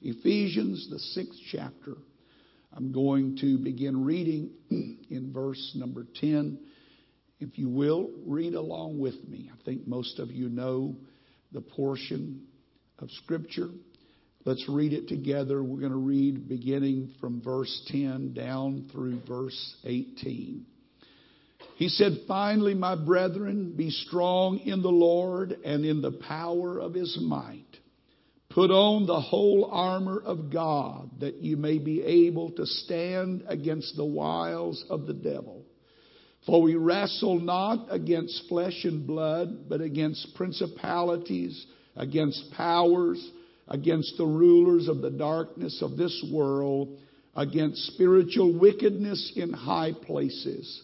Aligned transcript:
Ephesians, 0.00 0.88
the 0.90 0.98
sixth 0.98 1.38
chapter. 1.50 1.96
I'm 2.72 2.92
going 2.92 3.36
to 3.40 3.58
begin 3.58 4.04
reading 4.04 4.50
in 4.70 5.32
verse 5.32 5.72
number 5.74 6.06
10. 6.20 6.58
If 7.40 7.58
you 7.58 7.68
will, 7.68 8.10
read 8.26 8.54
along 8.54 8.98
with 8.98 9.16
me. 9.28 9.50
I 9.52 9.64
think 9.64 9.86
most 9.86 10.18
of 10.18 10.30
you 10.30 10.48
know 10.48 10.96
the 11.52 11.60
portion 11.60 12.46
of 12.98 13.10
Scripture. 13.10 13.68
Let's 14.44 14.66
read 14.68 14.92
it 14.92 15.08
together. 15.08 15.62
We're 15.62 15.80
going 15.80 15.92
to 15.92 15.98
read 15.98 16.48
beginning 16.48 17.14
from 17.20 17.42
verse 17.42 17.82
10 17.88 18.32
down 18.32 18.88
through 18.92 19.20
verse 19.26 19.76
18. 19.84 20.64
He 21.76 21.88
said, 21.88 22.12
Finally, 22.28 22.74
my 22.74 22.94
brethren, 22.94 23.74
be 23.76 23.90
strong 23.90 24.58
in 24.60 24.82
the 24.82 24.88
Lord 24.88 25.52
and 25.64 25.84
in 25.84 26.00
the 26.02 26.12
power 26.12 26.78
of 26.78 26.94
his 26.94 27.18
might. 27.20 27.69
Put 28.50 28.72
on 28.72 29.06
the 29.06 29.20
whole 29.20 29.68
armor 29.70 30.20
of 30.20 30.50
God 30.50 31.08
that 31.20 31.36
you 31.36 31.56
may 31.56 31.78
be 31.78 32.02
able 32.02 32.50
to 32.52 32.66
stand 32.66 33.44
against 33.46 33.96
the 33.96 34.04
wiles 34.04 34.84
of 34.90 35.06
the 35.06 35.14
devil. 35.14 35.64
For 36.46 36.60
we 36.60 36.74
wrestle 36.74 37.38
not 37.38 37.86
against 37.90 38.48
flesh 38.48 38.84
and 38.84 39.06
blood, 39.06 39.68
but 39.68 39.80
against 39.80 40.34
principalities, 40.34 41.64
against 41.94 42.50
powers, 42.52 43.24
against 43.68 44.16
the 44.16 44.26
rulers 44.26 44.88
of 44.88 45.00
the 45.00 45.10
darkness 45.10 45.80
of 45.80 45.96
this 45.96 46.24
world, 46.32 46.98
against 47.36 47.86
spiritual 47.94 48.58
wickedness 48.58 49.32
in 49.36 49.52
high 49.52 49.92
places. 49.92 50.82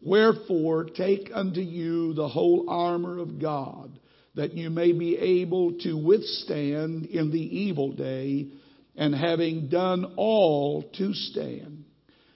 Wherefore, 0.00 0.84
take 0.84 1.30
unto 1.34 1.60
you 1.60 2.14
the 2.14 2.28
whole 2.28 2.70
armor 2.70 3.18
of 3.18 3.38
God, 3.38 3.98
that 4.34 4.54
you 4.54 4.70
may 4.70 4.92
be 4.92 5.16
able 5.16 5.72
to 5.80 5.94
withstand 5.96 7.06
in 7.06 7.30
the 7.30 7.58
evil 7.58 7.92
day, 7.92 8.48
and 8.96 9.14
having 9.14 9.68
done 9.68 10.14
all 10.16 10.82
to 10.94 11.12
stand. 11.14 11.84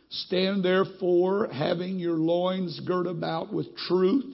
Stand 0.08 0.64
therefore, 0.64 1.48
having 1.48 1.98
your 1.98 2.16
loins 2.16 2.80
girt 2.80 3.06
about 3.06 3.52
with 3.52 3.76
truth, 3.76 4.24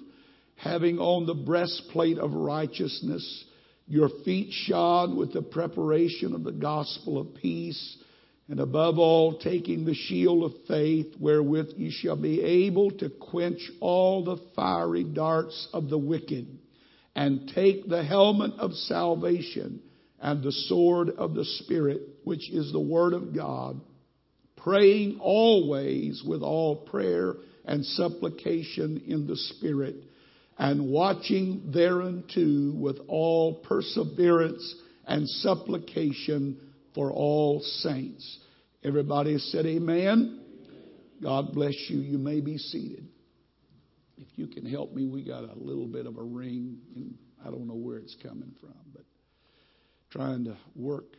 having 0.56 0.98
on 0.98 1.27
the 1.27 1.34
breastplate 1.34 2.18
of 2.18 2.33
righteousness, 2.33 3.44
your 3.88 4.08
feet 4.24 4.52
shod 4.52 5.14
with 5.14 5.33
the 5.33 5.42
preparation 5.42 6.34
of 6.34 6.44
the 6.44 6.52
gospel 6.52 7.18
of 7.18 7.34
peace, 7.34 7.96
and 8.48 8.60
above 8.60 8.98
all, 8.98 9.38
taking 9.38 9.84
the 9.84 9.94
shield 9.94 10.44
of 10.44 10.52
faith, 10.68 11.14
wherewith 11.18 11.70
ye 11.77 11.90
shall 11.90 12.16
be 12.16 12.40
able 12.40 12.90
to 12.90 13.08
quench 13.08 13.60
all 13.80 14.24
the 14.24 14.36
fiery 14.55 15.05
darts 15.05 15.68
of 15.72 15.88
the 15.88 15.98
wicked, 15.98 16.58
and 17.14 17.50
take 17.55 17.88
the 17.88 18.02
helmet 18.02 18.52
of 18.58 18.72
salvation 18.72 19.80
and 20.20 20.42
the 20.42 20.52
sword 20.52 21.10
of 21.10 21.34
the 21.34 21.44
Spirit, 21.44 22.00
which 22.24 22.50
is 22.50 22.72
the 22.72 22.80
word 22.80 23.12
of 23.12 23.34
God, 23.34 23.80
praying 24.56 25.18
always 25.20 26.22
with 26.27 26.42
all 26.42 26.77
prayer 26.77 27.34
and 27.64 27.84
supplication 27.84 29.02
in 29.06 29.27
the 29.27 29.36
Spirit, 29.36 29.96
and 30.58 30.90
watching 30.90 31.70
thereunto 31.72 32.72
with 32.77 32.98
all 33.08 33.62
perseverance 33.62 34.74
and 35.06 35.28
supplication 35.28 36.58
for 36.94 37.10
all 37.10 37.60
saints. 37.60 38.38
Everybody 38.84 39.38
said 39.38 39.66
amen. 39.66 40.40
God 41.22 41.52
bless 41.52 41.74
you. 41.88 41.98
You 41.98 42.18
may 42.18 42.40
be 42.40 42.58
seated. 42.58 43.06
If 44.18 44.27
you 44.36 44.46
can 44.46 44.66
help 44.66 44.94
me, 44.94 45.06
we 45.06 45.24
got 45.24 45.44
a 45.44 45.55
little 45.55 45.86
bit 45.86 46.06
of 46.06 46.16
a 46.16 46.22
ring, 46.22 46.78
and 46.94 47.14
I 47.44 47.50
don't 47.50 47.66
know 47.66 47.74
where 47.74 47.98
it's 47.98 48.16
coming 48.22 48.55
from, 48.60 48.74
but 48.92 49.05
trying 50.10 50.44
to 50.44 50.56
work 50.74 51.16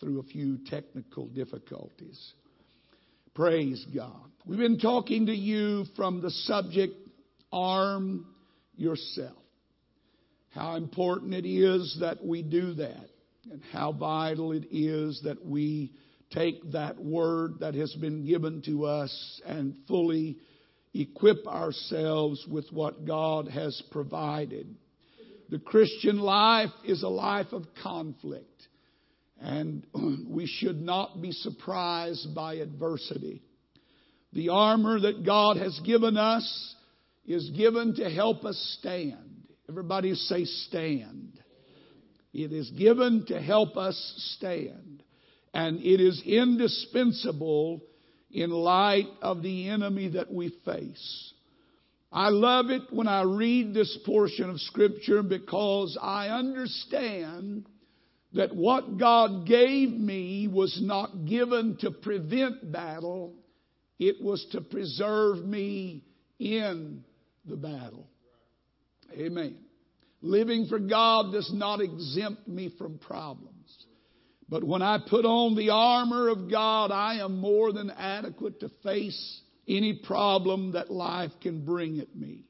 through 0.00 0.20
a 0.20 0.24
few 0.24 0.58
technical 0.66 1.26
difficulties. 1.28 2.32
Praise 3.34 3.84
God. 3.94 4.30
We've 4.46 4.58
been 4.58 4.78
talking 4.78 5.26
to 5.26 5.34
you 5.34 5.86
from 5.96 6.20
the 6.20 6.30
subject, 6.30 6.94
arm 7.52 8.26
yourself. 8.76 9.36
How 10.50 10.76
important 10.76 11.34
it 11.34 11.48
is 11.48 11.96
that 12.00 12.24
we 12.24 12.42
do 12.42 12.74
that 12.74 13.08
and 13.50 13.62
how 13.72 13.92
vital 13.92 14.52
it 14.52 14.66
is 14.70 15.20
that 15.24 15.44
we 15.44 15.92
take 16.30 16.72
that 16.72 16.98
word 16.98 17.60
that 17.60 17.74
has 17.74 17.92
been 17.94 18.24
given 18.24 18.62
to 18.62 18.84
us 18.84 19.40
and 19.46 19.74
fully 19.88 20.36
equip 20.94 21.46
ourselves 21.46 22.46
with 22.48 22.66
what 22.70 23.04
God 23.04 23.48
has 23.48 23.82
provided. 23.90 24.74
The 25.50 25.58
Christian 25.58 26.18
life 26.18 26.70
is 26.84 27.02
a 27.02 27.08
life 27.08 27.52
of 27.52 27.64
conflict, 27.82 28.68
and 29.40 29.86
we 30.28 30.46
should 30.46 30.80
not 30.80 31.20
be 31.20 31.32
surprised 31.32 32.34
by 32.34 32.54
adversity. 32.54 33.42
The 34.32 34.48
armor 34.48 35.00
that 35.00 35.24
God 35.24 35.56
has 35.58 35.78
given 35.84 36.16
us 36.16 36.74
is 37.26 37.50
given 37.50 37.94
to 37.96 38.08
help 38.10 38.44
us 38.44 38.78
stand. 38.80 39.48
Everybody 39.68 40.14
say 40.14 40.44
stand. 40.44 41.40
It 42.32 42.52
is 42.52 42.70
given 42.70 43.24
to 43.28 43.40
help 43.40 43.76
us 43.76 43.96
stand. 44.36 45.02
And 45.52 45.78
it 45.80 46.00
is 46.00 46.20
indispensable 46.26 47.80
in 48.34 48.50
light 48.50 49.06
of 49.22 49.42
the 49.42 49.68
enemy 49.68 50.08
that 50.08 50.30
we 50.30 50.52
face. 50.64 51.32
I 52.12 52.28
love 52.28 52.70
it 52.70 52.82
when 52.90 53.08
I 53.08 53.22
read 53.22 53.72
this 53.72 53.96
portion 54.04 54.50
of 54.50 54.60
Scripture 54.60 55.22
because 55.22 55.96
I 56.00 56.28
understand 56.28 57.66
that 58.32 58.54
what 58.54 58.98
God 58.98 59.46
gave 59.46 59.90
me 59.90 60.48
was 60.48 60.76
not 60.82 61.26
given 61.26 61.76
to 61.80 61.92
prevent 61.92 62.70
battle, 62.72 63.34
it 64.00 64.16
was 64.20 64.44
to 64.50 64.60
preserve 64.60 65.44
me 65.44 66.04
in 66.40 67.04
the 67.44 67.56
battle. 67.56 68.08
Amen. 69.12 69.56
Living 70.20 70.66
for 70.66 70.80
God 70.80 71.32
does 71.32 71.50
not 71.52 71.80
exempt 71.80 72.48
me 72.48 72.72
from 72.78 72.98
problems. 72.98 73.53
But 74.48 74.64
when 74.64 74.82
I 74.82 74.98
put 74.98 75.24
on 75.24 75.56
the 75.56 75.70
armor 75.70 76.28
of 76.28 76.50
God, 76.50 76.90
I 76.90 77.24
am 77.24 77.40
more 77.40 77.72
than 77.72 77.90
adequate 77.90 78.60
to 78.60 78.70
face 78.82 79.40
any 79.66 79.94
problem 79.94 80.72
that 80.72 80.90
life 80.90 81.32
can 81.40 81.64
bring 81.64 81.98
at 81.98 82.14
me. 82.14 82.44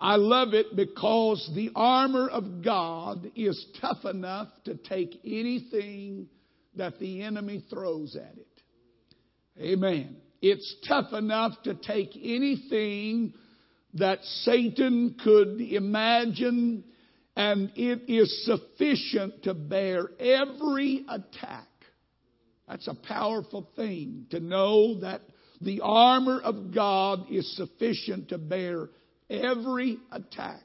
I 0.00 0.16
love 0.16 0.54
it 0.54 0.76
because 0.76 1.50
the 1.54 1.70
armor 1.74 2.28
of 2.28 2.62
God 2.62 3.30
is 3.34 3.66
tough 3.80 4.04
enough 4.04 4.48
to 4.64 4.76
take 4.76 5.18
anything 5.24 6.28
that 6.76 6.98
the 7.00 7.22
enemy 7.22 7.64
throws 7.68 8.14
at 8.14 8.36
it. 8.36 8.46
Amen. 9.60 10.16
It's 10.40 10.76
tough 10.86 11.12
enough 11.12 11.52
to 11.64 11.74
take 11.74 12.10
anything 12.14 13.34
that 13.94 14.22
Satan 14.22 15.16
could 15.22 15.60
imagine, 15.60 16.84
and 17.38 17.70
it 17.76 18.12
is 18.12 18.44
sufficient 18.46 19.44
to 19.44 19.54
bear 19.54 20.08
every 20.18 21.06
attack. 21.08 21.68
That's 22.66 22.88
a 22.88 22.94
powerful 22.94 23.70
thing 23.76 24.26
to 24.30 24.40
know 24.40 24.98
that 25.02 25.20
the 25.60 25.80
armor 25.84 26.40
of 26.40 26.74
God 26.74 27.30
is 27.30 27.56
sufficient 27.56 28.30
to 28.30 28.38
bear 28.38 28.88
every 29.30 29.98
attack. 30.10 30.64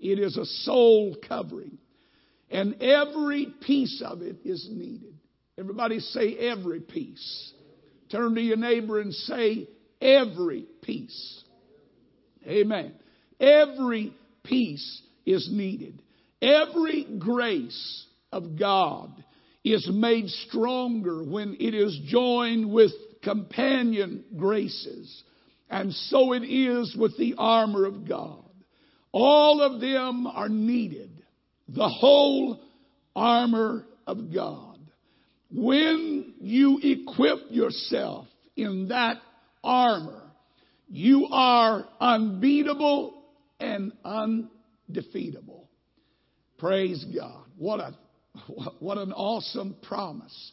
It 0.00 0.18
is 0.18 0.36
a 0.36 0.44
soul 0.44 1.16
covering. 1.28 1.78
And 2.50 2.82
every 2.82 3.54
piece 3.64 4.02
of 4.04 4.20
it 4.22 4.38
is 4.44 4.68
needed. 4.68 5.14
Everybody 5.56 6.00
say 6.00 6.34
every 6.36 6.80
piece. 6.80 7.52
Turn 8.10 8.34
to 8.34 8.40
your 8.40 8.56
neighbor 8.56 9.00
and 9.00 9.14
say 9.14 9.68
every 10.00 10.66
piece. 10.82 11.44
Amen. 12.44 12.94
Every 13.38 14.12
piece 14.42 15.02
is 15.24 15.48
needed. 15.52 16.02
Every 16.40 17.04
grace 17.18 18.06
of 18.32 18.58
God 18.58 19.12
is 19.64 19.88
made 19.92 20.28
stronger 20.28 21.22
when 21.22 21.56
it 21.58 21.74
is 21.74 22.00
joined 22.06 22.70
with 22.70 22.92
companion 23.22 24.24
graces. 24.36 25.22
And 25.68 25.92
so 25.92 26.32
it 26.32 26.44
is 26.44 26.96
with 26.98 27.16
the 27.18 27.34
armor 27.36 27.84
of 27.84 28.08
God. 28.08 28.44
All 29.12 29.60
of 29.60 29.80
them 29.80 30.26
are 30.26 30.48
needed. 30.48 31.22
The 31.68 31.88
whole 31.88 32.60
armor 33.14 33.84
of 34.06 34.32
God. 34.32 34.78
When 35.50 36.34
you 36.40 36.78
equip 36.82 37.50
yourself 37.50 38.26
in 38.56 38.88
that 38.88 39.16
armor, 39.64 40.22
you 40.88 41.28
are 41.30 41.86
unbeatable 42.00 43.24
and 43.58 43.92
undefeatable. 44.04 45.57
Praise 46.58 47.04
God. 47.14 47.44
What 47.56 47.80
a, 47.80 47.94
what 48.80 48.98
an 48.98 49.12
awesome 49.12 49.76
promise 49.82 50.52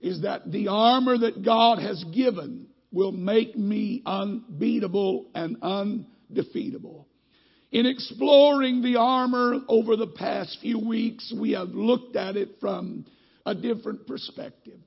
is 0.00 0.22
that 0.22 0.50
the 0.50 0.68
armor 0.68 1.16
that 1.18 1.42
God 1.44 1.78
has 1.78 2.02
given 2.14 2.66
will 2.92 3.12
make 3.12 3.56
me 3.56 4.02
unbeatable 4.06 5.30
and 5.34 5.56
undefeatable. 5.62 7.08
In 7.72 7.86
exploring 7.86 8.82
the 8.82 8.96
armor 8.96 9.60
over 9.66 9.96
the 9.96 10.06
past 10.06 10.58
few 10.60 10.78
weeks, 10.78 11.34
we 11.36 11.52
have 11.52 11.70
looked 11.70 12.14
at 12.14 12.36
it 12.36 12.56
from 12.60 13.06
a 13.44 13.54
different 13.54 14.06
perspective. 14.06 14.78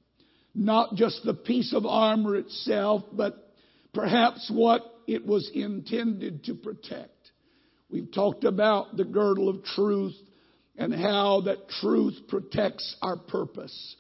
Not 0.56 0.96
just 0.96 1.24
the 1.26 1.34
piece 1.34 1.74
of 1.74 1.86
armor 1.86 2.38
itself, 2.38 3.04
but 3.12 3.54
perhaps 3.94 4.50
what 4.54 4.84
it 5.06 5.26
was 5.26 5.52
intended 5.54 6.46
to 6.46 6.56
protect. 6.56 7.12
We've 7.90 8.12
talked 8.12 8.44
about 8.44 8.96
the 8.96 9.06
girdle 9.06 9.50
of 9.50 9.64
truth 9.64 10.16
and 10.78 10.94
how 10.94 11.42
that 11.42 11.70
truth 11.82 12.16
protects 12.28 12.96
our 13.02 13.18
purpose. 13.18 13.96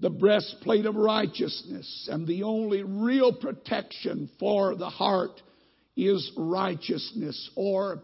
The 0.00 0.10
breastplate 0.10 0.86
of 0.86 0.96
righteousness 0.96 2.08
and 2.10 2.26
the 2.26 2.42
only 2.42 2.82
real 2.82 3.32
protection 3.32 4.30
for 4.40 4.74
the 4.74 4.88
heart 4.88 5.40
is 5.96 6.32
righteousness 6.36 7.50
or 7.54 8.02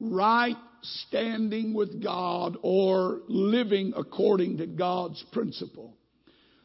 right 0.00 0.56
standing 0.82 1.74
with 1.74 2.02
God 2.02 2.56
or 2.62 3.20
living 3.28 3.92
according 3.96 4.58
to 4.58 4.66
God's 4.66 5.22
principle. 5.32 5.94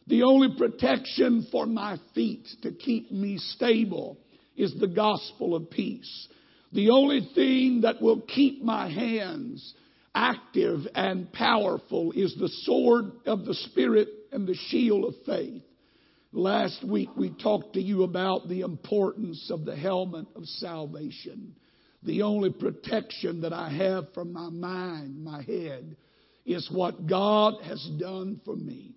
The 0.07 0.24
only 0.24 0.56
protection 0.57 1.48
for 1.52 1.66
my 1.66 1.98
feet 2.13 2.48
to 2.62 2.72
keep 2.72 3.12
me 3.12 3.38
stable 3.38 4.18
is 4.56 4.74
the 4.80 4.88
gospel 4.88 5.56
of 5.56 5.69
peace. 5.69 6.28
The 6.72 6.92
only 6.92 7.30
thing 7.36 7.81
that 7.81 8.02
will 8.02 8.22
keep 8.22 8.63
my 8.63 8.90
hands 8.90 9.74
active 10.16 10.88
and 10.96 11.32
powerful 11.34 12.14
is 12.14 12.34
the 12.36 12.50
sword 12.64 13.12
of 13.26 13.46
the 13.46 13.54
Spirit 13.54 14.08
and 14.32 14.48
the 14.48 14.56
shield 14.70 15.06
of 15.06 15.14
faith. 15.26 15.62
Last 16.32 16.84
week 16.84 17.10
we 17.16 17.30
talked 17.30 17.74
to 17.74 17.82
you 17.82 18.04
about 18.04 18.48
the 18.48 18.62
importance 18.62 19.52
of 19.52 19.66
the 19.66 19.76
helmet 19.76 20.26
of 20.36 20.46
salvation. 20.46 21.56
The 22.04 22.22
only 22.22 22.52
protection 22.52 23.42
that 23.42 23.54
I 23.54 23.70
have 23.70 24.14
from 24.14 24.32
my 24.32 24.50
mind, 24.50 25.24
my 25.24 25.42
head, 25.44 25.96
is 26.46 26.70
what 26.72 27.08
God 27.08 27.56
has 27.64 27.84
done 28.00 28.40
for 28.46 28.56
me. 28.56 28.96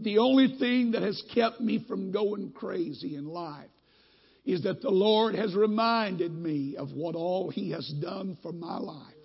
The 0.00 0.18
only 0.18 0.56
thing 0.58 0.92
that 0.92 1.02
has 1.02 1.22
kept 1.34 1.60
me 1.60 1.84
from 1.88 2.12
going 2.12 2.52
crazy 2.52 3.16
in 3.16 3.26
life 3.26 3.70
is 4.44 4.62
that 4.62 4.82
the 4.82 4.90
Lord 4.90 5.34
has 5.34 5.54
reminded 5.54 6.32
me 6.32 6.76
of 6.76 6.92
what 6.92 7.14
all 7.14 7.50
He 7.50 7.70
has 7.70 7.88
done 8.00 8.36
for 8.42 8.52
my 8.52 8.78
life. 8.78 9.15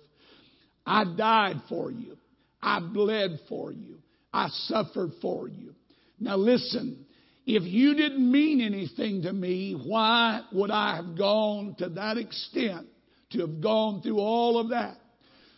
I 0.86 1.04
died 1.16 1.62
for 1.68 1.90
you. 1.90 2.16
I 2.60 2.80
bled 2.80 3.40
for 3.48 3.72
you. 3.72 3.98
I 4.32 4.48
suffered 4.48 5.10
for 5.20 5.48
you. 5.48 5.74
Now 6.18 6.36
listen, 6.36 7.04
if 7.46 7.64
you 7.64 7.94
didn't 7.94 8.30
mean 8.30 8.60
anything 8.60 9.22
to 9.22 9.32
me, 9.32 9.80
why 9.84 10.42
would 10.52 10.70
I 10.70 10.96
have 10.96 11.18
gone 11.18 11.74
to 11.78 11.88
that 11.90 12.16
extent 12.16 12.86
to 13.32 13.40
have 13.40 13.60
gone 13.60 14.02
through 14.02 14.18
all 14.18 14.60
of 14.60 14.70
that? 14.70 14.96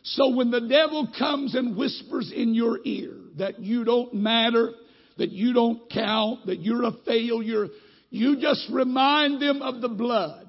So 0.02 0.34
when 0.34 0.50
the 0.50 0.60
devil 0.60 1.08
comes 1.18 1.54
and 1.54 1.76
whispers 1.76 2.32
in 2.34 2.54
your 2.54 2.78
ear 2.84 3.14
that 3.36 3.60
you 3.60 3.84
don't 3.84 4.14
matter, 4.14 4.72
that 5.18 5.30
you 5.30 5.52
don't 5.52 5.90
count, 5.90 6.46
that 6.46 6.60
you're 6.60 6.84
a 6.84 6.92
failure, 7.06 7.68
you 8.10 8.40
just 8.40 8.68
remind 8.70 9.40
them 9.40 9.62
of 9.62 9.80
the 9.80 9.88
blood. 9.88 10.46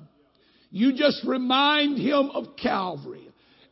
You 0.72 0.94
just 0.98 1.24
remind 1.26 1.98
him 1.98 2.32
of 2.34 2.58
Calvary 2.62 3.25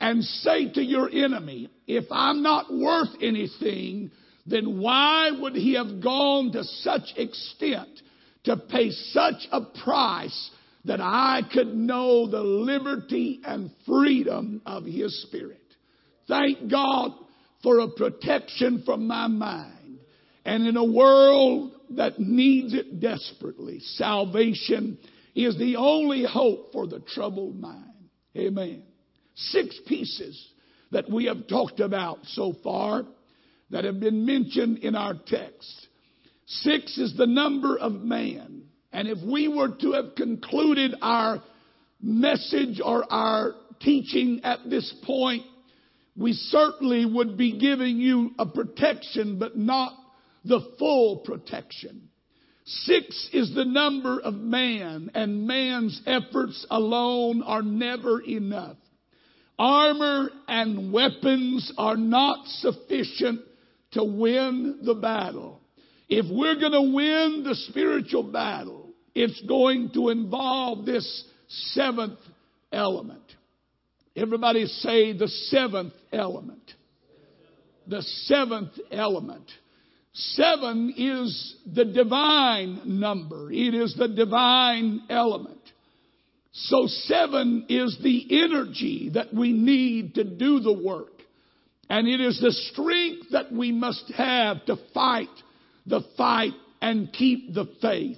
and 0.04 0.22
say 0.22 0.70
to 0.70 0.84
your 0.84 1.10
enemy, 1.10 1.70
if 1.88 2.04
I'm 2.12 2.44
not 2.44 2.66
worth 2.70 3.16
anything, 3.22 4.12
then 4.46 4.82
why 4.82 5.32
would 5.32 5.56
he 5.56 5.76
have 5.76 6.02
gone 6.02 6.52
to 6.52 6.66
such 6.66 7.14
extent 7.16 7.88
to 8.44 8.58
pay 8.58 8.90
such 8.90 9.48
a 9.50 9.62
price 9.62 10.52
that 10.84 11.00
I 11.00 11.40
could 11.54 11.74
know 11.74 12.30
the 12.30 12.42
liberty 12.42 13.40
and 13.46 13.72
freedom 13.86 14.62
of 14.66 14.84
his 14.84 15.22
spirit? 15.22 15.62
Thank 16.28 16.70
God 16.70 17.14
for 17.64 17.80
a 17.80 17.88
protection 17.88 18.84
from 18.86 19.08
my 19.08 19.28
mind. 19.28 20.00
And 20.44 20.68
in 20.68 20.76
a 20.76 20.84
world 20.84 21.72
that 21.92 22.20
needs 22.20 22.74
it 22.74 23.00
desperately, 23.00 23.80
salvation 23.80 24.98
is 25.34 25.58
the 25.58 25.78
only 25.78 26.26
hope 26.26 26.74
for 26.74 26.88
the 26.88 27.00
troubled 27.00 27.58
mind. 27.58 28.10
Amen. 28.36 28.84
Six 29.36 29.80
pieces 29.88 30.48
that 30.92 31.10
we 31.10 31.26
have 31.26 31.48
talked 31.48 31.80
about 31.80 32.20
so 32.26 32.54
far 32.64 33.04
that 33.72 33.84
have 33.84 34.00
been 34.00 34.26
mentioned 34.26 34.80
in 34.80 34.96
our 34.96 35.16
text. 35.26 35.88
Six 36.46 36.98
is 36.98 37.16
the 37.18 37.26
number 37.26 37.78
of 37.78 37.94
man. 37.94 38.64
And 38.92 39.08
if 39.08 39.18
we 39.20 39.48
were 39.48 39.70
to 39.82 39.94
have 39.94 40.16
concluded 40.16 40.94
our 41.02 41.42
message 42.02 42.80
or 42.84 43.12
our 43.12 43.56
teaching 43.80 44.42
at 44.44 44.60
this 44.70 44.94
point, 45.04 45.44
we 46.16 46.34
certainly 46.34 47.06
would 47.06 47.38
be 47.38 47.58
giving 47.58 47.98
you 47.98 48.32
a 48.38 48.46
protection, 48.46 49.40
but 49.40 49.58
not 49.58 49.94
the 50.46 50.60
full 50.78 51.18
protection. 51.26 52.10
Six 52.66 53.30
is 53.34 53.54
the 53.56 53.66
number 53.66 54.22
of 54.22 54.36
man, 54.36 55.10
and 55.16 55.48
man's 55.48 56.02
efforts 56.06 56.66
alone 56.70 57.42
are 57.42 57.64
never 57.64 58.22
enough. 58.22 58.78
Armor 59.58 60.30
and 60.48 60.92
weapons 60.92 61.72
are 61.78 61.98
not 61.98 62.46
sufficient 62.48 63.42
to 63.92 64.04
win 64.04 64.80
the 64.84 64.96
battle. 64.96 65.62
If 66.10 66.26
we're 66.30 66.60
going 66.60 66.72
to 66.72 66.96
win 66.96 67.44
the 67.44 67.56
spiritual 67.70 68.24
battle, 68.24 68.90
it's 69.16 69.42
going 69.42 69.92
to 69.94 70.10
involve 70.10 70.86
this 70.86 71.26
seventh 71.48 72.20
element. 72.72 73.22
Everybody 74.16 74.66
say 74.66 75.14
the 75.14 75.28
seventh 75.28 75.94
element. 76.12 76.72
The 77.88 78.02
seventh 78.02 78.74
element. 78.92 79.50
Seven 80.14 80.94
is 80.96 81.56
the 81.66 81.86
divine 81.86 83.00
number. 83.00 83.52
It 83.52 83.74
is 83.74 83.96
the 83.98 84.08
divine 84.08 85.02
element. 85.10 85.60
So 86.54 86.86
seven 86.88 87.66
is 87.68 87.98
the 88.02 88.44
energy 88.44 89.12
that 89.16 89.34
we 89.34 89.52
need 89.52 90.16
to 90.16 90.24
do 90.24 90.60
the 90.60 90.74
work. 90.74 91.10
And 91.90 92.08
it 92.08 92.22
is 92.22 92.40
the 92.40 92.52
strength 92.52 93.32
that 93.32 93.52
we 93.52 93.72
must 93.72 94.12
have 94.16 94.64
to 94.66 94.78
fight 94.94 95.30
the 95.86 96.02
fight 96.16 96.54
and 96.82 97.12
keep 97.12 97.54
the 97.54 97.66
faith. 97.82 98.18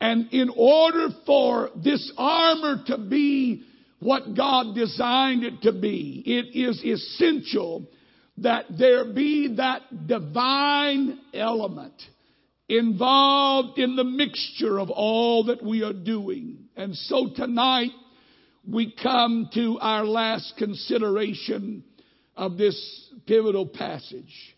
And 0.00 0.32
in 0.32 0.50
order 0.54 1.08
for 1.26 1.70
this 1.82 2.12
armor 2.16 2.82
to 2.86 2.98
be 2.98 3.64
what 4.00 4.36
God 4.36 4.74
designed 4.74 5.44
it 5.44 5.62
to 5.62 5.72
be, 5.72 6.22
it 6.26 6.56
is 6.56 6.84
essential 6.84 7.86
that 8.38 8.66
there 8.78 9.12
be 9.12 9.54
that 9.56 10.06
divine 10.06 11.18
element 11.32 11.94
involved 12.68 13.78
in 13.78 13.96
the 13.96 14.04
mixture 14.04 14.78
of 14.78 14.90
all 14.90 15.44
that 15.44 15.62
we 15.62 15.82
are 15.82 15.92
doing. 15.92 16.63
And 16.76 16.96
so 16.96 17.30
tonight 17.34 17.90
we 18.68 18.94
come 19.00 19.48
to 19.54 19.78
our 19.80 20.04
last 20.04 20.54
consideration 20.58 21.84
of 22.36 22.56
this 22.56 23.10
pivotal 23.26 23.66
passage. 23.66 24.54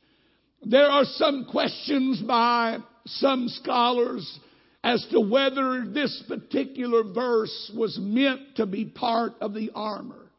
There 0.64 0.88
are 0.88 1.04
some 1.04 1.46
questions 1.50 2.23
by 2.23 2.78
some 3.04 3.49
scholars 3.49 4.38
as 4.82 5.06
to 5.11 5.20
whether 5.20 5.85
this 5.85 6.23
particular 6.28 7.02
verse 7.02 7.73
was 7.76 7.99
meant 8.00 8.56
to 8.56 8.66
be 8.66 8.85
part 8.85 9.32
of 9.40 9.52
the 9.52 9.70
armor. 9.75 10.30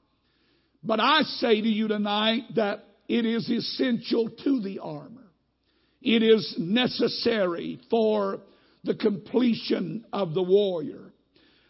But 0.83 0.99
I 0.99 1.21
say 1.23 1.61
to 1.61 1.67
you 1.67 1.87
tonight 1.87 2.43
that 2.55 2.85
it 3.07 3.25
is 3.25 3.49
essential 3.49 4.29
to 4.29 4.61
the 4.61 4.79
armor. 4.79 5.29
It 6.01 6.23
is 6.23 6.55
necessary 6.57 7.79
for 7.89 8.39
the 8.83 8.95
completion 8.95 10.05
of 10.13 10.33
the 10.33 10.43
warrior. 10.43 11.06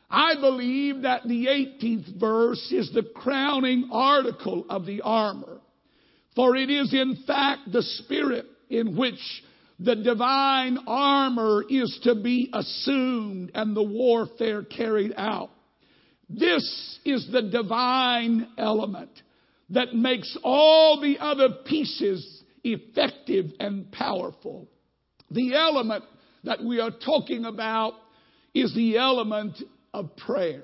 I 0.09 0.35
believe 0.39 1.01
that 1.01 1.23
the 1.23 1.47
18th 1.47 2.19
verse 2.19 2.71
is 2.71 2.91
the 2.93 3.03
crowning 3.03 3.89
article 3.91 4.65
of 4.69 4.85
the 4.85 5.01
armor. 5.01 5.59
For 6.35 6.55
it 6.55 6.69
is 6.69 6.93
in 6.93 7.23
fact 7.25 7.71
the 7.71 7.81
spirit 7.81 8.45
in 8.69 8.95
which 8.95 9.19
the 9.79 9.95
divine 9.95 10.77
armor 10.87 11.63
is 11.69 11.99
to 12.03 12.15
be 12.15 12.49
assumed 12.53 13.51
and 13.53 13.75
the 13.75 13.83
warfare 13.83 14.63
carried 14.63 15.13
out. 15.17 15.49
This 16.29 16.99
is 17.05 17.27
the 17.31 17.43
divine 17.43 18.47
element 18.57 19.11
that 19.69 19.93
makes 19.93 20.37
all 20.43 20.99
the 21.01 21.19
other 21.19 21.49
pieces 21.65 22.43
effective 22.63 23.51
and 23.59 23.91
powerful. 23.91 24.67
The 25.31 25.55
element 25.55 26.03
that 26.43 26.63
we 26.63 26.79
are 26.79 26.91
talking 26.91 27.45
about 27.45 27.93
is 28.53 28.73
the 28.73 28.97
element 28.97 29.57
of 29.97 30.15
prayer. 30.17 30.63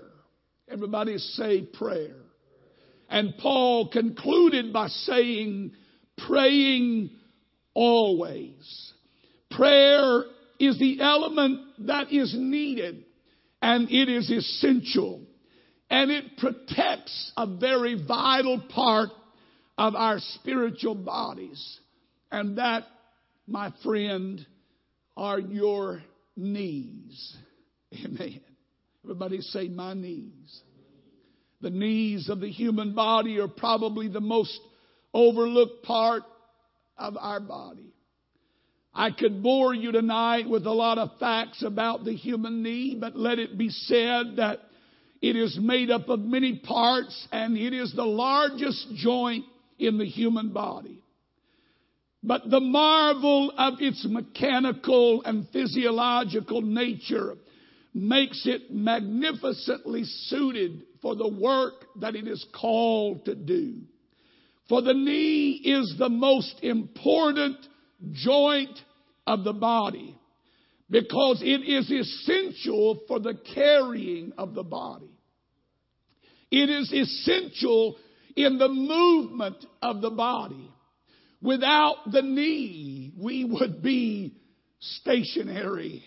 Everybody 0.70 1.18
say 1.18 1.62
prayer. 1.62 2.16
And 3.10 3.34
Paul 3.38 3.90
concluded 3.90 4.72
by 4.72 4.88
saying, 4.88 5.74
praying 6.28 7.12
always. 7.74 8.94
Prayer 9.52 10.24
is 10.60 10.80
the 10.80 11.02
element 11.02 11.60
that 11.88 12.12
is 12.12 12.34
needed 12.38 13.06
and 13.62 13.90
it 13.92 14.10
is 14.10 14.30
essential 14.30 15.22
and 15.90 16.12
it 16.12 16.38
protects 16.38 17.32
a 17.38 17.46
very 17.46 18.02
vital 18.08 18.62
part 18.70 19.10
of 19.78 19.96
our 19.96 20.20
spiritual 20.20 20.96
bodies 20.96 21.80
and 22.32 22.58
that 22.58 22.84
my 23.48 23.74
friend, 23.84 24.46
are 25.16 25.40
your 25.40 26.02
knees. 26.36 27.38
Amen. 27.94 28.42
Everybody 29.04 29.42
say, 29.42 29.68
my 29.68 29.94
knees. 29.94 30.62
The 31.62 31.70
knees 31.70 32.30
of 32.30 32.40
the 32.40 32.50
human 32.50 32.94
body 32.94 33.40
are 33.40 33.48
probably 33.48 34.08
the 34.08 34.22
most 34.22 34.60
overlooked 35.14 35.84
part 35.84 36.24
of 36.98 37.16
our 37.18 37.40
body. 37.40 37.94
I 38.94 39.12
could 39.12 39.42
bore 39.42 39.74
you 39.74 39.92
tonight 39.92 40.48
with 40.48 40.66
a 40.66 40.72
lot 40.72 40.98
of 40.98 41.18
facts 41.20 41.64
about 41.64 42.06
the 42.06 42.14
human 42.14 42.62
knee, 42.62 42.96
but 43.00 43.18
let 43.18 43.40
it 43.40 43.58
be 43.58 43.70
said 43.70 44.36
that 44.38 44.60
it 45.22 45.36
is 45.36 45.58
made 45.60 45.90
up 45.90 46.10
of 46.10 46.20
many 46.20 46.60
parts 46.60 47.28
and 47.32 47.58
it 47.58 47.74
is 47.74 47.94
the 47.96 48.06
largest 48.06 48.88
joint 48.96 49.46
in 49.80 49.98
the 49.98 50.06
human 50.06 50.50
body. 50.50 51.02
But 52.22 52.50
the 52.50 52.60
marvel 52.60 53.52
of 53.58 53.76
its 53.80 54.06
mechanical 54.08 55.24
and 55.24 55.48
physiological 55.50 56.62
nature 56.62 57.36
makes 57.94 58.46
it 58.46 58.72
magnificently 58.72 60.04
suited 60.04 60.84
for 61.02 61.16
the 61.16 61.28
work 61.28 61.86
that 62.00 62.16
it 62.16 62.28
is 62.28 62.46
called 62.60 63.26
to 63.26 63.36
do. 63.36 63.82
For 64.70 64.82
the 64.82 64.94
knee 64.94 65.62
is 65.64 65.96
the 66.00 66.10
most 66.10 66.56
important 66.64 67.58
joint 68.12 68.80
of 69.28 69.44
the 69.44 69.54
body 69.54 70.18
because 70.90 71.42
it 71.44 71.68
is 71.68 71.92
essential 71.92 73.02
for 73.08 73.20
the 73.20 73.38
carrying 73.54 74.34
of 74.38 74.54
the 74.54 74.64
body. 74.64 75.10
It 76.52 76.70
is 76.70 76.92
essential 76.94 77.98
in 78.36 78.58
the 78.58 78.70
movement 78.70 79.66
of 79.82 80.02
the 80.02 80.12
body. 80.12 80.70
Without 81.42 82.12
the 82.12 82.22
knee, 82.22 83.12
we 83.18 83.44
would 83.44 83.82
be 83.82 84.36
stationary. 84.80 86.04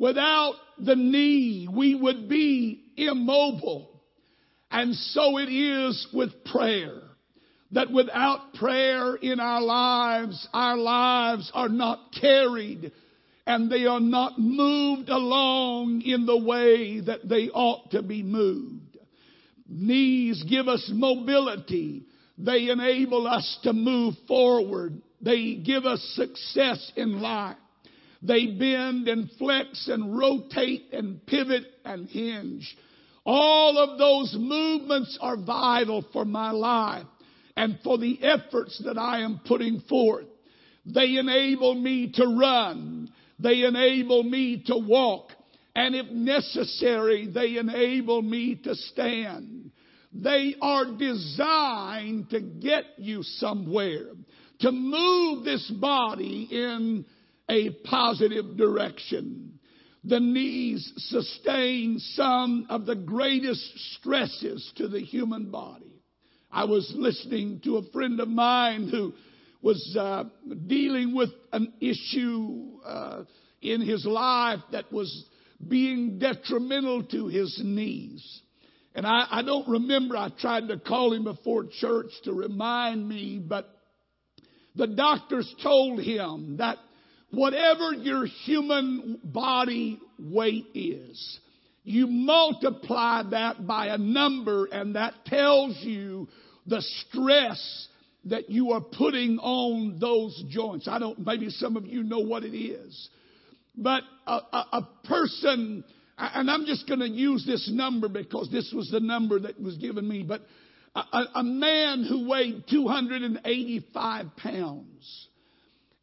Without 0.00 0.54
the 0.78 0.96
knee, 0.96 1.68
we 1.70 1.94
would 1.94 2.26
be 2.26 2.82
immobile. 2.96 4.00
And 4.70 4.94
so 4.94 5.36
it 5.36 5.50
is 5.50 6.08
with 6.14 6.42
prayer 6.46 7.02
that 7.72 7.92
without 7.92 8.54
prayer 8.54 9.14
in 9.16 9.38
our 9.40 9.60
lives, 9.60 10.48
our 10.54 10.78
lives 10.78 11.52
are 11.52 11.68
not 11.68 11.98
carried 12.18 12.92
and 13.46 13.70
they 13.70 13.84
are 13.84 14.00
not 14.00 14.38
moved 14.38 15.10
along 15.10 16.00
in 16.00 16.24
the 16.24 16.38
way 16.38 17.00
that 17.00 17.28
they 17.28 17.50
ought 17.50 17.90
to 17.90 18.02
be 18.02 18.22
moved. 18.22 18.96
Knees 19.68 20.42
give 20.48 20.66
us 20.66 20.90
mobility. 20.94 22.06
They 22.38 22.70
enable 22.70 23.26
us 23.26 23.58
to 23.64 23.74
move 23.74 24.14
forward. 24.26 25.02
They 25.20 25.56
give 25.56 25.84
us 25.84 26.00
success 26.14 26.90
in 26.96 27.20
life. 27.20 27.56
They 28.22 28.46
bend 28.46 29.08
and 29.08 29.30
flex 29.38 29.88
and 29.88 30.16
rotate 30.16 30.92
and 30.92 31.24
pivot 31.26 31.64
and 31.84 32.08
hinge. 32.08 32.76
All 33.24 33.78
of 33.78 33.98
those 33.98 34.34
movements 34.38 35.18
are 35.20 35.36
vital 35.36 36.04
for 36.12 36.24
my 36.24 36.50
life 36.50 37.06
and 37.56 37.78
for 37.82 37.98
the 37.98 38.18
efforts 38.22 38.80
that 38.84 38.98
I 38.98 39.20
am 39.20 39.40
putting 39.46 39.80
forth. 39.88 40.26
They 40.86 41.16
enable 41.16 41.74
me 41.74 42.12
to 42.14 42.26
run. 42.26 43.10
They 43.38 43.64
enable 43.64 44.22
me 44.22 44.64
to 44.66 44.76
walk. 44.76 45.30
And 45.74 45.94
if 45.94 46.06
necessary, 46.06 47.28
they 47.32 47.56
enable 47.58 48.22
me 48.22 48.56
to 48.64 48.74
stand. 48.74 49.70
They 50.12 50.56
are 50.60 50.96
designed 50.96 52.30
to 52.30 52.40
get 52.40 52.84
you 52.98 53.22
somewhere, 53.22 54.08
to 54.60 54.72
move 54.72 55.44
this 55.44 55.70
body 55.70 56.48
in 56.50 57.04
a 57.50 57.70
positive 57.84 58.56
direction. 58.56 59.58
The 60.04 60.20
knees 60.20 60.92
sustain 60.96 61.98
some 61.98 62.66
of 62.70 62.86
the 62.86 62.94
greatest 62.94 63.96
stresses 63.96 64.72
to 64.76 64.88
the 64.88 65.00
human 65.00 65.50
body. 65.50 65.92
I 66.50 66.64
was 66.64 66.90
listening 66.96 67.60
to 67.64 67.76
a 67.76 67.90
friend 67.90 68.18
of 68.20 68.28
mine 68.28 68.88
who 68.88 69.12
was 69.60 69.96
uh, 69.98 70.24
dealing 70.66 71.14
with 71.14 71.30
an 71.52 71.74
issue 71.80 72.78
uh, 72.84 73.24
in 73.60 73.82
his 73.82 74.06
life 74.06 74.60
that 74.72 74.90
was 74.90 75.26
being 75.68 76.18
detrimental 76.18 77.02
to 77.04 77.26
his 77.26 77.60
knees. 77.62 78.40
And 78.94 79.06
I, 79.06 79.26
I 79.30 79.42
don't 79.42 79.68
remember, 79.68 80.16
I 80.16 80.30
tried 80.30 80.68
to 80.68 80.78
call 80.78 81.12
him 81.12 81.24
before 81.24 81.66
church 81.80 82.10
to 82.24 82.32
remind 82.32 83.06
me, 83.06 83.38
but 83.38 83.68
the 84.74 84.86
doctors 84.86 85.52
told 85.62 86.00
him 86.00 86.56
that 86.56 86.78
whatever 87.30 87.92
your 87.92 88.26
human 88.26 89.20
body 89.22 90.00
weight 90.18 90.66
is, 90.74 91.40
you 91.84 92.06
multiply 92.06 93.22
that 93.30 93.66
by 93.66 93.86
a 93.86 93.98
number 93.98 94.66
and 94.66 94.96
that 94.96 95.14
tells 95.26 95.76
you 95.80 96.28
the 96.66 96.82
stress 96.82 97.88
that 98.26 98.50
you 98.50 98.72
are 98.72 98.82
putting 98.82 99.38
on 99.38 99.98
those 99.98 100.42
joints. 100.48 100.86
I 100.86 100.98
don't, 100.98 101.18
maybe 101.24 101.48
some 101.48 101.76
of 101.76 101.86
you 101.86 102.02
know 102.02 102.18
what 102.20 102.44
it 102.44 102.56
is. 102.56 103.08
But 103.76 104.02
a, 104.26 104.32
a, 104.32 104.66
a 104.72 104.88
person, 105.04 105.84
and 106.18 106.50
I'm 106.50 106.66
just 106.66 106.86
going 106.86 107.00
to 107.00 107.08
use 107.08 107.46
this 107.46 107.70
number 107.72 108.08
because 108.08 108.50
this 108.50 108.72
was 108.74 108.90
the 108.90 109.00
number 109.00 109.40
that 109.40 109.60
was 109.60 109.76
given 109.78 110.06
me, 110.06 110.22
but 110.22 110.42
a, 110.94 111.24
a 111.36 111.42
man 111.42 112.04
who 112.04 112.28
weighed 112.28 112.64
285 112.68 114.26
pounds 114.36 115.28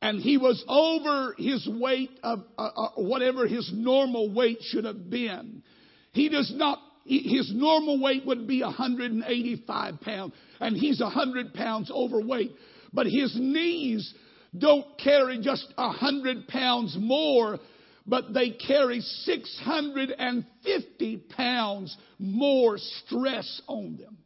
and 0.02 0.20
he 0.20 0.38
was 0.38 0.64
over 0.68 1.36
his 1.38 1.70
weight 1.72 2.10
of 2.24 2.44
uh, 2.58 2.70
uh, 2.76 2.90
whatever 2.98 3.48
his 3.48 3.72
normal 3.74 4.30
weight 4.32 4.58
should 4.62 4.86
have 4.86 5.10
been. 5.10 5.64
He 6.12 6.30
does 6.30 6.54
not, 6.56 6.80
his 7.06 7.52
normal 7.54 8.02
weight 8.02 8.26
would 8.26 8.48
be 8.48 8.62
185 8.62 10.02
pounds, 10.02 10.34
and 10.60 10.76
he's 10.78 11.02
100 11.02 11.54
pounds 11.54 11.92
overweight. 11.92 12.54
But 12.94 13.08
his 13.08 13.36
knees 13.36 14.14
don't 14.58 14.86
carry 15.04 15.42
just 15.42 15.68
100 15.76 16.48
pounds 16.48 16.96
more, 17.00 17.60
but 18.06 18.34
they 18.34 18.52
carry 18.52 19.02
650 19.02 21.18
pounds 21.36 21.98
more 22.20 22.78
stress 22.78 23.62
on 23.68 23.98
them. 23.98 24.18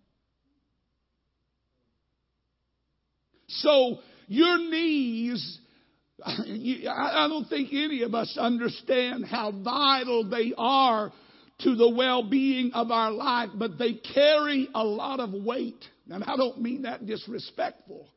So 3.48 4.00
your 4.32 4.58
knees 4.58 5.60
I 6.24 7.28
don't 7.28 7.48
think 7.50 7.70
any 7.72 8.04
of 8.04 8.14
us 8.14 8.38
understand 8.40 9.26
how 9.26 9.52
vital 9.52 10.30
they 10.30 10.54
are 10.58 11.12
to 11.62 11.76
the 11.76 11.90
well-being 11.90 12.72
of 12.74 12.92
our 12.92 13.12
life, 13.12 13.50
but 13.56 13.78
they 13.78 13.94
carry 13.94 14.68
a 14.74 14.84
lot 14.84 15.20
of 15.20 15.32
weight. 15.34 15.84
And 16.10 16.24
I 16.24 16.36
don't 16.36 16.62
mean 16.62 16.84
that 16.84 17.06
disrespectful, 17.06 18.08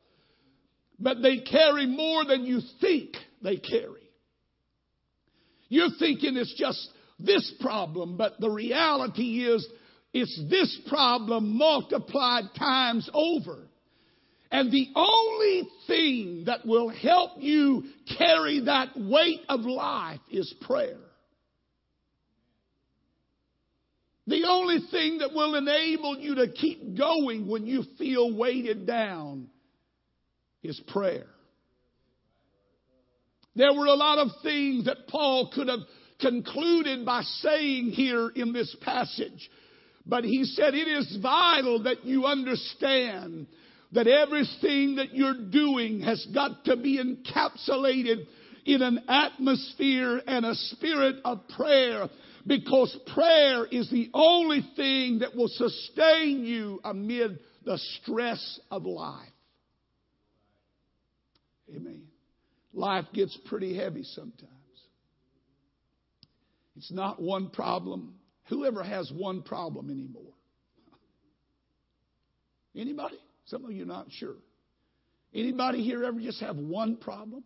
but 0.99 1.21
they 1.21 1.39
carry 1.39 1.85
more 1.87 2.25
than 2.25 2.45
you 2.45 2.61
think 2.81 3.15
they 3.41 3.57
carry. 3.57 4.09
You're 5.69 5.89
thinking 5.97 6.37
it's 6.37 6.55
just 6.55 6.87
this 7.19 7.53
problem, 7.59 8.17
but 8.17 8.39
the 8.39 8.49
reality 8.49 9.45
is 9.45 9.67
it's 10.13 10.39
this 10.49 10.79
problem 10.89 11.57
multiplied 11.57 12.45
times 12.57 13.09
over. 13.13 13.67
And 14.51 14.71
the 14.71 14.87
only 14.95 15.67
thing 15.87 16.43
that 16.45 16.65
will 16.65 16.89
help 16.89 17.31
you 17.37 17.83
carry 18.17 18.61
that 18.61 18.89
weight 18.95 19.41
of 19.49 19.61
life 19.61 20.19
is 20.31 20.53
prayer. 20.61 20.97
The 24.27 24.45
only 24.47 24.79
thing 24.89 25.19
that 25.19 25.33
will 25.33 25.55
enable 25.55 26.17
you 26.17 26.35
to 26.35 26.51
keep 26.51 26.97
going 26.97 27.47
when 27.47 27.67
you 27.67 27.83
feel 27.97 28.35
weighted 28.35 28.87
down 28.87 29.47
is 30.63 30.79
prayer. 30.87 31.27
There 33.55 33.73
were 33.73 33.85
a 33.85 33.93
lot 33.93 34.17
of 34.17 34.29
things 34.41 34.85
that 34.85 35.07
Paul 35.07 35.51
could 35.53 35.69
have 35.69 35.79
concluded 36.19 37.05
by 37.05 37.21
saying 37.21 37.91
here 37.91 38.29
in 38.29 38.51
this 38.51 38.75
passage. 38.81 39.49
But 40.05 40.23
he 40.23 40.43
said 40.43 40.73
it 40.73 40.87
is 40.87 41.17
vital 41.21 41.83
that 41.83 42.05
you 42.05 42.25
understand 42.25 43.47
that 43.91 44.07
everything 44.07 44.95
that 44.95 45.13
you're 45.13 45.49
doing 45.49 46.01
has 46.01 46.25
got 46.33 46.65
to 46.65 46.75
be 46.75 46.99
encapsulated 46.99 48.25
in 48.65 48.81
an 48.81 49.03
atmosphere 49.07 50.21
and 50.25 50.45
a 50.45 50.55
spirit 50.55 51.17
of 51.23 51.47
prayer 51.49 52.09
because 52.47 52.97
prayer 53.13 53.65
is 53.65 53.89
the 53.89 54.09
only 54.13 54.67
thing 54.75 55.19
that 55.19 55.35
will 55.35 55.47
sustain 55.47 56.43
you 56.43 56.79
amid 56.83 57.39
the 57.63 57.77
stress 58.01 58.59
of 58.69 58.85
life. 58.85 59.29
Amen. 61.75 62.03
Life 62.73 63.05
gets 63.13 63.37
pretty 63.45 63.75
heavy 63.75 64.03
sometimes. 64.03 64.51
It's 66.75 66.91
not 66.91 67.21
one 67.21 67.49
problem. 67.49 68.15
Whoever 68.49 68.83
has 68.83 69.11
one 69.11 69.41
problem 69.41 69.89
anymore? 69.89 70.33
Anybody? 72.75 73.17
Some 73.45 73.65
of 73.65 73.71
you 73.71 73.85
not 73.85 74.07
sure. 74.11 74.35
Anybody 75.33 75.83
here 75.83 76.03
ever 76.03 76.19
just 76.19 76.41
have 76.41 76.55
one 76.55 76.97
problem? 76.97 77.43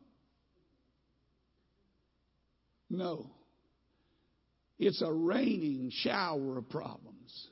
No. 2.89 3.29
It's 4.77 5.01
a 5.01 5.11
raining 5.11 5.91
shower 5.91 6.57
of 6.57 6.69
problems. 6.69 7.47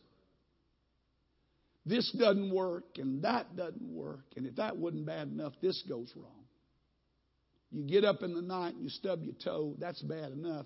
This 1.85 2.09
doesn't 2.17 2.53
work 2.53 2.97
and 2.97 3.23
that 3.23 3.55
doesn't 3.55 3.89
work. 3.89 4.25
And 4.35 4.45
if 4.45 4.55
that 4.57 4.77
wasn't 4.77 5.05
bad 5.05 5.29
enough, 5.29 5.53
this 5.61 5.83
goes 5.87 6.11
wrong. 6.15 6.31
You 7.71 7.83
get 7.83 8.05
up 8.05 8.23
in 8.23 8.33
the 8.33 8.41
night 8.41 8.75
and 8.75 8.83
you 8.83 8.89
stub 8.89 9.23
your 9.23 9.35
toe, 9.43 9.75
that's 9.79 10.01
bad 10.01 10.31
enough. 10.31 10.65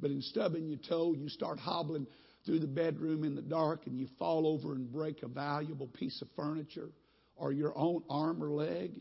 But 0.00 0.10
in 0.10 0.22
stubbing 0.22 0.68
your 0.68 0.78
toe, 0.88 1.14
you 1.14 1.28
start 1.28 1.58
hobbling 1.58 2.06
through 2.44 2.60
the 2.60 2.66
bedroom 2.66 3.22
in 3.22 3.34
the 3.34 3.42
dark 3.42 3.86
and 3.86 3.98
you 3.98 4.08
fall 4.18 4.46
over 4.46 4.74
and 4.74 4.90
break 4.90 5.22
a 5.22 5.28
valuable 5.28 5.88
piece 5.88 6.20
of 6.22 6.28
furniture 6.34 6.90
or 7.40 7.52
your 7.52 7.76
own 7.76 8.02
arm 8.08 8.42
or 8.42 8.50
leg. 8.50 9.00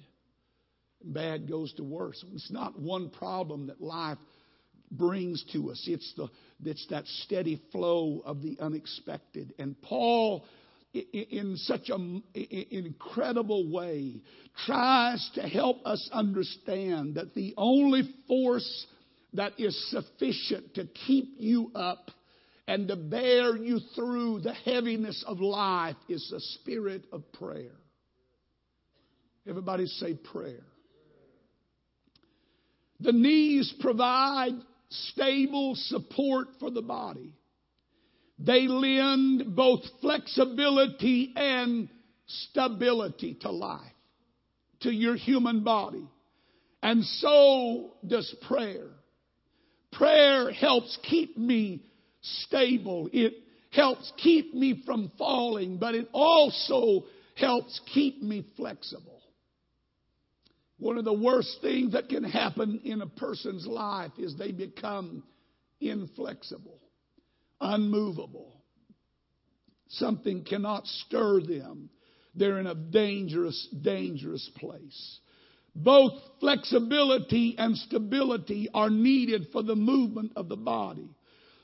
Bad 1.03 1.47
goes 1.47 1.73
to 1.73 1.83
worse. 1.83 2.23
It's 2.33 2.51
not 2.51 2.79
one 2.79 3.09
problem 3.09 3.67
that 3.67 3.81
life 3.81 4.17
brings 4.91 5.43
to 5.53 5.71
us. 5.71 5.83
It's 5.87 6.13
the 6.17 6.27
it's 6.65 6.85
that 6.89 7.05
steady 7.23 7.61
flow 7.71 8.21
of 8.25 8.41
the 8.41 8.57
unexpected. 8.59 9.53
And 9.59 9.79
Paul 9.81 10.45
in 10.93 11.55
such 11.57 11.89
an 11.89 12.23
incredible 12.33 13.71
way 13.71 14.21
tries 14.65 15.29
to 15.35 15.41
help 15.41 15.85
us 15.85 16.09
understand 16.11 17.15
that 17.15 17.35
the 17.35 17.53
only 17.57 18.01
force 18.27 18.87
that 19.33 19.59
is 19.59 19.91
sufficient 19.91 20.73
to 20.73 20.87
keep 21.05 21.35
you 21.37 21.71
up 21.75 22.09
and 22.67 22.87
to 22.87 22.95
bear 22.95 23.55
you 23.55 23.79
through 23.95 24.39
the 24.41 24.53
heaviness 24.53 25.23
of 25.27 25.39
life 25.39 25.95
is 26.07 26.27
the 26.31 26.39
spirit 26.39 27.05
of 27.11 27.31
prayer. 27.33 27.75
Everybody 29.49 29.87
say 29.87 30.13
prayer. 30.13 30.61
The 32.99 33.11
knees 33.11 33.73
provide 33.79 34.53
stable 34.89 35.73
support 35.75 36.49
for 36.59 36.69
the 36.69 36.83
body. 36.83 37.33
They 38.37 38.67
lend 38.67 39.55
both 39.55 39.79
flexibility 40.01 41.33
and 41.35 41.89
stability 42.27 43.39
to 43.41 43.49
life, 43.49 43.81
to 44.81 44.91
your 44.91 45.15
human 45.15 45.63
body. 45.63 46.07
And 46.83 47.03
so 47.03 47.93
does 48.05 48.33
prayer. 48.47 48.87
Prayer 49.91 50.51
helps 50.51 50.95
keep 51.09 51.37
me 51.37 51.81
stable. 52.21 53.09
It 53.11 53.33
helps 53.71 54.13
keep 54.17 54.53
me 54.53 54.83
from 54.85 55.11
falling, 55.17 55.77
but 55.77 55.95
it 55.95 56.07
also 56.13 57.05
helps 57.35 57.81
keep 57.91 58.21
me 58.21 58.45
flexible. 58.55 59.18
One 60.79 60.97
of 60.97 61.05
the 61.05 61.13
worst 61.13 61.59
things 61.61 61.93
that 61.93 62.09
can 62.09 62.23
happen 62.23 62.81
in 62.83 63.01
a 63.01 63.07
person's 63.07 63.67
life 63.67 64.11
is 64.17 64.35
they 64.35 64.51
become 64.51 65.23
inflexible 65.79 66.79
unmovable. 67.61 68.61
Something 69.89 70.43
cannot 70.43 70.85
stir 70.85 71.41
them. 71.41 71.89
They're 72.35 72.59
in 72.59 72.67
a 72.67 72.75
dangerous, 72.75 73.67
dangerous 73.81 74.49
place. 74.55 75.19
Both 75.75 76.13
flexibility 76.39 77.55
and 77.57 77.75
stability 77.77 78.69
are 78.73 78.89
needed 78.89 79.47
for 79.51 79.63
the 79.63 79.75
movement 79.75 80.33
of 80.35 80.49
the 80.49 80.55
body. 80.55 81.09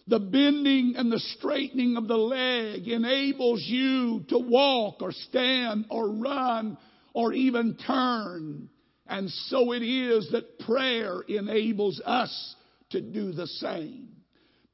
The 0.07 0.19
bending 0.19 0.93
and 0.97 1.11
the 1.11 1.19
straightening 1.19 1.97
of 1.97 2.07
the 2.07 2.17
leg 2.17 2.87
enables 2.87 3.63
you 3.63 4.23
to 4.29 4.37
walk 4.37 5.01
or 5.01 5.11
stand 5.11 5.85
or 5.89 6.09
run 6.09 6.77
or 7.13 7.33
even 7.33 7.77
turn. 7.87 8.69
And 9.07 9.29
so 9.29 9.71
it 9.71 9.83
is 9.83 10.31
that 10.31 10.59
prayer 10.59 11.21
enables 11.27 12.01
us 12.05 12.55
to 12.89 13.01
do 13.01 13.31
the 13.31 13.47
same. 13.47 14.09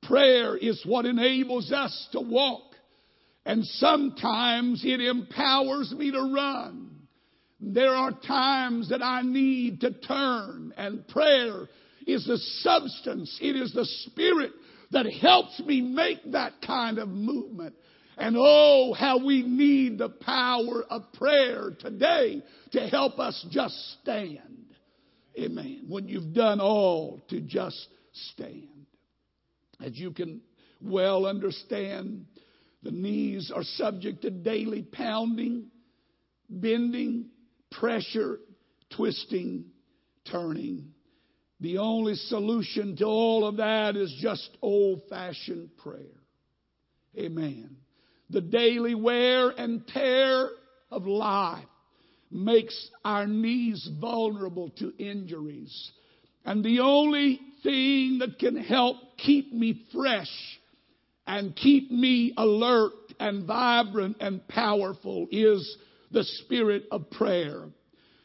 Prayer 0.03 0.55
is 0.57 0.81
what 0.85 1.05
enables 1.05 1.71
us 1.71 2.07
to 2.13 2.21
walk. 2.21 2.63
And 3.45 3.65
sometimes 3.65 4.83
it 4.85 5.01
empowers 5.01 5.91
me 5.91 6.11
to 6.11 6.33
run. 6.33 7.07
There 7.59 7.93
are 7.93 8.11
times 8.11 8.89
that 8.89 9.03
I 9.03 9.21
need 9.21 9.81
to 9.81 9.91
turn 9.91 10.73
and 10.77 11.07
prayer 11.07 11.67
is 12.07 12.25
the 12.25 12.37
substance. 12.37 13.37
It 13.41 13.55
is 13.55 13.73
the 13.73 13.85
spirit 13.85 14.51
that 14.91 15.05
helps 15.21 15.59
me 15.59 15.81
make 15.81 16.31
that 16.31 16.53
kind 16.65 16.97
of 16.97 17.07
movement. 17.09 17.75
And 18.21 18.35
oh, 18.37 18.93
how 18.93 19.25
we 19.25 19.41
need 19.41 19.97
the 19.97 20.09
power 20.09 20.83
of 20.87 21.11
prayer 21.13 21.71
today 21.79 22.43
to 22.71 22.87
help 22.87 23.17
us 23.17 23.43
just 23.49 23.73
stand. 23.99 24.75
Amen. 25.39 25.85
When 25.87 26.07
you've 26.07 26.31
done 26.31 26.61
all 26.61 27.19
to 27.29 27.41
just 27.41 27.87
stand. 28.33 28.85
As 29.83 29.97
you 29.97 30.11
can 30.11 30.41
well 30.79 31.25
understand, 31.25 32.27
the 32.83 32.91
knees 32.91 33.51
are 33.53 33.63
subject 33.63 34.21
to 34.21 34.29
daily 34.29 34.83
pounding, 34.83 35.71
bending, 36.47 37.25
pressure, 37.71 38.37
twisting, 38.95 39.65
turning. 40.31 40.93
The 41.59 41.79
only 41.79 42.13
solution 42.13 42.95
to 42.97 43.05
all 43.05 43.47
of 43.47 43.57
that 43.57 43.95
is 43.95 44.15
just 44.21 44.47
old 44.61 45.01
fashioned 45.09 45.75
prayer. 45.77 46.21
Amen. 47.17 47.80
The 48.31 48.41
daily 48.41 48.95
wear 48.95 49.49
and 49.49 49.85
tear 49.87 50.49
of 50.89 51.05
life 51.05 51.65
makes 52.31 52.89
our 53.03 53.27
knees 53.27 53.89
vulnerable 53.99 54.69
to 54.79 54.93
injuries. 54.97 55.91
And 56.45 56.63
the 56.63 56.79
only 56.79 57.41
thing 57.61 58.19
that 58.19 58.39
can 58.39 58.55
help 58.55 58.97
keep 59.17 59.51
me 59.53 59.85
fresh 59.93 60.59
and 61.27 61.55
keep 61.55 61.91
me 61.91 62.33
alert 62.37 62.93
and 63.19 63.45
vibrant 63.45 64.17
and 64.21 64.47
powerful 64.47 65.27
is 65.29 65.77
the 66.11 66.23
spirit 66.23 66.85
of 66.89 67.11
prayer. 67.11 67.65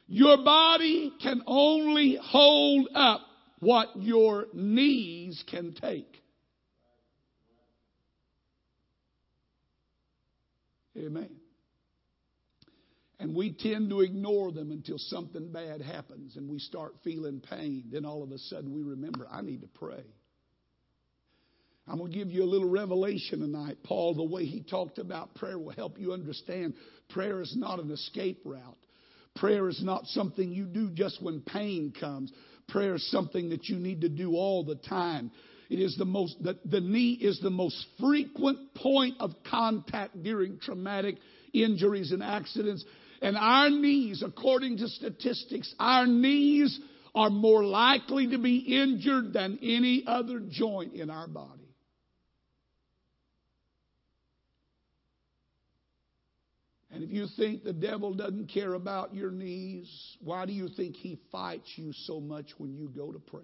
Your 0.07 0.37
body 0.39 1.13
can 1.21 1.43
only 1.47 2.17
hold 2.23 2.89
up 2.95 3.23
what 3.59 3.89
your 3.97 4.47
knees 4.55 5.43
can 5.51 5.75
take. 5.75 6.23
Amen. 10.97 11.31
And 13.19 13.35
we 13.35 13.53
tend 13.53 13.91
to 13.91 14.01
ignore 14.01 14.53
them 14.53 14.71
until 14.71 14.99
something 14.99 15.51
bad 15.51 15.81
happens 15.81 16.37
and 16.37 16.51
we 16.51 16.59
start 16.59 16.95
feeling 17.03 17.41
pain. 17.41 17.85
Then 17.91 18.05
all 18.05 18.23
of 18.23 18.31
a 18.31 18.39
sudden 18.39 18.75
we 18.75 18.83
remember, 18.83 19.27
I 19.31 19.41
need 19.41 19.63
to 19.63 19.69
pray. 19.69 20.05
I'm 21.89 21.99
going 21.99 22.11
to 22.11 22.19
give 22.19 22.29
you 22.29 22.43
a 22.43 22.45
little 22.45 22.69
revelation 22.69 23.41
tonight. 23.41 23.79
Paul, 23.85 24.15
the 24.15 24.25
way 24.25 24.45
he 24.45 24.63
talked 24.63 24.99
about 24.99 25.35
prayer 25.37 25.59
will 25.59 25.73
help 25.73 25.99
you 25.99 26.13
understand 26.13 26.75
prayer 27.09 27.41
is 27.41 27.55
not 27.57 27.79
an 27.79 27.91
escape 27.91 28.43
route. 28.45 28.77
Prayer 29.37 29.69
is 29.69 29.81
not 29.83 30.05
something 30.07 30.51
you 30.51 30.65
do 30.65 30.91
just 30.91 31.23
when 31.23 31.41
pain 31.41 31.93
comes. 31.99 32.33
Prayer 32.69 32.97
is 32.97 33.11
something 33.11 33.51
that 33.51 33.69
you 33.69 33.77
need 33.77 34.01
to 34.01 34.09
do 34.09 34.33
all 34.33 34.65
the 34.65 34.75
time. 34.75 35.31
It 35.69 35.81
is 35.81 35.97
the 35.97 36.05
most, 36.05 36.43
the, 36.43 36.59
the 36.65 36.81
knee 36.81 37.13
is 37.13 37.41
the 37.41 37.51
most 37.51 37.85
frequent 37.99 38.75
point 38.75 39.17
of 39.21 39.33
contact 39.51 40.23
during 40.23 40.59
traumatic 40.59 41.17
injuries 41.53 42.13
and 42.13 42.23
accidents. 42.23 42.85
And 43.21 43.37
our 43.37 43.71
knees, 43.71 44.23
according 44.25 44.79
to 44.79 44.89
statistics, 44.89 45.75
our 45.79 46.07
knees 46.07 46.79
are 47.15 47.31
more 47.31 47.65
likely 47.65 48.29
to 48.29 48.39
be 48.39 48.59
injured 48.59 49.33
than 49.33 49.59
any 49.63 50.05
other 50.07 50.41
joint 50.49 50.95
in 50.95 51.11
our 51.11 51.27
body. 51.27 51.63
And 56.91 57.03
if 57.03 57.11
you 57.11 57.27
think 57.37 57.65
the 57.65 57.73
devil 57.73 58.15
doesn't 58.15 58.47
care 58.47 58.73
about 58.75 59.15
your 59.15 59.31
knees, 59.31 60.17
why 60.21 60.47
do 60.47 60.53
you 60.53 60.69
think 60.69 60.97
he 60.97 61.19
fights 61.31 61.71
you 61.77 61.93
so 61.93 62.21
much 62.21 62.47
when 62.59 62.75
you 62.75 62.89
go 62.89 63.13
to 63.13 63.19
prayer? 63.19 63.43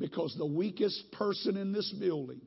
Because 0.00 0.34
the 0.36 0.46
weakest 0.46 1.12
person 1.12 1.58
in 1.58 1.72
this 1.72 1.92
building 2.00 2.40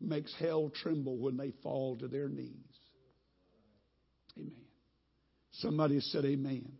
makes 0.00 0.34
hell 0.40 0.72
tremble 0.82 1.16
when 1.18 1.36
they 1.36 1.52
fall 1.62 1.96
to 1.98 2.08
their 2.08 2.28
knees. 2.28 2.50
Amen. 4.36 4.52
Somebody 5.52 6.00
said 6.00 6.24
amen. 6.24 6.70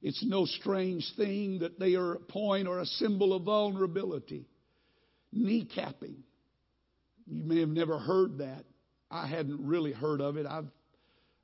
It's 0.00 0.24
no 0.24 0.46
strange 0.46 1.06
thing 1.16 1.58
that 1.58 1.78
they 1.78 1.94
are 1.94 2.14
a 2.14 2.20
point 2.20 2.68
or 2.68 2.80
a 2.80 2.86
symbol 2.86 3.34
of 3.34 3.42
vulnerability. 3.42 4.46
Kneecapping. 5.36 6.16
You 7.26 7.44
may 7.44 7.60
have 7.60 7.68
never 7.68 7.98
heard 7.98 8.38
that. 8.38 8.64
I 9.10 9.26
hadn't 9.26 9.66
really 9.66 9.92
heard 9.92 10.22
of 10.22 10.38
it. 10.38 10.46
I've, 10.46 10.70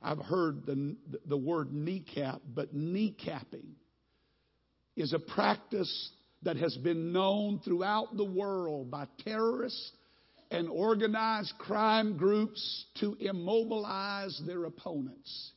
I've 0.00 0.20
heard 0.20 0.64
the, 0.64 0.96
the 1.26 1.36
word 1.36 1.72
kneecap, 1.72 2.40
but 2.54 2.74
kneecapping 2.74 3.74
is 4.96 5.12
a 5.12 5.18
practice 5.18 6.12
that 6.42 6.56
has 6.56 6.76
been 6.78 7.12
known 7.12 7.60
throughout 7.64 8.16
the 8.16 8.24
world 8.24 8.90
by 8.90 9.06
terrorists 9.24 9.92
and 10.50 10.68
organized 10.68 11.52
crime 11.58 12.16
groups 12.16 12.86
to 13.00 13.16
immobilize 13.20 14.40
their 14.46 14.64
opponents 14.64 15.52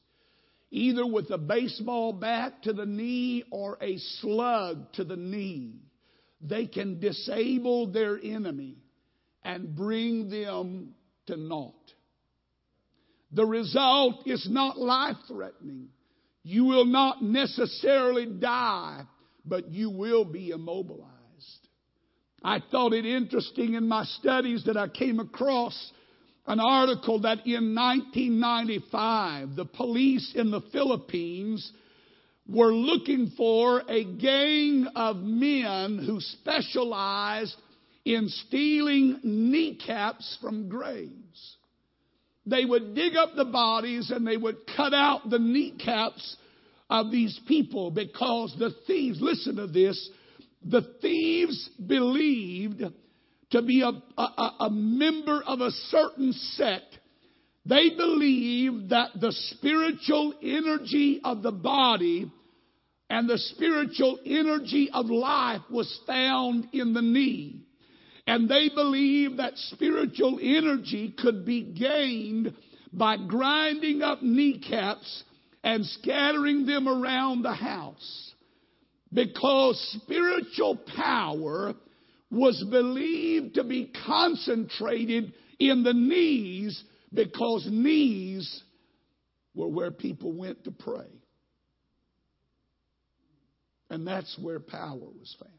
either 0.75 1.05
with 1.05 1.29
a 1.31 1.37
baseball 1.37 2.11
bat 2.11 2.63
to 2.63 2.73
the 2.73 2.85
knee 2.85 3.43
or 3.49 3.77
a 3.81 3.97
slug 4.19 4.91
to 4.93 5.03
the 5.03 5.15
knee. 5.15 5.79
they 6.41 6.65
can 6.67 6.99
disable 6.99 7.87
their 7.87 8.19
enemy 8.21 8.75
and 9.43 9.75
bring 9.75 10.29
them 10.29 10.93
to 11.25 11.37
naught. 11.37 11.73
The 13.31 13.45
result 13.45 14.27
is 14.27 14.45
not 14.49 14.77
life 14.77 15.15
threatening. 15.27 15.87
You 16.43 16.65
will 16.65 16.85
not 16.85 17.23
necessarily 17.23 18.25
die, 18.25 19.05
but 19.45 19.71
you 19.71 19.89
will 19.89 20.25
be 20.25 20.49
immobilized. 20.49 21.11
I 22.43 22.61
thought 22.71 22.93
it 22.93 23.05
interesting 23.05 23.73
in 23.73 23.87
my 23.87 24.03
studies 24.03 24.65
that 24.65 24.77
I 24.77 24.87
came 24.87 25.19
across 25.19 25.91
an 26.47 26.59
article 26.59 27.21
that 27.21 27.45
in 27.47 27.73
1995, 27.73 29.55
the 29.55 29.65
police 29.65 30.33
in 30.35 30.51
the 30.51 30.61
Philippines 30.71 31.71
were 32.47 32.71
looking 32.71 33.31
for 33.35 33.81
a 33.89 34.03
gang 34.03 34.87
of 34.95 35.17
men 35.17 36.03
who 36.05 36.19
specialized 36.19 37.55
in 38.05 38.29
stealing 38.29 39.19
kneecaps 39.23 40.37
from 40.39 40.69
graves. 40.69 41.57
They 42.45 42.63
would 42.63 42.93
dig 42.93 43.15
up 43.15 43.31
the 43.35 43.45
bodies 43.45 44.11
and 44.11 44.27
they 44.27 44.37
would 44.37 44.67
cut 44.77 44.93
out 44.93 45.27
the 45.27 45.39
kneecaps 45.39 46.37
of 46.89 47.11
these 47.11 47.39
people 47.47 47.91
because 47.91 48.55
the 48.57 48.71
thieves, 48.85 49.19
listen 49.21 49.55
to 49.55 49.67
this, 49.67 50.09
the 50.63 50.81
thieves 51.01 51.69
believed 51.85 52.83
to 53.51 53.61
be 53.61 53.81
a, 53.81 54.21
a, 54.21 54.51
a 54.61 54.69
member 54.69 55.41
of 55.45 55.61
a 55.61 55.71
certain 55.71 56.33
sect. 56.33 56.99
They 57.65 57.89
believed 57.89 58.89
that 58.89 59.11
the 59.19 59.31
spiritual 59.31 60.33
energy 60.41 61.21
of 61.23 61.41
the 61.41 61.51
body 61.51 62.31
and 63.09 63.29
the 63.29 63.37
spiritual 63.37 64.19
energy 64.25 64.89
of 64.93 65.07
life 65.07 65.61
was 65.69 65.99
found 66.05 66.69
in 66.73 66.93
the 66.93 67.01
knee. 67.01 67.61
And 68.27 68.49
they 68.49 68.69
believed 68.69 69.37
that 69.37 69.53
spiritual 69.55 70.39
energy 70.41 71.13
could 71.17 71.45
be 71.45 71.61
gained 71.61 72.55
by 72.91 73.17
grinding 73.17 74.01
up 74.01 74.23
kneecaps 74.23 75.23
and 75.65 75.83
scattering 75.83 76.67
them 76.67 76.87
around 76.87 77.41
the 77.41 77.53
house. 77.53 78.33
Because 79.11 79.99
spiritual 80.03 80.77
power 80.95 81.73
was 82.29 82.63
believed 82.69 83.55
to 83.55 83.63
be 83.63 83.91
concentrated 84.05 85.33
in 85.59 85.83
the 85.83 85.93
knees 85.93 86.81
because 87.11 87.67
knees 87.69 88.61
were 89.55 89.67
where 89.67 89.89
people 89.89 90.33
went 90.33 90.63
to 90.65 90.71
pray. 90.71 91.09
And 93.89 94.05
that's 94.05 94.37
where 94.39 94.59
power 94.59 94.99
was 94.99 95.35
found. 95.39 95.51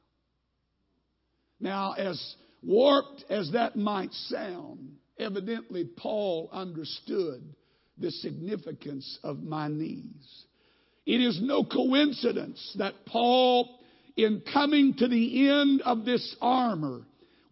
Now, 1.58 1.92
as 1.92 2.36
warped 2.62 3.24
as 3.28 3.50
that 3.52 3.74
might 3.74 4.12
sound, 4.12 4.96
evidently 5.18 5.84
Paul 5.84 6.50
understood 6.52 7.42
the 7.98 8.10
significance 8.10 9.18
of 9.22 9.42
my 9.42 9.68
knees. 9.68 10.44
It 11.06 11.20
is 11.20 11.38
no 11.40 11.64
coincidence 11.64 12.74
that 12.78 12.94
Paul, 13.06 13.78
in 14.16 14.42
coming 14.52 14.94
to 14.94 15.08
the 15.08 15.48
end 15.48 15.82
of 15.82 16.04
this 16.04 16.36
armor, 16.40 17.02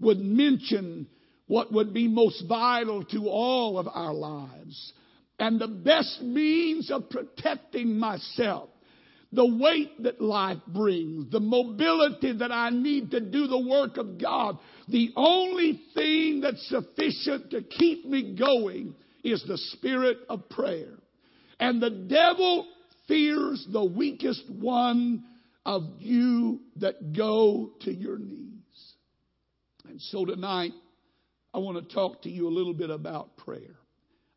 would 0.00 0.18
mention 0.18 1.06
what 1.46 1.72
would 1.72 1.94
be 1.94 2.08
most 2.08 2.44
vital 2.48 3.04
to 3.04 3.28
all 3.28 3.78
of 3.78 3.86
our 3.88 4.12
lives. 4.12 4.92
And 5.38 5.60
the 5.60 5.68
best 5.68 6.20
means 6.22 6.90
of 6.90 7.10
protecting 7.10 7.98
myself 7.98 8.70
the 9.34 9.44
weight 9.44 10.02
that 10.04 10.20
life 10.20 10.58
brings, 10.68 11.30
the 11.32 11.40
mobility 11.40 12.32
that 12.32 12.52
I 12.52 12.70
need 12.70 13.10
to 13.10 13.20
do 13.20 13.46
the 13.46 13.58
work 13.58 13.96
of 13.96 14.20
God. 14.20 14.58
The 14.88 15.12
only 15.16 15.82
thing 15.94 16.40
that's 16.40 16.68
sufficient 16.68 17.50
to 17.50 17.62
keep 17.62 18.06
me 18.06 18.36
going 18.38 18.94
is 19.24 19.42
the 19.48 19.58
spirit 19.58 20.18
of 20.28 20.48
prayer. 20.50 20.98
And 21.58 21.82
the 21.82 21.90
devil 21.90 22.68
fears 23.08 23.66
the 23.72 23.84
weakest 23.84 24.44
one 24.50 25.24
of 25.64 25.82
you 25.98 26.60
that 26.76 27.12
go 27.14 27.72
to 27.80 27.92
your 27.92 28.18
knees. 28.18 28.52
And 29.88 30.00
so 30.00 30.24
tonight, 30.24 30.72
I 31.52 31.58
want 31.58 31.88
to 31.88 31.94
talk 31.94 32.22
to 32.22 32.30
you 32.30 32.48
a 32.48 32.50
little 32.50 32.74
bit 32.74 32.90
about 32.90 33.36
prayer. 33.38 33.76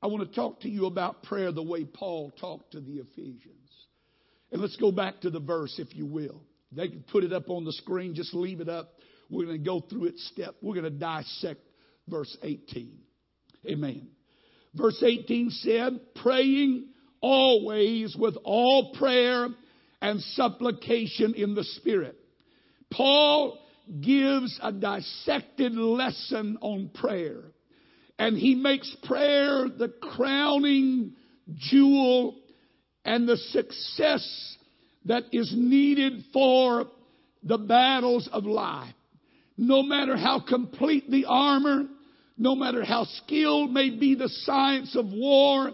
I 0.01 0.07
want 0.07 0.29
to 0.29 0.35
talk 0.35 0.61
to 0.61 0.69
you 0.69 0.85
about 0.85 1.23
prayer 1.23 1.51
the 1.51 1.63
way 1.63 1.83
Paul 1.83 2.31
talked 2.39 2.71
to 2.71 2.79
the 2.79 2.99
Ephesians. 2.99 3.53
And 4.51 4.61
let's 4.61 4.77
go 4.77 4.91
back 4.91 5.21
to 5.21 5.29
the 5.29 5.39
verse, 5.39 5.75
if 5.79 5.95
you 5.95 6.05
will. 6.05 6.41
They 6.71 6.87
can 6.87 7.03
put 7.11 7.23
it 7.23 7.33
up 7.33 7.49
on 7.49 7.65
the 7.65 7.73
screen, 7.73 8.13
just 8.13 8.33
leave 8.33 8.61
it 8.61 8.69
up. 8.69 8.93
We're 9.29 9.45
going 9.45 9.57
to 9.57 9.65
go 9.65 9.81
through 9.81 10.05
it 10.05 10.19
step. 10.19 10.55
We're 10.61 10.75
going 10.75 10.85
to 10.85 10.89
dissect 10.91 11.61
verse 12.07 12.37
18. 12.43 12.97
Amen. 13.69 14.07
Verse 14.75 15.01
18 15.03 15.49
said, 15.49 15.99
praying 16.15 16.87
always 17.21 18.15
with 18.15 18.35
all 18.43 18.93
prayer 18.93 19.47
and 20.01 20.21
supplication 20.21 21.33
in 21.33 21.55
the 21.55 21.63
Spirit. 21.63 22.15
Paul 22.91 23.59
gives 24.01 24.59
a 24.61 24.71
dissected 24.71 25.73
lesson 25.73 26.57
on 26.61 26.89
prayer. 26.93 27.43
And 28.19 28.37
he 28.37 28.55
makes 28.55 28.93
prayer 29.03 29.67
the 29.69 29.89
crowning 30.01 31.13
jewel 31.55 32.35
and 33.05 33.27
the 33.27 33.37
success 33.37 34.57
that 35.05 35.23
is 35.31 35.53
needed 35.55 36.25
for 36.33 36.87
the 37.43 37.57
battles 37.57 38.27
of 38.31 38.45
life. 38.45 38.93
No 39.57 39.81
matter 39.81 40.17
how 40.17 40.39
complete 40.39 41.09
the 41.09 41.25
armor, 41.25 41.85
no 42.37 42.55
matter 42.55 42.83
how 42.83 43.05
skilled 43.23 43.71
may 43.71 43.89
be 43.89 44.15
the 44.15 44.29
science 44.43 44.95
of 44.95 45.05
war, 45.11 45.71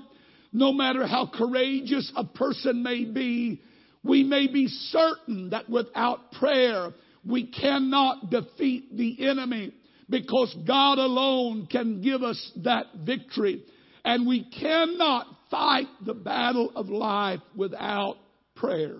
no 0.51 0.71
matter 0.71 1.05
how 1.05 1.29
courageous 1.33 2.11
a 2.15 2.23
person 2.23 2.83
may 2.83 3.05
be, 3.05 3.61
we 4.03 4.23
may 4.23 4.47
be 4.47 4.67
certain 4.67 5.49
that 5.49 5.69
without 5.69 6.31
prayer, 6.33 6.91
we 7.25 7.47
cannot 7.47 8.29
defeat 8.29 8.95
the 8.95 9.27
enemy 9.27 9.73
because 10.09 10.55
God 10.67 10.99
alone 10.99 11.67
can 11.71 12.01
give 12.01 12.21
us 12.21 12.51
that 12.63 12.87
victory. 13.05 13.63
And 14.05 14.27
we 14.27 14.43
cannot 14.59 15.27
fight 15.49 15.87
the 16.05 16.13
battle 16.13 16.71
of 16.75 16.89
life 16.89 17.39
without 17.55 18.17
prayer. 18.55 18.97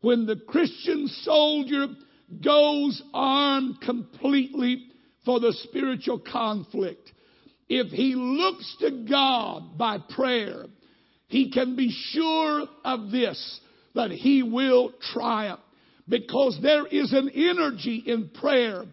When 0.00 0.26
the 0.26 0.36
Christian 0.36 1.08
soldier 1.22 1.88
goes 2.42 3.02
armed 3.12 3.80
completely 3.80 4.91
for 5.24 5.40
the 5.40 5.52
spiritual 5.64 6.18
conflict, 6.18 7.12
if 7.68 7.88
he 7.88 8.14
looks 8.14 8.76
to 8.80 9.06
God 9.08 9.78
by 9.78 9.98
prayer, 9.98 10.66
he 11.28 11.50
can 11.50 11.76
be 11.76 11.90
sure 11.90 12.66
of 12.84 13.10
this, 13.10 13.60
that 13.94 14.10
he 14.10 14.42
will 14.42 14.92
triumph. 15.12 15.60
Because 16.08 16.58
there 16.60 16.86
is 16.86 17.12
an 17.12 17.30
energy 17.30 18.02
in 18.04 18.30
prayer 18.30 18.84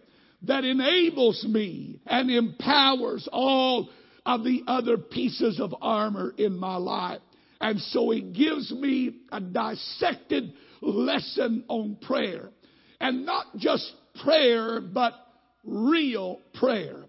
that 0.42 0.64
enables 0.64 1.44
me 1.44 2.00
and 2.06 2.30
empowers 2.30 3.28
all 3.30 3.90
of 4.24 4.44
the 4.44 4.62
other 4.66 4.96
pieces 4.96 5.60
of 5.60 5.74
armor 5.82 6.32
in 6.38 6.56
my 6.56 6.76
life. 6.76 7.20
And 7.60 7.78
so 7.80 8.10
he 8.10 8.22
gives 8.22 8.70
me 8.72 9.16
a 9.30 9.40
dissected 9.40 10.54
lesson 10.80 11.64
on 11.68 11.98
prayer. 12.00 12.50
And 13.00 13.26
not 13.26 13.46
just 13.56 13.92
prayer, 14.22 14.80
but 14.80 15.12
real 15.64 16.40
prayer. 16.54 17.04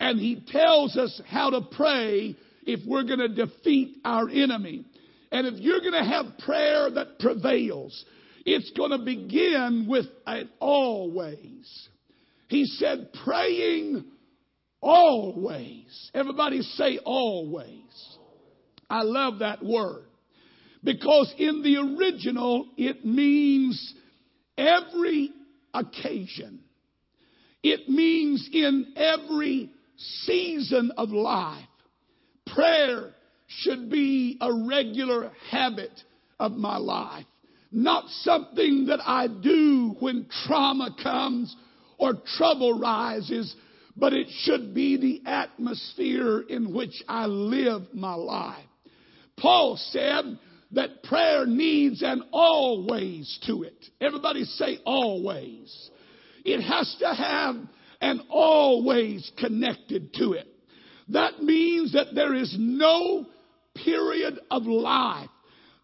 And 0.00 0.18
he 0.18 0.42
tells 0.46 0.96
us 0.96 1.20
how 1.26 1.50
to 1.50 1.62
pray 1.72 2.36
if 2.66 2.80
we're 2.86 3.04
going 3.04 3.20
to 3.20 3.28
defeat 3.28 3.98
our 4.04 4.28
enemy. 4.28 4.84
And 5.30 5.46
if 5.46 5.60
you're 5.60 5.80
going 5.80 5.92
to 5.92 6.04
have 6.04 6.38
prayer 6.38 6.90
that 6.90 7.18
prevails, 7.18 8.04
it's 8.44 8.70
going 8.76 8.90
to 8.90 8.98
begin 8.98 9.86
with 9.88 10.06
an 10.26 10.50
always. 10.60 11.88
He 12.48 12.66
said, 12.66 13.08
praying 13.24 14.04
always. 14.80 16.10
Everybody 16.12 16.62
say 16.62 16.98
always. 17.04 17.80
I 18.88 19.02
love 19.02 19.38
that 19.38 19.64
word. 19.64 20.04
Because 20.82 21.34
in 21.38 21.62
the 21.62 21.78
original, 21.78 22.68
it 22.76 23.04
means 23.04 23.94
every 24.58 25.30
occasion. 25.72 26.60
It 27.64 27.88
means 27.88 28.46
in 28.52 28.92
every 28.94 29.70
season 29.96 30.92
of 30.98 31.08
life. 31.08 31.64
Prayer 32.46 33.14
should 33.46 33.90
be 33.90 34.36
a 34.38 34.52
regular 34.52 35.32
habit 35.50 35.90
of 36.38 36.52
my 36.52 36.76
life. 36.76 37.24
Not 37.72 38.04
something 38.20 38.86
that 38.86 39.00
I 39.02 39.28
do 39.28 39.96
when 39.98 40.26
trauma 40.46 40.94
comes 41.02 41.56
or 41.96 42.12
trouble 42.36 42.78
rises, 42.78 43.56
but 43.96 44.12
it 44.12 44.26
should 44.42 44.74
be 44.74 44.98
the 44.98 45.28
atmosphere 45.28 46.40
in 46.40 46.74
which 46.74 47.02
I 47.08 47.24
live 47.24 47.82
my 47.94 48.14
life. 48.14 48.66
Paul 49.38 49.78
said 49.90 50.38
that 50.72 51.02
prayer 51.02 51.46
needs 51.46 52.02
an 52.02 52.24
always 52.30 53.38
to 53.46 53.62
it. 53.62 53.86
Everybody 54.02 54.44
say 54.44 54.80
always. 54.84 55.90
It 56.44 56.60
has 56.60 56.94
to 57.00 57.14
have 57.14 57.56
an 58.00 58.20
always 58.28 59.30
connected 59.38 60.12
to 60.14 60.32
it. 60.32 60.46
That 61.08 61.42
means 61.42 61.92
that 61.92 62.14
there 62.14 62.34
is 62.34 62.54
no 62.58 63.26
period 63.74 64.38
of 64.50 64.64
life 64.64 65.28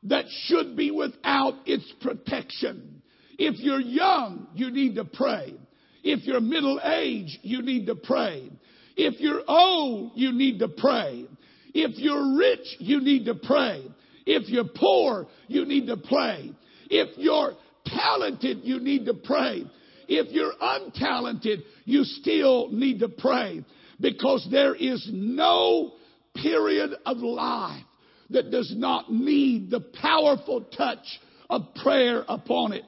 that 0.04 0.24
should 0.44 0.76
be 0.76 0.90
without 0.90 1.54
its 1.66 1.92
protection. 2.00 3.02
If 3.38 3.58
you're 3.58 3.80
young, 3.80 4.48
you 4.54 4.70
need 4.70 4.94
to 4.96 5.04
pray. 5.04 5.54
If 6.02 6.24
you're 6.24 6.40
middle 6.40 6.80
aged, 6.82 7.38
you 7.42 7.62
need 7.62 7.86
to 7.86 7.94
pray. 7.94 8.50
If 8.96 9.20
you're 9.20 9.42
old, 9.46 10.12
you 10.14 10.32
need 10.32 10.58
to 10.60 10.68
pray. 10.68 11.26
If 11.74 11.98
you're 11.98 12.36
rich, 12.36 12.76
you 12.78 13.00
need 13.00 13.26
to 13.26 13.34
pray. 13.34 13.84
If 14.26 14.48
you're 14.48 14.68
poor, 14.74 15.26
you 15.48 15.64
need 15.64 15.86
to 15.86 15.96
pray. 15.96 16.52
If 16.88 17.16
you're 17.18 17.54
talented, 17.86 18.60
you 18.62 18.80
need 18.80 19.06
to 19.06 19.14
pray. 19.14 19.64
If 20.12 20.32
you're 20.32 20.54
untalented, 20.60 21.62
you 21.84 22.02
still 22.02 22.68
need 22.72 22.98
to 22.98 23.08
pray 23.08 23.64
because 24.00 24.44
there 24.50 24.74
is 24.74 25.08
no 25.12 25.92
period 26.34 26.96
of 27.06 27.18
life 27.18 27.84
that 28.30 28.50
does 28.50 28.74
not 28.76 29.12
need 29.12 29.70
the 29.70 29.78
powerful 29.78 30.62
touch 30.62 31.20
of 31.48 31.62
prayer 31.76 32.24
upon 32.28 32.72
it. 32.72 32.82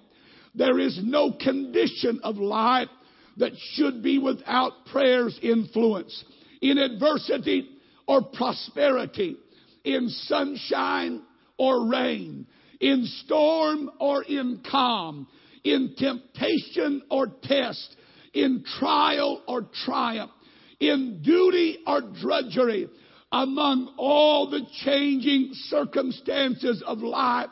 There 0.56 0.80
is 0.80 0.98
no 1.00 1.30
condition 1.30 2.18
of 2.24 2.38
life 2.38 2.88
that 3.36 3.52
should 3.74 4.02
be 4.02 4.18
without 4.18 4.72
prayer's 4.90 5.38
influence. 5.40 6.24
In 6.60 6.76
adversity 6.76 7.68
or 8.08 8.22
prosperity, 8.22 9.36
in 9.84 10.08
sunshine 10.08 11.22
or 11.56 11.88
rain, 11.88 12.48
in 12.80 13.04
storm 13.24 13.92
or 14.00 14.24
in 14.24 14.60
calm, 14.68 15.28
in 15.64 15.94
temptation 15.96 17.02
or 17.10 17.26
test, 17.42 17.96
in 18.34 18.64
trial 18.78 19.42
or 19.46 19.66
triumph, 19.84 20.32
in 20.80 21.20
duty 21.22 21.78
or 21.86 22.00
drudgery, 22.20 22.88
among 23.30 23.94
all 23.96 24.50
the 24.50 24.60
changing 24.84 25.50
circumstances 25.52 26.82
of 26.86 26.98
life, 26.98 27.50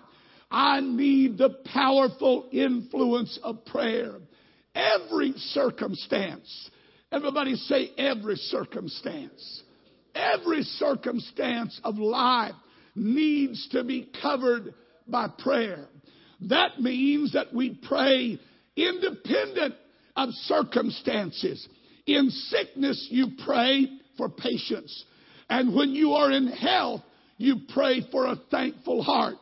I 0.51 0.81
need 0.81 1.39
the 1.39 1.57
powerful 1.73 2.49
influence 2.53 3.39
of 3.43 3.65
prayer. 3.65 4.15
Every 4.75 5.33
circumstance. 5.37 6.71
Everybody 7.13 7.55
say 7.55 7.91
every 7.97 8.37
circumstance. 8.37 9.63
Every 10.15 10.63
circumstance 10.63 11.81
of 11.85 11.99
life 11.99 12.55
needs 12.95 13.69
to 13.71 13.85
be 13.85 14.11
covered 14.21 14.75
by 15.07 15.29
prayer. 15.39 15.87
That 16.43 16.81
means 16.81 17.33
that 17.33 17.53
we 17.53 17.79
pray 17.87 18.39
independent 18.77 19.75
of 20.17 20.31
circumstances. 20.31 21.69
In 22.07 22.31
sickness, 22.31 23.09
you 23.11 23.29
pray 23.45 23.89
for 24.17 24.29
patience. 24.29 25.05
And 25.49 25.75
when 25.75 25.91
you 25.91 26.13
are 26.13 26.31
in 26.31 26.49
health, 26.49 27.03
you 27.37 27.57
pray 27.69 28.03
for 28.11 28.27
a 28.27 28.37
thankful 28.51 29.03
heart. 29.03 29.37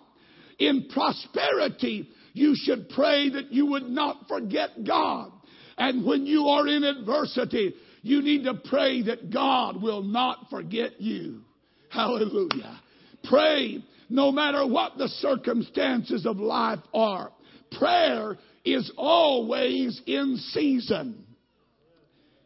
In 0.58 0.88
prosperity, 0.92 2.08
you 2.32 2.54
should 2.56 2.88
pray 2.90 3.30
that 3.30 3.52
you 3.52 3.66
would 3.66 3.88
not 3.88 4.26
forget 4.28 4.70
God. 4.86 5.32
And 5.76 6.04
when 6.04 6.26
you 6.26 6.46
are 6.46 6.66
in 6.66 6.82
adversity, 6.82 7.74
you 8.02 8.22
need 8.22 8.44
to 8.44 8.54
pray 8.54 9.02
that 9.02 9.30
God 9.30 9.80
will 9.80 10.02
not 10.02 10.46
forget 10.50 11.00
you. 11.00 11.42
Hallelujah. 11.90 12.80
Pray 13.24 13.84
no 14.08 14.32
matter 14.32 14.66
what 14.66 14.96
the 14.98 15.08
circumstances 15.08 16.26
of 16.26 16.38
life 16.38 16.80
are. 16.94 17.30
Prayer 17.72 18.38
is 18.64 18.90
always 18.96 20.00
in 20.06 20.36
season. 20.36 21.24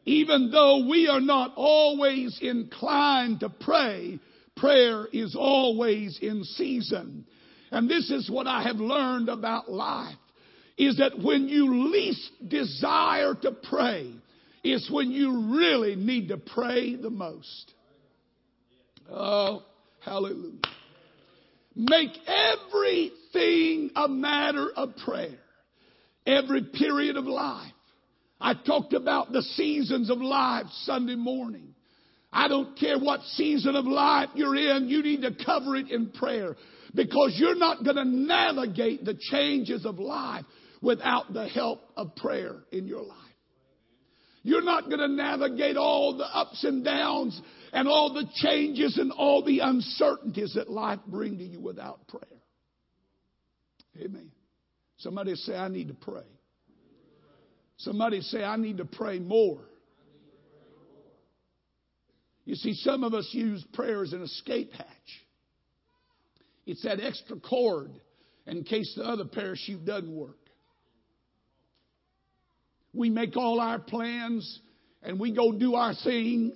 Even 0.04 0.50
though 0.50 0.88
we 0.88 1.08
are 1.08 1.20
not 1.20 1.52
always 1.56 2.38
inclined 2.42 3.40
to 3.40 3.48
pray, 3.48 4.18
prayer 4.56 5.06
is 5.12 5.36
always 5.38 6.18
in 6.20 6.42
season. 6.42 7.24
And 7.70 7.88
this 7.88 8.10
is 8.10 8.28
what 8.28 8.46
I 8.46 8.64
have 8.64 8.76
learned 8.76 9.28
about 9.28 9.70
life 9.70 10.16
is 10.76 10.96
that 10.96 11.18
when 11.22 11.48
you 11.48 11.90
least 11.92 12.30
desire 12.48 13.34
to 13.34 13.52
pray 13.52 14.12
is 14.64 14.90
when 14.90 15.10
you 15.10 15.56
really 15.56 15.96
need 15.96 16.28
to 16.28 16.36
pray 16.36 16.96
the 16.96 17.10
most. 17.10 17.72
Oh, 19.10 19.62
hallelujah. 20.00 20.60
Make 21.74 22.10
everything 22.26 23.90
a 23.96 24.08
matter 24.08 24.70
of 24.76 24.96
prayer. 25.04 25.38
Every 26.26 26.62
period 26.62 27.16
of 27.16 27.24
life. 27.24 27.72
I 28.40 28.54
talked 28.54 28.92
about 28.92 29.32
the 29.32 29.42
seasons 29.42 30.10
of 30.10 30.18
life 30.18 30.66
Sunday 30.84 31.14
morning. 31.14 31.74
I 32.32 32.48
don't 32.48 32.78
care 32.78 32.98
what 32.98 33.20
season 33.22 33.76
of 33.76 33.84
life 33.84 34.30
you're 34.34 34.56
in, 34.56 34.88
you 34.88 35.02
need 35.02 35.22
to 35.22 35.44
cover 35.44 35.76
it 35.76 35.90
in 35.90 36.10
prayer 36.10 36.56
because 36.94 37.34
you're 37.36 37.56
not 37.56 37.84
going 37.84 37.96
to 37.96 38.04
navigate 38.04 39.04
the 39.04 39.14
changes 39.30 39.84
of 39.84 39.98
life 39.98 40.44
without 40.80 41.32
the 41.32 41.46
help 41.46 41.80
of 41.96 42.16
prayer 42.16 42.56
in 42.72 42.86
your 42.86 43.02
life. 43.02 43.18
You're 44.42 44.64
not 44.64 44.86
going 44.86 44.98
to 44.98 45.08
navigate 45.08 45.76
all 45.76 46.16
the 46.16 46.24
ups 46.24 46.64
and 46.64 46.84
downs 46.84 47.40
and 47.72 47.88
all 47.88 48.12
the 48.12 48.26
changes 48.34 48.98
and 48.98 49.10
all 49.12 49.42
the 49.42 49.60
uncertainties 49.60 50.54
that 50.54 50.70
life 50.70 51.00
bring 51.06 51.38
to 51.38 51.44
you 51.44 51.60
without 51.60 52.06
prayer. 52.06 52.22
Amen. 54.00 54.30
Somebody 54.98 55.34
say, 55.34 55.56
I 55.56 55.68
need 55.68 55.88
to 55.88 55.94
pray. 55.94 56.22
Somebody 57.78 58.20
say, 58.20 58.44
I 58.44 58.56
need 58.56 58.76
to 58.76 58.84
pray 58.84 59.18
more. 59.18 59.60
You 62.44 62.54
see, 62.56 62.74
some 62.74 63.04
of 63.04 63.14
us 63.14 63.28
use 63.32 63.64
prayer 63.72 64.02
as 64.02 64.12
an 64.12 64.22
escape 64.22 64.72
hatch. 64.72 64.86
It's 66.66 66.82
that 66.82 67.00
extra 67.00 67.38
cord 67.40 67.90
in 68.46 68.64
case 68.64 68.92
the 68.96 69.04
other 69.04 69.24
parachute 69.24 69.84
doesn't 69.84 70.14
work. 70.14 70.36
We 72.92 73.10
make 73.10 73.36
all 73.36 73.60
our 73.60 73.78
plans 73.78 74.60
and 75.02 75.18
we 75.18 75.34
go 75.34 75.52
do 75.52 75.74
our 75.74 75.94
thing. 76.04 76.52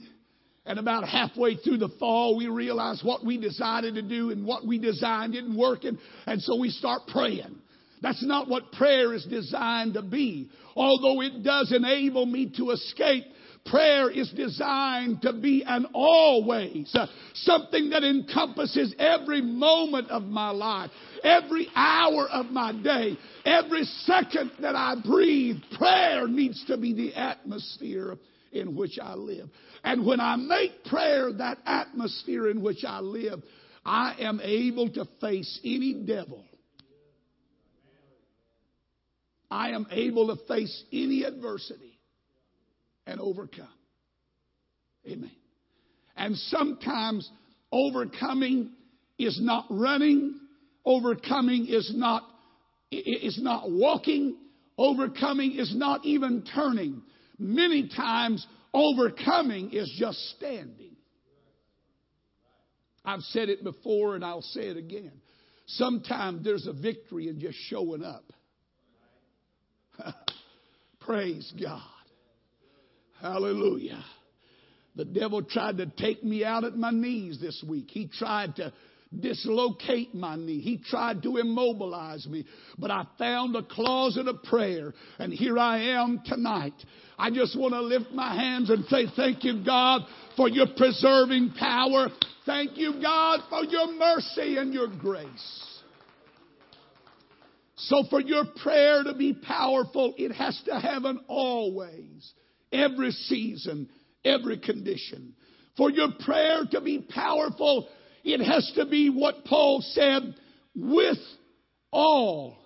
And 0.66 0.78
about 0.80 1.08
halfway 1.08 1.56
through 1.56 1.78
the 1.78 1.90
fall, 2.00 2.36
we 2.36 2.48
realize 2.48 3.00
what 3.04 3.24
we 3.24 3.38
decided 3.38 3.94
to 3.94 4.02
do 4.02 4.30
and 4.30 4.44
what 4.44 4.66
we 4.66 4.78
designed 4.78 5.34
didn't 5.34 5.56
work. 5.56 5.84
And, 5.84 5.98
and 6.26 6.42
so 6.42 6.56
we 6.56 6.70
start 6.70 7.02
praying. 7.06 7.56
That's 8.02 8.24
not 8.24 8.48
what 8.48 8.72
prayer 8.72 9.14
is 9.14 9.24
designed 9.24 9.94
to 9.94 10.02
be. 10.02 10.50
Although 10.74 11.22
it 11.22 11.42
does 11.42 11.72
enable 11.72 12.26
me 12.26 12.52
to 12.56 12.72
escape, 12.72 13.24
prayer 13.64 14.10
is 14.10 14.30
designed 14.30 15.22
to 15.22 15.32
be 15.32 15.64
an 15.66 15.86
always, 15.94 16.92
uh, 16.94 17.06
something 17.34 17.90
that 17.90 18.04
encompasses 18.04 18.94
every 18.98 19.42
moment 19.42 20.10
of 20.10 20.22
my 20.24 20.50
life, 20.50 20.90
every 21.22 21.68
hour 21.74 22.28
of 22.28 22.46
my 22.46 22.72
day, 22.72 23.16
every 23.44 23.84
second 23.84 24.52
that 24.60 24.74
I 24.74 24.96
breathe. 25.04 25.56
Prayer 25.78 26.28
needs 26.28 26.64
to 26.66 26.76
be 26.76 26.92
the 26.92 27.14
atmosphere 27.14 28.16
in 28.60 28.74
which 28.74 28.98
I 29.00 29.14
live. 29.14 29.48
And 29.84 30.06
when 30.06 30.20
I 30.20 30.36
make 30.36 30.84
prayer 30.84 31.32
that 31.32 31.58
atmosphere 31.66 32.50
in 32.50 32.62
which 32.62 32.84
I 32.86 33.00
live, 33.00 33.42
I 33.84 34.16
am 34.20 34.40
able 34.42 34.90
to 34.90 35.06
face 35.20 35.60
any 35.64 36.04
devil 36.06 36.44
I 39.50 39.70
am 39.70 39.86
able 39.90 40.34
to 40.34 40.44
face 40.46 40.84
any 40.92 41.22
adversity 41.24 41.98
and 43.06 43.20
overcome. 43.20 43.68
Amen. 45.06 45.30
And 46.16 46.36
sometimes 46.36 47.30
overcoming 47.70 48.72
is 49.18 49.38
not 49.40 49.66
running, 49.70 50.40
overcoming 50.84 51.66
is 51.68 51.92
not 51.94 52.24
is 52.90 53.38
not 53.40 53.70
walking, 53.70 54.36
overcoming 54.78 55.52
is 55.52 55.74
not 55.74 56.04
even 56.04 56.44
turning. 56.54 57.02
Many 57.38 57.88
times 57.88 58.46
overcoming 58.72 59.72
is 59.72 59.92
just 59.98 60.18
standing. 60.36 60.96
I've 63.04 63.22
said 63.22 63.48
it 63.48 63.62
before 63.62 64.16
and 64.16 64.24
I'll 64.24 64.42
say 64.42 64.62
it 64.62 64.76
again. 64.76 65.12
Sometimes 65.66 66.44
there's 66.44 66.66
a 66.66 66.72
victory 66.72 67.28
in 67.28 67.40
just 67.40 67.58
showing 67.68 68.02
up. 68.02 68.24
Praise 71.00 71.52
God. 71.60 71.82
Hallelujah. 73.20 74.04
The 74.96 75.04
devil 75.04 75.42
tried 75.42 75.78
to 75.78 75.86
take 75.86 76.24
me 76.24 76.44
out 76.44 76.64
at 76.64 76.76
my 76.76 76.90
knees 76.90 77.38
this 77.40 77.62
week. 77.66 77.88
He 77.90 78.08
tried 78.08 78.56
to 78.56 78.72
dislocate 79.18 80.14
my 80.14 80.36
knee. 80.36 80.60
He 80.60 80.78
tried 80.78 81.22
to 81.22 81.36
immobilize 81.36 82.26
me. 82.26 82.44
But 82.78 82.90
I 82.90 83.06
found 83.18 83.56
a 83.56 83.62
closet 83.62 84.28
of 84.28 84.42
prayer. 84.42 84.92
And 85.18 85.32
here 85.32 85.58
I 85.58 85.96
am 85.96 86.22
tonight. 86.24 86.74
I 87.18 87.30
just 87.30 87.58
want 87.58 87.74
to 87.74 87.80
lift 87.80 88.10
my 88.12 88.34
hands 88.34 88.70
and 88.70 88.84
say, 88.86 89.06
Thank 89.14 89.44
you, 89.44 89.64
God, 89.64 90.02
for 90.36 90.48
your 90.48 90.66
preserving 90.76 91.54
power. 91.58 92.08
Thank 92.44 92.76
you, 92.76 93.00
God, 93.00 93.40
for 93.48 93.64
your 93.64 93.92
mercy 93.92 94.56
and 94.58 94.72
your 94.72 94.88
grace. 94.88 95.72
So 97.76 98.04
for 98.08 98.20
your 98.20 98.44
prayer 98.62 99.02
to 99.04 99.14
be 99.14 99.34
powerful, 99.34 100.14
it 100.16 100.32
has 100.32 100.60
to 100.66 100.78
have 100.78 101.04
an 101.04 101.20
always, 101.28 102.32
every 102.72 103.10
season, 103.10 103.88
every 104.24 104.58
condition. 104.58 105.34
For 105.76 105.90
your 105.90 106.08
prayer 106.20 106.62
to 106.70 106.80
be 106.80 107.00
powerful, 107.00 107.88
it 108.26 108.40
has 108.40 108.70
to 108.74 108.86
be 108.86 109.08
what 109.08 109.44
Paul 109.44 109.80
said, 109.80 110.34
with 110.74 111.18
all 111.92 112.58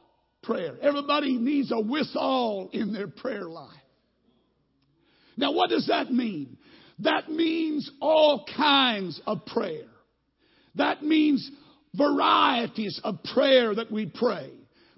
prayer. 0.42 0.77
Everybody 0.81 1.37
needs 1.37 1.70
a 1.70 1.79
with 1.79 2.09
all 2.16 2.70
in 2.73 2.92
their 2.94 3.09
prayer 3.09 3.44
life. 3.44 3.68
Now 5.37 5.53
what 5.53 5.70
does 5.70 5.87
that 5.88 6.11
mean? 6.11 6.57
That 7.01 7.29
means 7.29 7.90
all 8.01 8.46
kinds 8.57 9.20
of 9.27 9.44
prayer. 9.46 9.87
That 10.77 11.03
means 11.03 11.51
varieties 11.94 12.99
of 13.05 13.23
prayer 13.35 13.75
that 13.75 13.92
we 13.92 14.07
pray. 14.07 14.51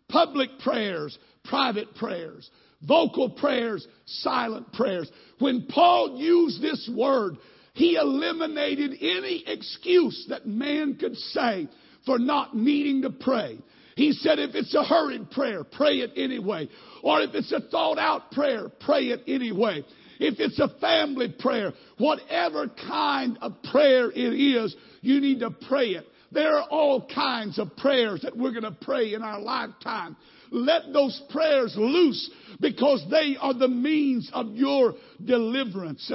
Public 0.09 0.59
prayers, 0.61 1.18
private 1.44 1.94
prayers, 1.96 2.48
vocal 2.83 3.31
prayers, 3.31 3.87
silent 4.07 4.72
prayers. 4.72 5.11
When 5.38 5.66
Paul 5.68 6.18
used 6.18 6.62
this 6.62 6.88
word, 6.94 7.37
he 7.74 7.96
eliminated 7.96 8.92
any 9.00 9.44
excuse 9.46 10.26
that 10.28 10.46
man 10.46 10.96
could 10.96 11.16
say 11.16 11.68
for 12.04 12.18
not 12.18 12.54
needing 12.56 13.02
to 13.02 13.11
pray. 13.11 13.58
He 13.96 14.12
said 14.12 14.38
if 14.38 14.54
it's 14.54 14.74
a 14.74 14.85
hurried 14.85 15.30
prayer, 15.30 15.64
pray 15.64 15.96
it 15.96 16.12
anyway. 16.16 16.68
Or 17.02 17.20
if 17.20 17.35
it's 17.35 17.52
a 17.52 17.61
thought 17.61 17.98
out 17.98 18.32
prayer, 18.32 18.70
pray 18.80 19.06
it 19.06 19.22
anyway. 19.26 19.85
If 20.18 20.38
it's 20.38 20.58
a 20.58 20.68
family 20.80 21.35
prayer, 21.38 21.72
whatever 21.98 22.68
kind 22.68 23.38
of 23.40 23.62
prayer 23.70 24.11
it 24.11 24.18
is, 24.18 24.74
you 25.00 25.20
need 25.20 25.40
to 25.40 25.50
pray 25.50 25.90
it. 25.90 26.06
There 26.30 26.56
are 26.56 26.68
all 26.70 27.06
kinds 27.06 27.58
of 27.58 27.76
prayers 27.76 28.22
that 28.22 28.37
we're 28.37 28.52
going 28.52 28.62
to 28.62 28.76
pray 28.80 29.12
in 29.14 29.22
our 29.22 29.40
lifetime. 29.40 30.16
Let 30.50 30.92
those 30.92 31.20
prayers 31.30 31.74
loose 31.76 32.30
because 32.61 33.04
they 33.11 33.37
are 33.38 33.54
the 33.54 33.68
means 33.68 34.30
of 34.32 34.54
your 34.54 34.94
deliverance. 35.22 36.11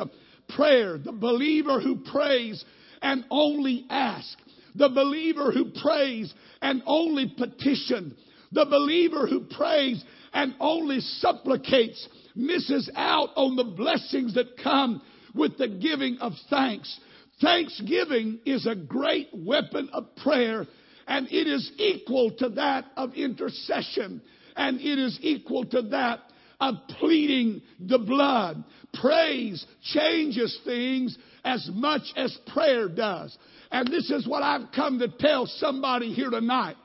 Prayer, 0.49 0.97
the 0.97 1.11
believer 1.11 1.79
who 1.79 1.97
prays 1.97 2.63
and 3.01 3.25
only 3.29 3.85
asks, 3.89 4.41
the 4.75 4.89
believer 4.89 5.51
who 5.51 5.71
prays 5.81 6.33
and 6.61 6.83
only 6.85 7.33
petition, 7.37 8.15
the 8.51 8.65
believer 8.65 9.27
who 9.27 9.41
prays 9.41 10.03
and 10.33 10.55
only 10.59 10.99
supplicates 10.99 12.07
misses 12.35 12.89
out 12.95 13.29
on 13.35 13.55
the 13.55 13.63
blessings 13.63 14.35
that 14.35 14.57
come 14.61 15.01
with 15.33 15.57
the 15.57 15.67
giving 15.67 16.17
of 16.19 16.33
thanks. 16.49 16.99
Thanksgiving 17.41 18.39
is 18.45 18.65
a 18.65 18.75
great 18.75 19.29
weapon 19.33 19.89
of 19.93 20.15
prayer 20.17 20.65
and 21.07 21.27
it 21.27 21.47
is 21.47 21.71
equal 21.77 22.31
to 22.37 22.49
that 22.49 22.85
of 22.95 23.13
intercession 23.13 24.21
and 24.55 24.79
it 24.79 24.99
is 24.99 25.17
equal 25.21 25.65
to 25.65 25.81
that 25.83 26.19
of 26.59 26.75
pleading 26.99 27.61
the 27.79 27.99
blood. 27.99 28.63
Praise 28.93 29.65
changes 29.83 30.59
things 30.65 31.17
as 31.43 31.69
much 31.73 32.01
as 32.15 32.37
prayer 32.47 32.89
does. 32.89 33.37
And 33.71 33.87
this 33.87 34.09
is 34.09 34.27
what 34.27 34.43
I've 34.43 34.71
come 34.73 34.99
to 34.99 35.07
tell 35.07 35.45
somebody 35.45 36.13
here 36.13 36.29
tonight. 36.29 36.75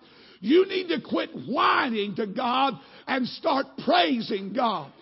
You 0.41 0.67
need 0.67 0.89
to 0.89 1.01
quit 1.01 1.31
whining 1.49 2.17
to 2.17 2.27
God 2.27 2.75
and 3.07 3.27
start 3.27 3.67
praising 3.85 4.53
God. 4.53 4.93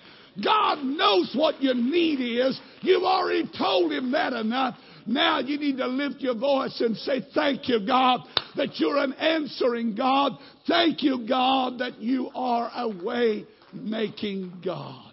God 0.42 0.84
knows 0.84 1.32
what 1.34 1.62
your 1.62 1.74
need 1.74 2.20
is. 2.20 2.60
You've 2.82 3.02
already 3.02 3.50
told 3.56 3.90
him 3.90 4.12
that 4.12 4.32
enough. 4.32 4.76
Now 5.06 5.40
you 5.40 5.58
need 5.58 5.78
to 5.78 5.86
lift 5.86 6.20
your 6.20 6.36
voice 6.36 6.80
and 6.80 6.96
say, 6.96 7.22
Thank 7.34 7.68
you, 7.68 7.84
God, 7.84 8.20
that 8.56 8.78
you're 8.78 8.98
an 8.98 9.14
answering 9.14 9.94
God. 9.94 10.32
Thank 10.68 11.02
you, 11.02 11.26
God, 11.26 11.78
that 11.78 12.00
you 12.00 12.30
are 12.34 12.70
a 12.74 12.88
way 13.04 13.46
making 13.72 14.60
God. 14.64 15.12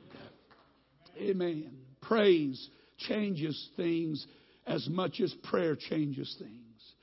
Amen. 1.17 1.71
Praise 2.01 2.69
changes 2.97 3.69
things 3.75 4.25
as 4.65 4.87
much 4.89 5.19
as 5.19 5.33
prayer 5.43 5.75
changes 5.75 6.35
things. 6.39 6.93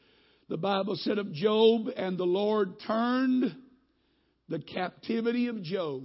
The 0.49 0.57
Bible 0.57 0.97
said 0.97 1.19
of 1.19 1.33
Job, 1.33 1.88
and 1.97 2.19
the 2.19 2.25
Lord 2.25 2.75
turned 2.87 3.57
the 4.49 4.59
captivity 4.59 5.49
of 5.49 5.62
Job 5.62 6.05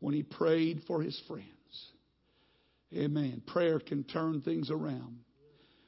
when 0.00 0.14
he 0.14 0.22
prayed 0.22 0.82
for 0.86 1.02
his 1.02 1.20
friends. 1.28 1.44
Amen. 2.92 3.42
Prayer 3.46 3.78
can 3.78 4.04
turn 4.04 4.40
things 4.40 4.70
around. 4.70 5.18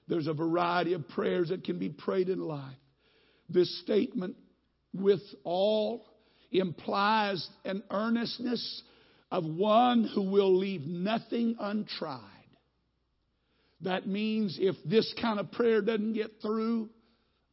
There's 0.06 0.26
a 0.26 0.34
variety 0.34 0.92
of 0.92 1.08
prayers 1.08 1.48
that 1.48 1.64
can 1.64 1.78
be 1.78 1.88
prayed 1.88 2.28
in 2.28 2.40
life. 2.40 2.76
This 3.48 3.80
statement, 3.82 4.36
with 4.92 5.22
all, 5.44 6.04
implies 6.58 7.46
an 7.64 7.82
earnestness 7.90 8.82
of 9.30 9.44
one 9.44 10.04
who 10.14 10.22
will 10.22 10.56
leave 10.56 10.82
nothing 10.82 11.56
untried. 11.60 12.20
That 13.82 14.06
means 14.06 14.58
if 14.60 14.76
this 14.84 15.14
kind 15.20 15.38
of 15.38 15.52
prayer 15.52 15.80
doesn't 15.80 16.14
get 16.14 16.30
through, 16.42 16.90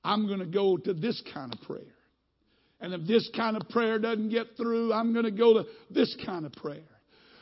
I'm 0.04 0.28
going 0.28 0.40
to 0.40 0.46
go 0.46 0.78
to 0.78 0.94
this 0.94 1.22
kind 1.34 1.54
of 1.54 1.62
prayer. 1.62 1.82
And 2.80 2.94
if 2.94 3.08
this 3.08 3.30
kind 3.36 3.58
of 3.58 3.68
prayer 3.70 3.98
doesn't 3.98 4.30
get 4.30 4.48
through, 4.58 4.94
I'm 4.94 5.14
going 5.14 5.26
to 5.26 5.32
go 5.32 5.54
to 5.54 5.66
this 5.90 6.16
kind 6.26 6.46
of 6.46 6.52
prayer. 6.54 6.84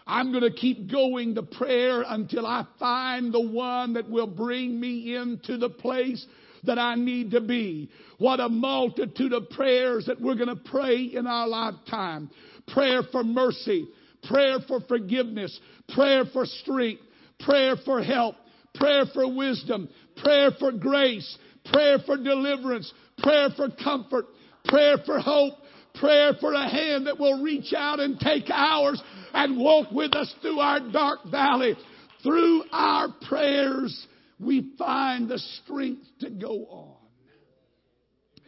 I'm 0.07 0.31
going 0.31 0.43
to 0.43 0.51
keep 0.51 0.91
going 0.91 1.35
to 1.35 1.43
prayer 1.43 2.03
until 2.07 2.45
I 2.45 2.65
find 2.79 3.33
the 3.33 3.41
one 3.41 3.93
that 3.93 4.09
will 4.09 4.27
bring 4.27 4.79
me 4.79 5.15
into 5.15 5.57
the 5.57 5.69
place 5.69 6.25
that 6.65 6.79
I 6.79 6.95
need 6.95 7.31
to 7.31 7.41
be. 7.41 7.89
What 8.17 8.39
a 8.39 8.49
multitude 8.49 9.33
of 9.33 9.49
prayers 9.49 10.05
that 10.05 10.21
we're 10.21 10.35
going 10.35 10.55
to 10.55 10.69
pray 10.69 11.01
in 11.03 11.27
our 11.27 11.47
lifetime. 11.47 12.29
Prayer 12.67 13.01
for 13.11 13.23
mercy, 13.23 13.87
prayer 14.23 14.57
for 14.67 14.79
forgiveness, 14.81 15.59
prayer 15.89 16.23
for 16.31 16.45
strength, 16.45 17.01
prayer 17.39 17.75
for 17.83 18.01
help, 18.01 18.35
prayer 18.73 19.05
for 19.13 19.33
wisdom, 19.33 19.89
prayer 20.17 20.51
for 20.59 20.71
grace, 20.71 21.37
prayer 21.65 21.99
for 22.05 22.17
deliverance, 22.17 22.91
prayer 23.19 23.49
for 23.55 23.69
comfort, 23.69 24.25
prayer 24.65 24.97
for 25.05 25.19
hope, 25.19 25.53
prayer 25.95 26.33
for 26.39 26.53
a 26.53 26.69
hand 26.69 27.07
that 27.07 27.19
will 27.19 27.41
reach 27.41 27.73
out 27.75 27.99
and 27.99 28.19
take 28.19 28.49
ours 28.49 29.01
and 29.33 29.57
walk 29.57 29.91
with 29.91 30.15
us 30.15 30.33
through 30.41 30.59
our 30.59 30.79
dark 30.91 31.19
valley. 31.29 31.75
Through 32.23 32.63
our 32.71 33.09
prayers, 33.27 34.07
we 34.39 34.71
find 34.77 35.29
the 35.29 35.39
strength 35.63 36.05
to 36.19 36.29
go 36.29 36.65
on. 36.69 36.95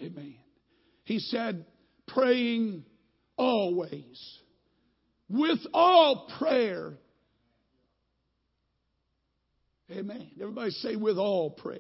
Amen. 0.02 0.36
He 1.04 1.20
said, 1.20 1.66
praying 2.08 2.84
always, 3.38 4.40
with 5.30 5.60
all 5.74 6.30
prayer. 6.38 6.94
Amen. 9.92 10.32
Everybody 10.40 10.72
say, 10.72 10.96
with 10.96 11.18
all 11.18 11.52
prayer. 11.52 11.80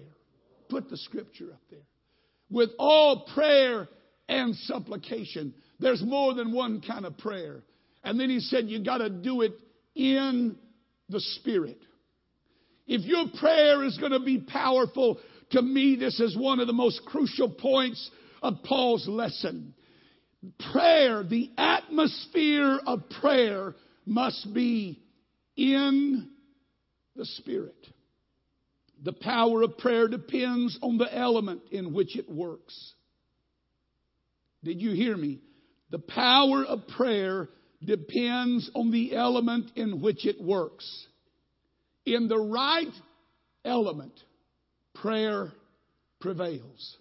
Put 0.70 0.90
the 0.90 0.98
scripture 0.98 1.52
up 1.54 1.62
there. 1.70 1.80
With 2.50 2.70
all 2.80 3.28
prayer 3.34 3.90
and 4.30 4.56
supplication. 4.56 5.54
There's 5.80 6.02
more 6.04 6.34
than 6.34 6.54
one 6.54 6.82
kind 6.82 7.06
of 7.06 7.18
prayer. 7.18 7.64
And 8.04 8.20
then 8.20 8.30
he 8.30 8.40
said, 8.40 8.68
you 8.68 8.84
got 8.84 9.00
to 9.00 9.10
do 9.10 9.42
it 9.42 9.54
in 9.96 10.56
the 11.10 11.20
Spirit. 11.20 11.80
If 12.88 13.02
your 13.02 13.26
prayer 13.40 13.84
is 13.84 13.98
going 13.98 14.14
to 14.14 14.20
be 14.20 14.40
powerful, 14.40 15.20
to 15.52 15.62
me, 15.62 15.96
this 15.96 16.20
is 16.20 16.38
one 16.38 16.60
of 16.60 16.68
the 16.68 16.74
most 16.74 17.02
crucial 17.06 17.50
points 17.50 18.10
of 18.42 18.64
Paul's 18.64 19.08
lesson. 19.08 19.74
Prayer, 20.72 21.24
the 21.24 21.52
atmosphere 21.58 22.80
of 22.86 23.10
prayer 23.22 23.76
must 24.06 24.54
be 24.54 25.02
in 25.56 26.30
the 27.16 27.26
Spirit. 27.26 27.76
The 29.04 29.14
power 29.14 29.64
of 29.64 29.78
prayer 29.78 30.08
depends 30.08 30.78
on 30.82 30.98
the 30.98 31.14
element 31.14 31.62
in 31.72 31.94
which 31.94 32.18
it 32.18 32.30
works. 32.30 32.94
Did 34.64 34.82
you 34.82 34.92
hear 34.92 35.16
me? 35.16 35.42
The 35.92 36.00
power 36.00 36.64
of 36.64 36.88
prayer 36.88 37.50
depends 37.84 38.70
on 38.74 38.92
the 38.92 39.16
element 39.16 39.72
in 39.76 40.02
which 40.02 40.26
it 40.26 40.42
works. 40.42 41.08
In 42.08 42.30
the 42.30 42.40
right 42.40 42.94
element, 43.66 44.14
prayer 44.96 45.52
prevails. 46.22 46.98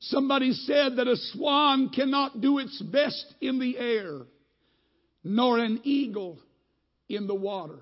Somebody 0.00 0.52
said 0.52 0.96
that 0.96 1.06
a 1.06 1.14
swan 1.16 1.90
cannot 1.90 2.40
do 2.40 2.58
its 2.58 2.82
best 2.82 3.34
in 3.40 3.60
the 3.60 3.78
air, 3.78 4.22
nor 5.22 5.60
an 5.60 5.82
eagle 5.84 6.40
in 7.08 7.28
the 7.28 7.34
water. 7.34 7.78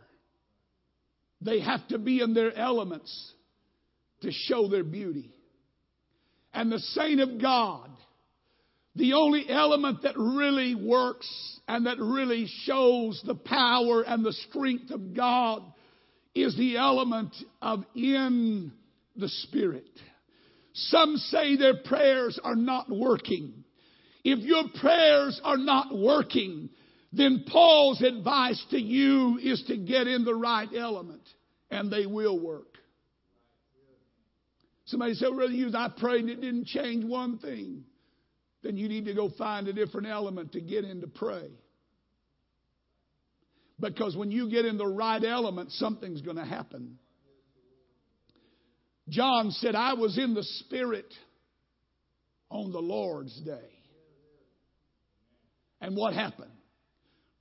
They 1.40 1.61
have 1.61 1.88
to 1.88 1.98
be 1.98 2.20
in 2.20 2.34
their 2.34 2.54
elements 2.54 3.32
to 4.20 4.32
show 4.32 4.68
their 4.68 4.84
beauty. 4.84 5.32
And 6.52 6.70
the 6.70 6.80
saint 6.80 7.20
of 7.20 7.40
God, 7.40 7.88
the 8.97 9.12
only 9.12 9.49
element 9.49 10.03
that 10.03 10.16
really 10.16 10.74
works 10.74 11.28
and 11.68 11.86
that 11.86 11.99
really 11.99 12.47
shows 12.64 13.22
the 13.26 13.34
power 13.34 14.03
and 14.03 14.24
the 14.24 14.32
strength 14.32 14.90
of 14.90 15.14
God 15.14 15.62
is 16.34 16.57
the 16.57 16.76
element 16.78 17.34
of 17.61 17.84
in 17.94 18.72
the 19.14 19.28
Spirit. 19.28 19.88
Some 20.72 21.16
say 21.16 21.57
their 21.57 21.76
prayers 21.84 22.38
are 22.42 22.57
not 22.57 22.90
working. 22.90 23.64
If 24.24 24.40
your 24.40 24.64
prayers 24.80 25.40
are 25.44 25.57
not 25.57 25.94
working, 25.94 26.70
then 27.12 27.44
Paul's 27.51 28.03
advice 28.03 28.62
to 28.70 28.80
you 28.80 29.38
is 29.42 29.62
to 29.68 29.76
get 29.76 30.07
in 30.07 30.24
the 30.24 30.34
right 30.34 30.68
element, 30.76 31.22
and 31.70 31.90
they 31.90 32.07
will 32.07 32.38
work. 32.38 32.76
Somebody 34.86 35.14
said, 35.14 35.30
Brother 35.34 35.53
Hughes, 35.53 35.74
I 35.74 35.88
prayed 35.88 36.20
and 36.20 36.30
it 36.30 36.40
didn't 36.40 36.66
change 36.66 37.05
one 37.05 37.38
thing. 37.38 37.84
Then 38.67 38.77
you 38.77 38.89
need 38.89 39.05
to 39.05 39.14
go 39.14 39.31
find 39.39 39.69
a 39.69 39.73
different 39.73 40.09
element 40.09 40.53
to 40.55 40.61
get 40.61 40.85
in 40.85 41.01
to 41.03 41.07
pray. 41.07 41.49
Because 43.79 44.17
when 44.17 44.33
you 44.33 44.51
get 44.51 44.64
in 44.64 44.77
the 44.77 44.87
right 44.87 45.23
element, 45.23 45.71
something's 45.71 46.21
going 46.21 46.37
to 46.37 46.45
happen. 46.45 46.99
John 49.09 49.53
said, 49.53 49.77
I 49.77 49.95
was 49.95 50.19
in 50.19 50.35
the 50.35 50.43
Spirit 50.43 51.07
on 52.51 52.73
the 52.73 52.81
Lord's 52.81 53.41
day. 53.43 53.71
And 55.81 55.97
what 55.97 56.12
happened? 56.12 56.51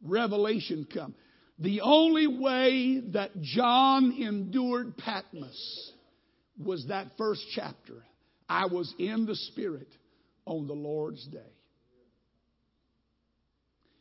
Revelation 0.04 0.86
come. 0.94 1.16
The 1.58 1.82
only 1.82 2.28
way 2.28 3.02
that 3.14 3.32
John 3.42 4.12
endured 4.12 4.96
Patmos 4.98 5.92
was 6.64 6.86
that 6.90 7.08
first 7.18 7.42
chapter. 7.56 8.04
I 8.48 8.68
was 8.68 8.94
in 9.00 9.26
the 9.26 9.36
Spirit 9.36 9.88
on 10.46 10.68
the 10.68 10.74
Lord's 10.74 11.26
day. 11.28 11.40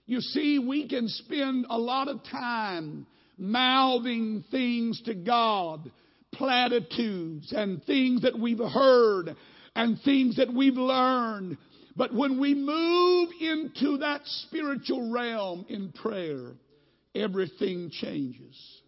You 0.06 0.20
see, 0.20 0.58
we 0.58 0.86
can 0.88 1.08
spend 1.08 1.66
a 1.70 1.78
lot 1.78 2.08
of 2.08 2.22
time 2.30 3.06
mouthing 3.38 4.44
things 4.50 5.00
to 5.06 5.14
God, 5.14 5.90
platitudes 6.32 7.52
and 7.56 7.82
things 7.84 8.22
that 8.22 8.38
we've 8.38 8.58
heard 8.58 9.34
and 9.74 9.98
things 10.04 10.36
that 10.36 10.52
we've 10.52 10.76
learned. 10.76 11.56
But 11.96 12.12
when 12.12 12.38
we 12.38 12.54
move 12.54 13.30
into 13.40 13.98
that 13.98 14.20
spiritual 14.24 15.10
realm 15.10 15.64
in 15.68 15.92
prayer, 15.92 16.52
everything 17.14 17.90
changes. 17.90 18.82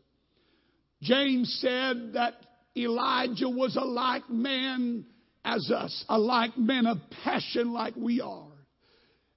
James 1.02 1.58
said 1.60 2.12
that 2.14 2.34
Elijah 2.76 3.48
was 3.48 3.76
a 3.76 3.84
like 3.84 4.28
man 4.28 5.06
as 5.46 5.70
us, 5.70 6.04
a 6.08 6.18
like 6.18 6.58
man 6.58 6.86
of 6.86 6.98
passion 7.22 7.72
like 7.72 7.94
we 7.96 8.20
are. 8.20 8.48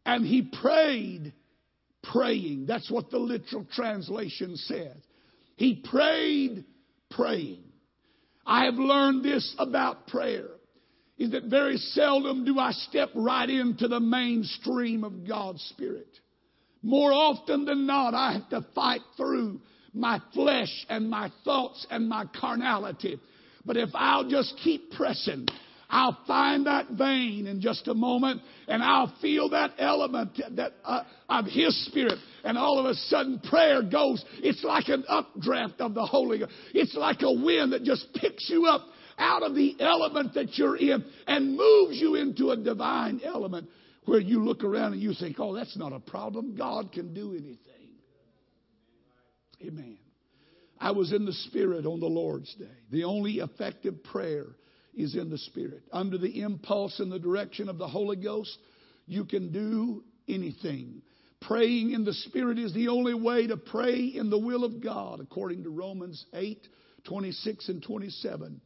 And 0.05 0.26
he 0.26 0.41
prayed, 0.41 1.34
praying. 2.03 2.66
That's 2.68 2.89
what 2.89 3.12
the 3.12 3.20
literal 3.20 3.66
translation 3.74 4.57
says. 4.57 4.97
He 5.55 5.76
prayed, 5.89 6.66
praying. 7.12 7.64
I 8.45 8.66
have 8.66 8.76
learned 8.76 9.24
this 9.24 9.55
about 9.60 10.07
prayer 10.07 10.47
is 11.20 11.32
that 11.32 11.43
very 11.43 11.78
seldom 11.78 12.45
do 12.45 12.57
I 12.57 12.72
step 12.72 13.10
right 13.14 13.49
into 13.49 13.88
the 13.88 13.99
mainstream 13.99 15.03
of 15.03 15.28
God's 15.28 15.62
Spirit. 15.64 16.07
More 16.82 17.12
often 17.12 17.66
than 17.66 17.86
not, 17.86 18.14
I 18.14 18.34
have 18.34 18.49
to 18.49 18.66
fight 18.74 19.01
through 19.18 19.60
my 19.93 20.22
flesh 20.34 20.86
and 20.88 21.10
my 21.10 21.30
thoughts 21.43 21.86
and 21.91 22.07
my 22.07 22.26
carnality. 22.39 23.20
But 23.66 23.76
if 23.76 23.89
I'll 23.93 24.30
just 24.30 24.55
keep 24.64 24.91
pressing, 24.91 25.47
I'll 25.89 26.19
find 26.27 26.67
that 26.67 26.89
vein 26.91 27.47
in 27.47 27.61
just 27.61 27.87
a 27.87 27.95
moment 27.95 28.41
and 28.67 28.83
I'll 28.83 29.13
feel 29.21 29.49
that 29.49 29.71
element 29.79 30.39
that 30.55 30.73
uh, 30.85 31.03
of 31.27 31.45
His 31.45 31.85
Spirit. 31.87 32.19
And 32.43 32.57
all 32.57 32.79
of 32.79 32.85
a 32.85 32.93
sudden 32.93 33.39
prayer 33.39 33.81
goes, 33.81 34.23
it's 34.37 34.63
like 34.63 34.87
an 34.89 35.03
updraft 35.07 35.81
of 35.81 35.95
the 35.95 36.05
Holy 36.05 36.39
Ghost. 36.39 36.51
It's 36.73 36.93
like 36.93 37.21
a 37.21 37.31
wind 37.31 37.73
that 37.73 37.83
just 37.83 38.07
picks 38.13 38.49
you 38.49 38.65
up 38.67 38.85
out 39.17 39.41
of 39.41 39.55
the 39.55 39.75
element 39.79 40.35
that 40.35 40.57
you're 40.57 40.77
in 40.77 41.03
and 41.27 41.57
moves 41.57 41.97
you 41.97 42.15
into 42.15 42.51
a 42.51 42.57
divine 42.57 43.19
element 43.25 43.67
where 44.05 44.19
you 44.19 44.43
look 44.43 44.63
around 44.63 44.93
and 44.93 45.01
you 45.01 45.13
think, 45.13 45.37
oh, 45.39 45.55
that's 45.55 45.75
not 45.75 45.91
a 45.91 45.99
problem. 45.99 46.55
God 46.55 46.91
can 46.91 47.13
do 47.13 47.31
anything. 47.31 47.57
Amen. 49.61 49.97
I 50.79 50.91
was 50.91 51.11
in 51.11 51.25
the 51.25 51.33
Spirit 51.33 51.85
on 51.85 51.99
the 51.99 52.05
Lord's 52.05 52.53
day. 52.55 52.65
The 52.91 53.03
only 53.03 53.33
effective 53.39 54.03
prayer 54.03 54.45
is 55.00 55.16
in 55.16 55.30
the 55.30 55.38
Spirit. 55.38 55.84
Under 55.91 56.18
the 56.18 56.41
impulse 56.41 57.00
and 57.00 57.12
the 57.12 57.20
direction 57.20 57.70
of 57.70 57.78
the 57.78 57.88
Holy 57.88 58.18
Ghost, 58.18 58.58
you 59.08 59.26
can 59.26 59.52
do 59.52 60.04
anything. 60.28 61.02
Praying 61.41 61.91
in 61.91 62.04
the 62.04 62.14
Spirit 62.14 62.60
is 62.60 62.74
the 62.74 62.89
only 62.89 63.14
way 63.14 63.47
to 63.47 63.56
pray 63.56 63.97
in 63.97 64.30
the 64.30 64.38
will 64.38 64.66
of 64.66 64.84
God, 64.84 65.22
according 65.22 65.64
to 65.64 65.70
Romans 65.70 66.26
8 66.34 66.68
26 67.06 67.70
and 67.70 67.82
27. 67.82 68.60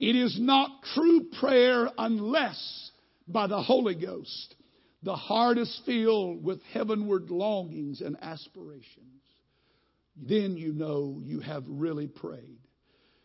It 0.00 0.16
is 0.16 0.36
not 0.40 0.82
true 0.94 1.28
prayer 1.40 1.88
unless 1.96 2.90
by 3.28 3.46
the 3.46 3.62
Holy 3.62 3.94
Ghost 3.94 4.56
the 5.04 5.14
heart 5.14 5.58
is 5.58 5.80
filled 5.86 6.42
with 6.42 6.60
heavenward 6.72 7.30
longings 7.30 8.00
and 8.00 8.16
aspirations. 8.20 9.22
Then 10.16 10.56
you 10.56 10.72
know 10.72 11.20
you 11.22 11.38
have 11.40 11.62
really 11.68 12.08
prayed. 12.08 12.58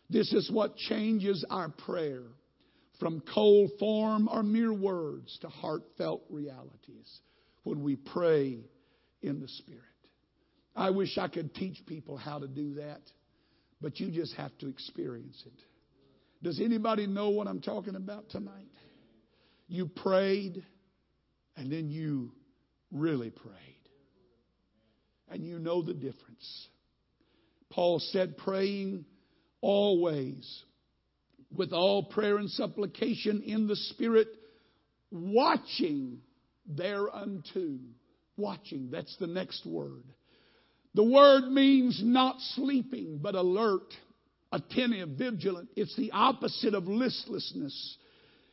This 0.08 0.32
is 0.32 0.50
what 0.52 0.76
changes 0.76 1.44
our 1.50 1.70
prayer 1.70 2.22
from 3.00 3.22
cold 3.32 3.70
form 3.78 4.28
or 4.28 4.42
mere 4.42 4.72
words 4.72 5.36
to 5.40 5.48
heartfelt 5.48 6.22
realities 6.30 7.20
when 7.64 7.82
we 7.82 7.96
pray 7.96 8.58
in 9.22 9.40
the 9.40 9.48
Spirit. 9.48 9.82
I 10.76 10.90
wish 10.90 11.18
I 11.18 11.28
could 11.28 11.54
teach 11.54 11.84
people 11.86 12.16
how 12.16 12.38
to 12.38 12.48
do 12.48 12.74
that, 12.74 13.00
but 13.80 14.00
you 14.00 14.10
just 14.10 14.34
have 14.34 14.56
to 14.58 14.68
experience 14.68 15.42
it. 15.46 15.60
Does 16.42 16.60
anybody 16.60 17.06
know 17.06 17.30
what 17.30 17.46
I'm 17.46 17.60
talking 17.60 17.96
about 17.96 18.28
tonight? 18.28 18.68
You 19.66 19.86
prayed 19.86 20.64
and 21.56 21.72
then 21.72 21.88
you 21.88 22.32
really 22.92 23.30
prayed. 23.30 23.54
And 25.30 25.44
you 25.44 25.58
know 25.58 25.82
the 25.82 25.94
difference. 25.94 26.68
Paul 27.70 27.98
said, 27.98 28.36
praying 28.36 29.04
always 29.60 30.64
with 31.56 31.72
all 31.72 32.04
prayer 32.04 32.38
and 32.38 32.50
supplication 32.50 33.42
in 33.42 33.66
the 33.66 33.76
Spirit, 33.76 34.28
watching 35.10 36.18
thereunto. 36.66 37.78
Watching, 38.36 38.90
that's 38.90 39.16
the 39.18 39.28
next 39.28 39.64
word. 39.64 40.02
The 40.94 41.04
word 41.04 41.44
means 41.50 42.00
not 42.02 42.40
sleeping, 42.40 43.20
but 43.22 43.34
alert 43.34 43.92
attentive, 44.54 45.10
vigilant. 45.10 45.68
It's 45.76 45.94
the 45.96 46.12
opposite 46.12 46.74
of 46.74 46.86
listlessness. 46.86 47.98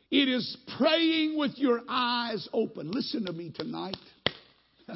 It 0.10 0.28
is 0.28 0.58
praying 0.78 1.38
with 1.38 1.52
your 1.56 1.82
eyes 1.88 2.48
open. 2.52 2.92
Listen 2.92 3.26
to 3.26 3.32
me 3.32 3.52
tonight. 3.56 3.98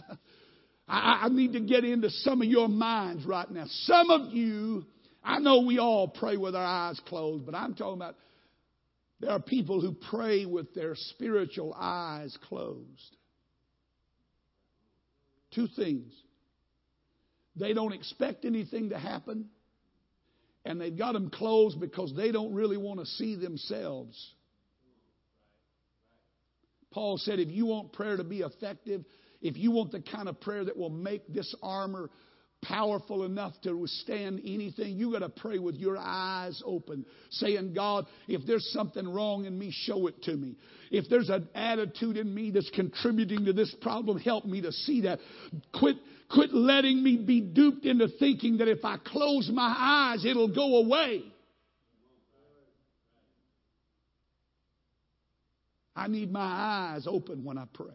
I, 0.88 1.22
I 1.24 1.30
need 1.30 1.54
to 1.54 1.62
get 1.62 1.86
into 1.86 2.10
some 2.10 2.42
of 2.42 2.48
your 2.48 2.68
minds 2.68 3.26
right 3.26 3.50
now. 3.50 3.66
Some 3.68 4.10
of 4.10 4.34
you, 4.34 4.86
I 5.26 5.40
know 5.40 5.62
we 5.62 5.80
all 5.80 6.08
pray 6.08 6.38
with 6.38 6.56
our 6.56 6.64
eyes 6.64 7.00
closed, 7.08 7.46
but 7.46 7.56
I'm 7.56 7.74
talking 7.74 7.96
about 7.96 8.16
there 9.20 9.32
are 9.32 9.42
people 9.42 9.82
who 9.82 9.96
pray 10.10 10.46
with 10.46 10.74
their 10.74 10.94
spiritual 10.96 11.74
eyes 11.74 12.38
closed. 12.48 13.18
Two 15.54 15.68
things. 15.76 16.14
They 17.56 17.74
don't 17.74 17.94
expect 17.94 18.46
anything 18.46 18.90
to 18.90 19.00
happen 19.00 19.50
and 20.66 20.82
they've 20.82 20.98
got 20.98 21.14
them 21.14 21.30
closed 21.30 21.80
because 21.80 22.14
they 22.16 22.32
don't 22.32 22.54
really 22.54 22.78
want 22.78 23.00
to 23.00 23.06
see 23.06 23.36
themselves. 23.36 24.34
Paul 26.92 27.18
said, 27.18 27.40
if 27.40 27.50
you 27.50 27.68
want 27.68 27.94
prayer 27.94 28.18
to 28.18 28.24
be 28.24 28.40
effective, 28.40 29.06
if 29.42 29.58
you 29.58 29.72
want 29.72 29.92
the 29.92 30.02
kind 30.02 30.28
of 30.28 30.42
prayer 30.42 30.66
that 30.66 30.76
will 30.76 30.90
make 30.90 31.28
this 31.32 31.54
armor 31.62 32.10
powerful 32.68 33.24
enough 33.24 33.54
to 33.64 33.74
withstand 33.74 34.42
anything, 34.46 34.98
you 34.98 35.12
got 35.12 35.20
to 35.20 35.30
pray 35.30 35.60
with 35.60 35.76
your 35.76 35.98
eyes 35.98 36.62
open, 36.66 37.06
saying, 37.32 37.74
God, 37.74 38.06
if 38.28 38.42
there's 38.46 38.70
something 38.72 39.08
wrong 39.08 39.46
in 39.46 39.58
me, 39.58 39.72
show 39.72 40.08
it 40.08 40.22
to 40.24 40.36
me. 40.36 40.56
If 40.92 41.06
there's 41.10 41.30
an 41.30 41.48
attitude 41.56 42.18
in 42.18 42.34
me 42.34 42.52
that's 42.52 42.70
contributing 42.72 43.46
to 43.46 43.54
this 43.54 43.74
problem, 43.82 44.20
help 44.20 44.46
me 44.46 44.62
to 44.62 44.72
see 44.72 45.02
that. 45.02 45.20
Quit 45.78 45.98
Quit 46.30 46.54
letting 46.54 47.04
me 47.04 47.18
be 47.18 47.40
duped 47.40 47.86
into 47.86 48.08
thinking 48.20 48.58
that 48.58 48.68
if 48.68 48.84
I 48.84 48.98
close 48.98 49.50
my 49.54 49.76
eyes, 49.78 50.26
it'll 50.26 50.54
go 50.54 50.78
away. 50.78 51.24
I 55.96 56.08
need 56.08 56.32
my 56.32 56.42
eyes 56.42 57.06
open 57.08 57.44
when 57.44 57.58
I 57.58 57.66
pray. 57.72 57.94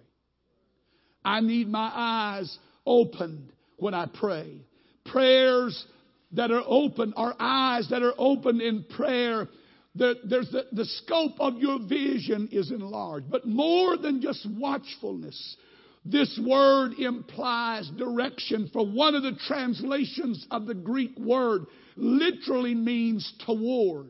I 1.25 1.41
need 1.41 1.69
my 1.69 1.91
eyes 1.93 2.57
opened 2.87 3.53
when 3.81 3.95
I 3.95 4.07
pray. 4.07 4.61
Prayers 5.07 5.85
that 6.33 6.51
are 6.51 6.63
open 6.67 7.13
are 7.17 7.35
eyes 7.39 7.89
that 7.91 8.03
are 8.03 8.15
open 8.17 8.61
in 8.61 8.85
prayer. 8.85 9.49
there's 9.95 10.51
the, 10.51 10.67
the 10.73 10.85
scope 10.85 11.41
of 11.41 11.59
your 11.59 11.81
vision 11.81 12.49
is 12.53 12.71
enlarged. 12.71 13.31
But 13.31 13.47
more 13.47 13.97
than 13.97 14.21
just 14.21 14.47
watchfulness, 14.57 15.57
this 16.05 16.41
word 16.47 16.95
implies 16.95 17.91
direction, 17.99 18.71
for 18.73 18.87
one 18.87 19.15
of 19.15 19.23
the 19.23 19.39
translations 19.47 20.47
of 20.51 20.67
the 20.67 20.75
Greek 20.75 21.19
word 21.19 21.67
literally 21.97 22.75
means 22.75 23.33
toward. 23.45 24.07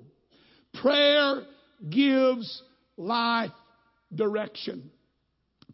Prayer 0.75 1.43
gives 1.89 2.63
life 2.97 3.51
direction. 4.15 4.91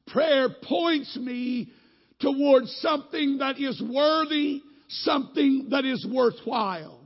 Prayer 0.07 0.49
points 0.63 1.17
me 1.17 1.71
towards 2.21 2.75
something 2.81 3.39
that 3.39 3.59
is 3.59 3.83
worthy, 3.83 4.63
something 4.89 5.69
that 5.71 5.85
is 5.85 6.07
worthwhile. 6.11 7.01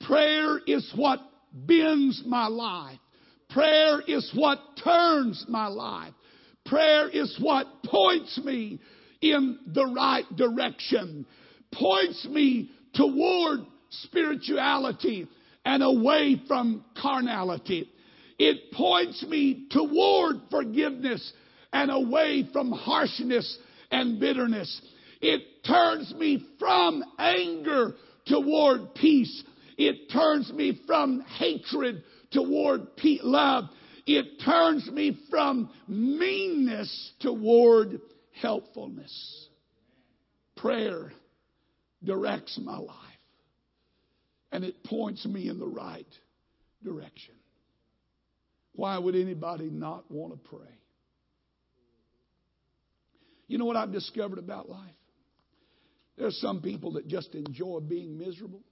Prayer 0.00 0.58
is 0.66 0.90
what 0.94 1.20
bends 1.52 2.22
my 2.26 2.46
life. 2.46 2.98
Prayer 3.50 4.00
is 4.00 4.30
what 4.34 4.58
turns 4.82 5.44
my 5.48 5.66
life. 5.66 6.14
Prayer 6.64 7.08
is 7.08 7.36
what 7.40 7.66
points 7.84 8.40
me 8.44 8.80
in 9.20 9.58
the 9.66 9.86
right 9.86 10.24
direction, 10.36 11.26
points 11.72 12.26
me 12.26 12.70
toward 12.94 13.60
spirituality 13.90 15.28
and 15.64 15.82
away 15.82 16.40
from 16.48 16.84
carnality. 17.00 17.88
It 18.38 18.72
points 18.72 19.22
me 19.24 19.66
toward 19.70 20.36
forgiveness 20.50 21.32
and 21.72 21.90
away 21.90 22.48
from 22.52 22.72
harshness 22.72 23.58
and 23.92 24.18
bitterness. 24.18 24.80
It 25.20 25.64
turns 25.64 26.12
me 26.14 26.44
from 26.58 27.04
anger 27.18 27.94
toward 28.26 28.94
peace. 28.94 29.44
It 29.78 30.10
turns 30.10 30.52
me 30.52 30.80
from 30.86 31.20
hatred 31.20 32.02
toward 32.32 32.88
love. 33.22 33.64
It 34.06 34.40
turns 34.44 34.90
me 34.90 35.16
from 35.30 35.70
meanness 35.86 37.12
toward 37.20 38.00
helpfulness. 38.40 39.48
Prayer 40.56 41.12
directs 42.02 42.58
my 42.60 42.78
life 42.78 42.96
and 44.50 44.64
it 44.64 44.82
points 44.84 45.24
me 45.24 45.48
in 45.48 45.58
the 45.58 45.66
right 45.66 46.06
direction. 46.82 47.34
Why 48.74 48.98
would 48.98 49.14
anybody 49.14 49.70
not 49.70 50.10
want 50.10 50.32
to 50.32 50.48
pray? 50.48 50.81
You 53.52 53.58
know 53.58 53.66
what 53.66 53.76
I've 53.76 53.92
discovered 53.92 54.38
about 54.38 54.70
life? 54.70 54.94
There's 56.16 56.40
some 56.40 56.62
people 56.62 56.92
that 56.92 57.06
just 57.06 57.34
enjoy 57.34 57.80
being 57.80 58.16
miserable. 58.16 58.62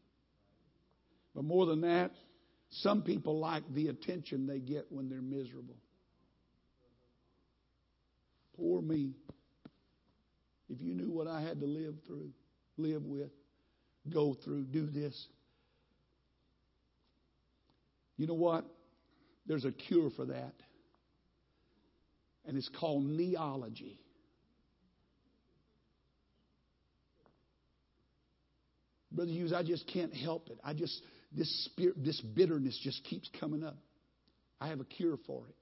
But 1.35 1.45
more 1.45 1.67
than 1.67 1.83
that, 1.83 2.13
some 2.71 3.03
people 3.03 3.39
like 3.39 3.63
the 3.75 3.89
attention 3.89 4.47
they 4.47 4.59
get 4.59 4.87
when 4.89 5.11
they're 5.11 5.21
miserable. 5.21 5.77
Poor 8.57 8.81
me. 8.81 9.13
If 10.71 10.81
you 10.81 10.95
knew 10.95 11.11
what 11.11 11.27
I 11.27 11.43
had 11.43 11.61
to 11.61 11.67
live 11.67 11.97
through, 12.07 12.31
live 12.79 13.05
with, 13.05 13.33
go 14.11 14.33
through, 14.33 14.65
do 14.65 14.87
this. 14.87 15.27
You 18.17 18.27
know 18.27 18.33
what? 18.33 18.65
There's 19.45 19.67
a 19.67 19.73
cure 19.73 20.09
for 20.17 20.25
that. 20.25 20.55
And 22.47 22.57
it's 22.57 22.71
called 22.81 23.05
kneeology. 23.05 23.99
Brother 29.13 29.31
Hughes, 29.31 29.53
I 29.53 29.63
just 29.63 29.87
can't 29.93 30.15
help 30.15 30.49
it. 30.51 30.59
I 30.63 30.73
just 30.73 31.03
this 31.33 31.65
spirit, 31.67 32.05
this 32.05 32.21
bitterness 32.21 32.79
just 32.83 33.03
keeps 33.05 33.29
coming 33.39 33.65
up. 33.65 33.77
I 34.61 34.69
have 34.69 34.81
a 34.81 34.85
cure 34.85 35.17
for 35.27 35.47
it. 35.49 35.55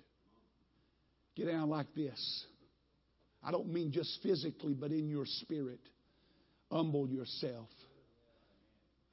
Get 1.37 1.47
down 1.51 1.69
like 1.69 1.95
this. 1.95 2.45
I 3.43 3.51
don't 3.51 3.73
mean 3.73 3.93
just 3.93 4.19
physically, 4.23 4.75
but 4.75 4.91
in 4.91 5.09
your 5.09 5.25
spirit. 5.25 5.81
Humble 6.71 7.09
yourself 7.09 7.69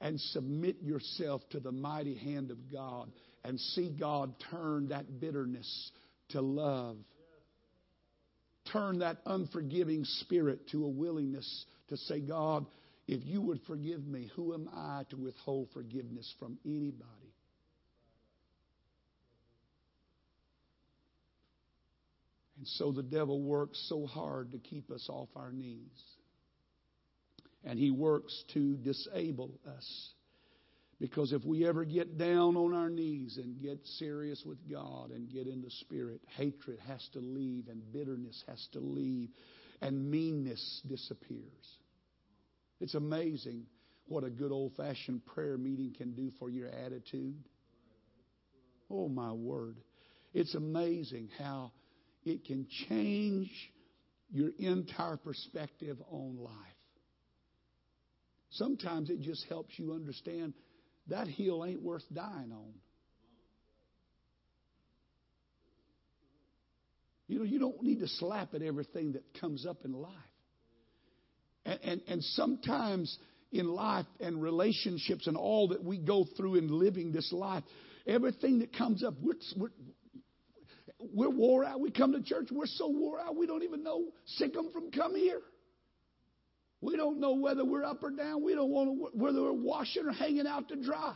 and 0.00 0.20
submit 0.20 0.76
yourself 0.82 1.42
to 1.50 1.60
the 1.60 1.72
mighty 1.72 2.14
hand 2.14 2.50
of 2.50 2.70
God 2.70 3.10
and 3.44 3.58
see 3.58 3.88
God 3.88 4.34
turn 4.50 4.88
that 4.88 5.20
bitterness 5.20 5.90
to 6.30 6.40
love. 6.42 6.96
Turn 8.72 8.98
that 8.98 9.18
unforgiving 9.24 10.04
spirit 10.04 10.68
to 10.72 10.84
a 10.84 10.88
willingness 10.88 11.64
to 11.88 11.96
say, 11.96 12.20
God, 12.20 12.66
if 13.08 13.24
you 13.24 13.40
would 13.40 13.60
forgive 13.66 14.04
me, 14.04 14.30
who 14.34 14.52
am 14.52 14.68
I 14.74 15.02
to 15.10 15.16
withhold 15.16 15.68
forgiveness 15.72 16.32
from 16.40 16.58
anybody? 16.64 17.04
And 22.58 22.66
so 22.66 22.90
the 22.90 23.02
devil 23.02 23.42
works 23.42 23.78
so 23.88 24.06
hard 24.06 24.52
to 24.52 24.58
keep 24.58 24.90
us 24.90 25.06
off 25.08 25.28
our 25.36 25.52
knees. 25.52 26.02
And 27.64 27.78
he 27.78 27.90
works 27.90 28.44
to 28.54 28.76
disable 28.76 29.52
us. 29.76 30.10
Because 30.98 31.32
if 31.32 31.44
we 31.44 31.66
ever 31.66 31.84
get 31.84 32.16
down 32.16 32.56
on 32.56 32.72
our 32.72 32.88
knees 32.88 33.38
and 33.40 33.60
get 33.60 33.86
serious 33.98 34.42
with 34.46 34.58
God 34.70 35.10
and 35.10 35.30
get 35.30 35.46
in 35.46 35.60
the 35.60 35.70
Spirit, 35.70 36.22
hatred 36.36 36.78
has 36.88 37.06
to 37.12 37.20
leave 37.20 37.68
and 37.68 37.92
bitterness 37.92 38.42
has 38.48 38.66
to 38.72 38.80
leave 38.80 39.28
and 39.82 40.10
meanness 40.10 40.80
disappears. 40.88 41.78
It's 42.80 42.94
amazing 42.94 43.64
what 44.06 44.24
a 44.24 44.30
good 44.30 44.52
old 44.52 44.72
fashioned 44.76 45.24
prayer 45.26 45.58
meeting 45.58 45.94
can 45.96 46.14
do 46.14 46.30
for 46.38 46.48
your 46.48 46.68
attitude. 46.68 47.36
Oh, 48.90 49.08
my 49.08 49.32
word. 49.32 49.78
It's 50.32 50.54
amazing 50.54 51.30
how 51.38 51.72
it 52.24 52.44
can 52.44 52.66
change 52.88 53.50
your 54.30 54.50
entire 54.58 55.16
perspective 55.16 55.96
on 56.10 56.36
life. 56.38 56.52
Sometimes 58.50 59.10
it 59.10 59.20
just 59.20 59.44
helps 59.48 59.78
you 59.78 59.92
understand 59.92 60.54
that 61.08 61.26
hill 61.26 61.64
ain't 61.64 61.82
worth 61.82 62.04
dying 62.12 62.52
on. 62.52 62.74
You 67.28 67.38
know, 67.40 67.44
you 67.44 67.58
don't 67.58 67.82
need 67.82 68.00
to 68.00 68.08
slap 68.08 68.54
at 68.54 68.62
everything 68.62 69.12
that 69.12 69.24
comes 69.40 69.66
up 69.66 69.84
in 69.84 69.92
life. 69.92 70.12
And, 71.66 71.80
and, 71.82 72.02
and 72.08 72.24
sometimes 72.24 73.18
in 73.52 73.66
life 73.66 74.06
and 74.20 74.40
relationships 74.42 75.26
and 75.26 75.36
all 75.36 75.68
that 75.68 75.84
we 75.84 75.98
go 75.98 76.24
through 76.36 76.54
in 76.54 76.68
living 76.68 77.12
this 77.12 77.32
life, 77.32 77.64
everything 78.06 78.60
that 78.60 78.72
comes 78.76 79.04
up, 79.04 79.14
we're, 79.20 79.34
we're, 79.56 79.70
we're 80.98 81.30
wore 81.30 81.64
out. 81.64 81.80
We 81.80 81.90
come 81.90 82.12
to 82.12 82.22
church, 82.22 82.48
we're 82.50 82.66
so 82.66 82.88
wore 82.88 83.20
out, 83.20 83.36
we 83.36 83.46
don't 83.46 83.64
even 83.64 83.82
know 83.82 84.04
sick 84.24 84.54
them 84.54 84.70
from 84.72 84.90
come 84.90 85.14
here. 85.14 85.40
We 86.80 86.96
don't 86.96 87.20
know 87.20 87.34
whether 87.34 87.64
we're 87.64 87.84
up 87.84 88.02
or 88.02 88.10
down. 88.10 88.44
We 88.44 88.54
don't 88.54 88.70
want 88.70 89.12
to, 89.12 89.18
whether 89.18 89.42
we're 89.42 89.52
washing 89.52 90.06
or 90.06 90.12
hanging 90.12 90.46
out 90.46 90.68
to 90.68 90.76
dry. 90.76 91.14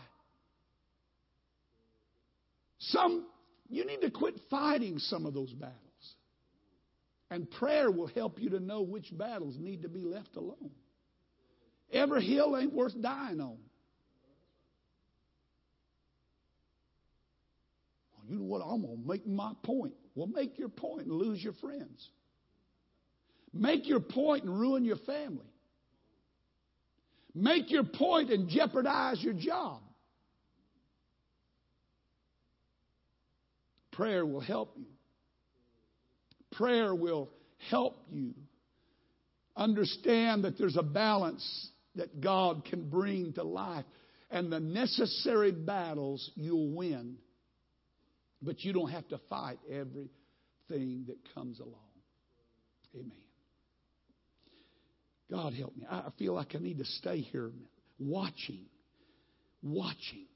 Some, 2.79 3.27
you 3.69 3.85
need 3.85 4.01
to 4.01 4.11
quit 4.11 4.35
fighting 4.51 4.99
some 4.99 5.27
of 5.27 5.35
those 5.35 5.53
battles. 5.53 5.77
And 7.31 7.49
prayer 7.49 7.91
will 7.91 8.09
help 8.09 8.41
you 8.41 8.51
to 8.51 8.61
know 8.61 8.83
which 8.83 9.17
battles 9.17 9.57
need 9.59 9.83
to 9.83 9.89
be 9.89 10.05
left 10.05 10.37
alone. 10.37 10.73
Every 11.93 12.25
hill 12.25 12.57
ain't 12.57 12.73
worth 12.73 13.01
dying 13.01 13.41
on. 13.41 13.59
Well, 18.13 18.25
you 18.29 18.39
know 18.39 18.45
what? 18.45 18.63
I'm 18.63 18.83
going 18.83 19.03
to 19.03 19.09
make 19.09 19.27
my 19.27 19.53
point. 19.63 19.95
Well, 20.15 20.27
make 20.27 20.59
your 20.59 20.69
point 20.69 21.07
and 21.07 21.13
lose 21.13 21.43
your 21.43 21.53
friends. 21.55 22.09
Make 23.53 23.89
your 23.89 24.01
point 24.01 24.45
and 24.45 24.59
ruin 24.59 24.85
your 24.85 24.99
family. 24.99 25.47
Make 27.35 27.71
your 27.71 27.85
point 27.85 28.31
and 28.31 28.49
jeopardize 28.49 29.23
your 29.23 29.35
job. 29.35 29.81
Prayer 33.93 34.27
will 34.27 34.41
help 34.41 34.75
you. 34.77 34.87
Prayer 36.53 36.95
will 36.95 37.31
help 37.71 38.03
you 38.11 38.35
understand 39.57 40.45
that 40.45 40.59
there's 40.59 40.77
a 40.77 40.83
balance 40.83 41.71
that 41.97 42.21
God 42.21 42.65
can 42.65 42.89
bring 42.89 43.33
to 43.35 43.43
life. 43.43 43.85
And 44.31 44.53
the 44.53 44.61
necessary 44.61 45.51
battles 45.51 46.31
you'll 46.37 46.71
win. 46.71 47.17
But 48.43 48.63
you 48.65 48.73
don't 48.73 48.91
have 48.91 49.09
to 49.09 49.19
fight 49.29 49.59
everything 49.69 51.05
that 51.09 51.19
comes 51.35 51.59
along. 51.61 51.75
Amen. 52.95 53.13
God 55.31 55.53
help 55.55 55.77
me. 55.77 55.85
I 55.89 56.09
feel 56.19 56.35
like 56.35 56.55
I 56.55 56.59
need 56.59 56.79
to 56.79 56.85
stay 56.85 57.21
here 57.21 57.51
watching, 57.99 58.65
watching, 59.63 60.27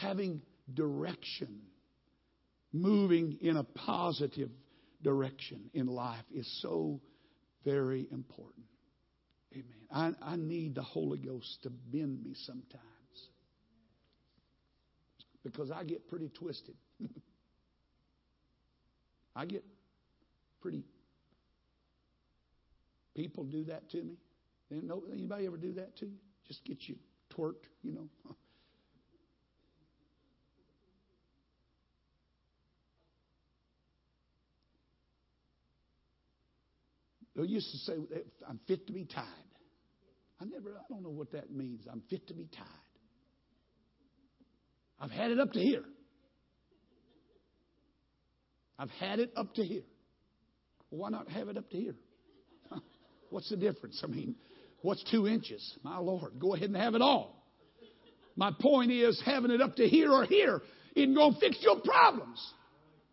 having 0.00 0.42
direction, 0.72 1.60
moving 2.72 3.38
in 3.40 3.56
a 3.56 3.64
positive 3.64 4.50
direction 5.02 5.70
in 5.74 5.86
life 5.86 6.24
is 6.34 6.46
so 6.62 7.00
very 7.64 8.06
important. 8.10 8.66
Amen. 9.52 10.16
I, 10.22 10.32
I 10.32 10.36
need 10.36 10.74
the 10.74 10.82
Holy 10.82 11.18
Ghost 11.18 11.58
to 11.62 11.70
bend 11.70 12.22
me 12.22 12.34
sometimes 12.34 12.82
because 15.42 15.70
I 15.70 15.84
get 15.84 16.08
pretty 16.08 16.28
twisted. 16.28 16.74
I 19.36 19.46
get 19.46 19.64
pretty. 20.60 20.84
People 23.14 23.44
do 23.44 23.64
that 23.64 23.88
to 23.90 24.02
me. 24.02 24.16
Anybody 24.70 25.46
ever 25.46 25.56
do 25.56 25.72
that 25.74 25.96
to 25.98 26.06
you? 26.06 26.16
Just 26.48 26.64
get 26.64 26.78
you 26.88 26.96
twerked, 27.32 27.66
you 27.82 27.92
know. 27.92 28.08
They 37.36 37.42
used 37.44 37.70
to 37.70 37.78
say, 37.78 37.92
I'm 38.48 38.58
fit 38.66 38.86
to 38.86 38.92
be 38.92 39.04
tied. 39.04 39.24
I 40.40 40.44
never, 40.44 40.70
I 40.70 40.82
don't 40.88 41.02
know 41.02 41.10
what 41.10 41.32
that 41.32 41.50
means. 41.50 41.86
I'm 41.90 42.02
fit 42.08 42.26
to 42.28 42.34
be 42.34 42.48
tied. 42.56 42.66
I've 44.98 45.10
had 45.10 45.30
it 45.30 45.38
up 45.38 45.52
to 45.52 45.60
here. 45.60 45.84
I've 48.78 48.90
had 48.90 49.18
it 49.18 49.32
up 49.36 49.54
to 49.54 49.64
here. 49.64 49.82
Well, 50.90 51.00
why 51.00 51.10
not 51.10 51.28
have 51.30 51.48
it 51.48 51.56
up 51.56 51.68
to 51.70 51.76
here? 51.76 51.94
What's 53.30 53.50
the 53.50 53.56
difference? 53.56 54.00
I 54.02 54.06
mean, 54.06 54.36
what's 54.82 55.02
two 55.10 55.26
inches? 55.26 55.78
My 55.82 55.98
Lord, 55.98 56.34
go 56.38 56.54
ahead 56.54 56.68
and 56.68 56.76
have 56.76 56.94
it 56.94 57.02
all. 57.02 57.44
My 58.36 58.52
point 58.60 58.92
is, 58.92 59.20
having 59.24 59.50
it 59.50 59.62
up 59.62 59.76
to 59.76 59.88
here 59.88 60.12
or 60.12 60.24
here 60.24 60.60
isn't 60.94 61.14
going 61.14 61.34
to 61.34 61.40
fix 61.40 61.56
your 61.62 61.80
problems. 61.80 62.38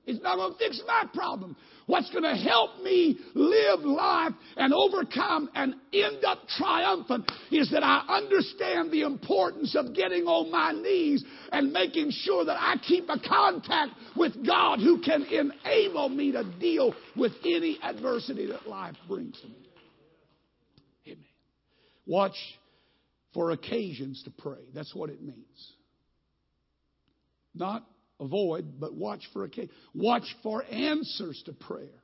It's 0.06 0.22
not 0.22 0.36
going 0.36 0.52
to 0.52 0.58
fix 0.58 0.82
my 0.86 1.06
problem. 1.14 1.56
What's 1.86 2.10
going 2.12 2.24
to 2.24 2.36
help 2.36 2.82
me 2.82 3.18
live 3.34 3.82
life 3.82 4.34
and 4.58 4.74
overcome 4.74 5.50
and 5.56 5.76
end 5.94 6.24
up 6.26 6.40
triumphant 6.58 7.30
is 7.52 7.72
that 7.72 7.84
I 7.84 8.06
understand 8.10 8.92
the 8.92 9.02
importance 9.02 9.76
of 9.76 9.94
getting 9.94 10.24
on 10.24 10.52
my 10.52 10.72
knees 10.72 11.24
and 11.52 11.72
making 11.72 12.12
sure 12.12 12.44
that 12.46 12.58
I 12.60 12.76
keep 12.86 13.10
a 13.10 13.20
contact 13.20 13.92
with 14.16 14.46
God 14.46 14.80
who 14.80 15.02
can 15.02 15.24
enable 15.24 16.10
me 16.10 16.32
to 16.34 16.44
deal 16.60 16.94
with 17.16 17.34
any 17.44 17.80
adversity 17.82 18.48
that 18.48 18.68
life 18.68 18.96
brings 19.08 19.40
to 19.42 19.48
me. 19.48 19.56
Amen. 21.08 21.24
Watch 22.06 22.38
for 23.34 23.52
occasions 23.52 24.22
to 24.24 24.32
pray. 24.32 24.60
That's 24.74 24.94
what 24.94 25.10
it 25.10 25.22
means. 25.22 25.72
Not 27.56 27.86
avoid, 28.20 28.80
but 28.80 28.94
watch 28.94 29.22
for 29.34 29.44
occasion. 29.44 29.72
Watch 29.94 30.24
for 30.42 30.64
answers 30.66 31.42
to 31.46 31.54
prayer. 31.54 32.04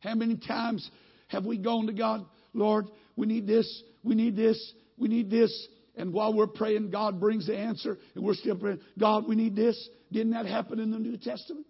How 0.00 0.14
many 0.14 0.36
times 0.36 0.88
have 1.28 1.44
we 1.44 1.58
gone 1.58 1.86
to 1.86 1.92
God, 1.92 2.24
Lord, 2.52 2.86
we 3.16 3.26
need 3.26 3.46
this, 3.46 3.82
we 4.04 4.14
need 4.14 4.36
this, 4.36 4.72
we 4.96 5.08
need 5.08 5.30
this, 5.30 5.68
and 5.96 6.12
while 6.12 6.34
we're 6.34 6.46
praying, 6.46 6.90
God 6.90 7.18
brings 7.18 7.46
the 7.46 7.56
answer, 7.56 7.98
and 8.14 8.24
we're 8.24 8.34
still 8.34 8.56
praying, 8.56 8.80
God, 8.98 9.26
we 9.26 9.34
need 9.34 9.56
this. 9.56 9.88
Didn't 10.12 10.32
that 10.32 10.46
happen 10.46 10.78
in 10.78 10.90
the 10.90 10.98
New 10.98 11.16
Testament? 11.16 11.66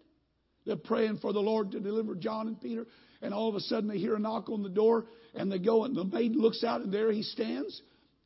They're 0.66 0.76
praying 0.76 1.18
for 1.18 1.32
the 1.32 1.41
Lord 1.41 1.70
to 1.70 1.80
deliver 1.80 2.16
John 2.16 2.49
and 2.49 2.61
Peter, 2.61 2.87
and 3.22 3.32
all 3.32 3.49
of 3.49 3.55
a 3.55 3.61
sudden 3.61 3.89
they 3.89 3.99
hear 3.99 4.16
a 4.16 4.18
knock 4.18 4.49
on 4.49 4.62
the 4.62 4.68
door, 4.68 5.07
and 5.34 5.51
they 5.51 5.59
go, 5.59 5.84
and 5.84 5.97
the 5.97 6.05
maid 6.05 6.34
looks 6.34 6.64
out, 6.64 6.80
and 6.80 6.93
there 6.93 7.12
he 7.12 7.22
stands, 7.22 7.80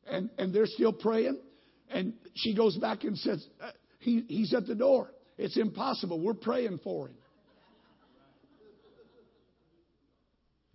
and, 0.07 0.29
and 0.39 0.53
they're 0.53 0.65
still 0.65 0.91
praying. 0.91 1.39
And 1.89 2.13
she 2.35 2.55
goes 2.55 2.77
back 2.77 3.03
and 3.03 3.17
says, 3.17 3.45
uh, 3.61 3.71
he, 4.01 4.25
he's 4.27 4.53
at 4.53 4.67
the 4.67 4.75
door. 4.75 5.11
It's 5.37 5.57
impossible. 5.57 6.19
We're 6.19 6.33
praying 6.33 6.79
for 6.83 7.07
him. 7.07 7.15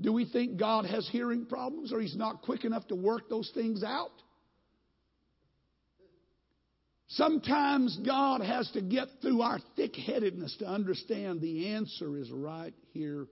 Do 0.00 0.12
we 0.12 0.26
think 0.26 0.58
God 0.58 0.84
has 0.86 1.08
hearing 1.10 1.46
problems 1.46 1.92
or 1.92 2.00
he's 2.00 2.16
not 2.16 2.42
quick 2.42 2.64
enough 2.64 2.86
to 2.88 2.94
work 2.94 3.28
those 3.28 3.50
things 3.54 3.82
out? 3.82 4.10
Sometimes 7.08 7.98
God 8.04 8.42
has 8.42 8.70
to 8.72 8.82
get 8.82 9.08
through 9.22 9.40
our 9.40 9.58
thick 9.76 9.94
headedness 9.94 10.56
to 10.58 10.66
understand 10.66 11.40
the 11.40 11.68
answer 11.68 12.16
is 12.18 12.30
right 12.30 12.74
here 12.92 13.26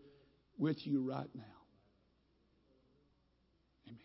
with 0.56 0.78
you 0.86 1.02
right 1.02 1.28
now. 1.34 1.42
Amen. 3.88 3.98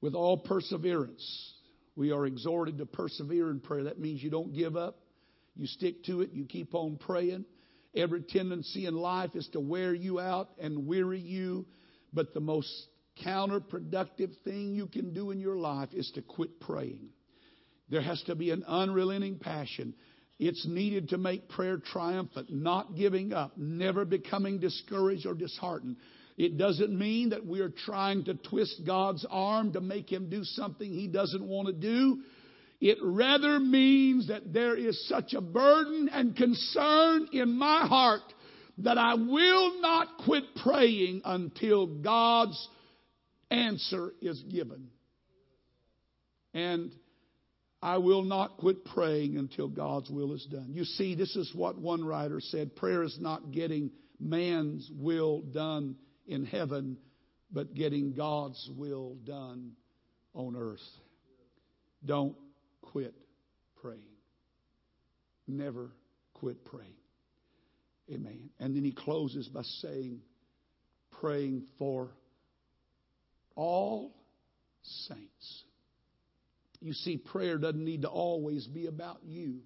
With 0.00 0.14
all 0.14 0.38
perseverance, 0.38 1.51
we 1.96 2.10
are 2.12 2.26
exhorted 2.26 2.78
to 2.78 2.86
persevere 2.86 3.50
in 3.50 3.60
prayer. 3.60 3.84
That 3.84 3.98
means 3.98 4.22
you 4.22 4.30
don't 4.30 4.54
give 4.54 4.76
up. 4.76 4.98
You 5.56 5.66
stick 5.66 6.04
to 6.04 6.22
it. 6.22 6.30
You 6.32 6.44
keep 6.46 6.74
on 6.74 6.96
praying. 6.96 7.44
Every 7.94 8.22
tendency 8.22 8.86
in 8.86 8.94
life 8.94 9.30
is 9.34 9.48
to 9.52 9.60
wear 9.60 9.92
you 9.92 10.18
out 10.18 10.50
and 10.58 10.86
weary 10.86 11.20
you. 11.20 11.66
But 12.12 12.32
the 12.32 12.40
most 12.40 12.70
counterproductive 13.24 14.30
thing 14.44 14.74
you 14.74 14.86
can 14.86 15.12
do 15.12 15.30
in 15.30 15.40
your 15.40 15.56
life 15.56 15.90
is 15.92 16.10
to 16.14 16.22
quit 16.22 16.60
praying. 16.60 17.10
There 17.90 18.00
has 18.00 18.22
to 18.22 18.34
be 18.34 18.50
an 18.50 18.64
unrelenting 18.66 19.38
passion. 19.38 19.94
It's 20.38 20.66
needed 20.66 21.10
to 21.10 21.18
make 21.18 21.50
prayer 21.50 21.76
triumphant, 21.76 22.48
not 22.50 22.96
giving 22.96 23.34
up, 23.34 23.52
never 23.58 24.06
becoming 24.06 24.58
discouraged 24.58 25.26
or 25.26 25.34
disheartened. 25.34 25.96
It 26.36 26.56
doesn't 26.56 26.96
mean 26.96 27.30
that 27.30 27.46
we 27.46 27.60
are 27.60 27.70
trying 27.70 28.24
to 28.24 28.34
twist 28.34 28.82
God's 28.86 29.26
arm 29.30 29.72
to 29.72 29.80
make 29.80 30.10
him 30.10 30.30
do 30.30 30.44
something 30.44 30.90
he 30.90 31.08
doesn't 31.08 31.46
want 31.46 31.68
to 31.68 31.74
do. 31.74 32.22
It 32.80 32.98
rather 33.02 33.60
means 33.60 34.28
that 34.28 34.52
there 34.52 34.76
is 34.76 35.08
such 35.08 35.34
a 35.34 35.40
burden 35.40 36.08
and 36.10 36.34
concern 36.34 37.28
in 37.32 37.52
my 37.52 37.86
heart 37.86 38.22
that 38.78 38.98
I 38.98 39.14
will 39.14 39.80
not 39.80 40.08
quit 40.24 40.44
praying 40.62 41.22
until 41.24 41.86
God's 41.86 42.68
answer 43.50 44.12
is 44.20 44.42
given. 44.50 44.88
And 46.54 46.92
I 47.82 47.98
will 47.98 48.22
not 48.22 48.56
quit 48.56 48.84
praying 48.84 49.36
until 49.36 49.68
God's 49.68 50.10
will 50.10 50.32
is 50.32 50.46
done. 50.50 50.70
You 50.72 50.84
see, 50.84 51.14
this 51.14 51.36
is 51.36 51.52
what 51.54 51.78
one 51.78 52.04
writer 52.04 52.40
said 52.40 52.74
prayer 52.74 53.02
is 53.02 53.18
not 53.20 53.52
getting 53.52 53.90
man's 54.18 54.90
will 54.92 55.40
done 55.40 55.96
in 56.26 56.44
heaven, 56.44 56.96
but 57.50 57.74
getting 57.74 58.14
God's 58.14 58.70
will 58.76 59.16
done 59.24 59.72
on 60.34 60.56
earth. 60.56 60.80
Don't 62.04 62.36
quit 62.80 63.14
praying. 63.80 64.00
Never 65.46 65.90
quit 66.34 66.64
praying. 66.64 66.94
Amen. 68.10 68.50
And 68.58 68.74
then 68.74 68.84
he 68.84 68.92
closes 68.92 69.48
by 69.48 69.62
saying, 69.62 70.20
praying 71.20 71.64
for 71.78 72.10
all 73.54 74.12
saints. 75.08 75.64
You 76.80 76.92
see, 76.92 77.16
prayer 77.16 77.58
doesn't 77.58 77.84
need 77.84 78.02
to 78.02 78.08
always 78.08 78.66
be 78.66 78.86
about 78.86 79.18
you. 79.24 79.60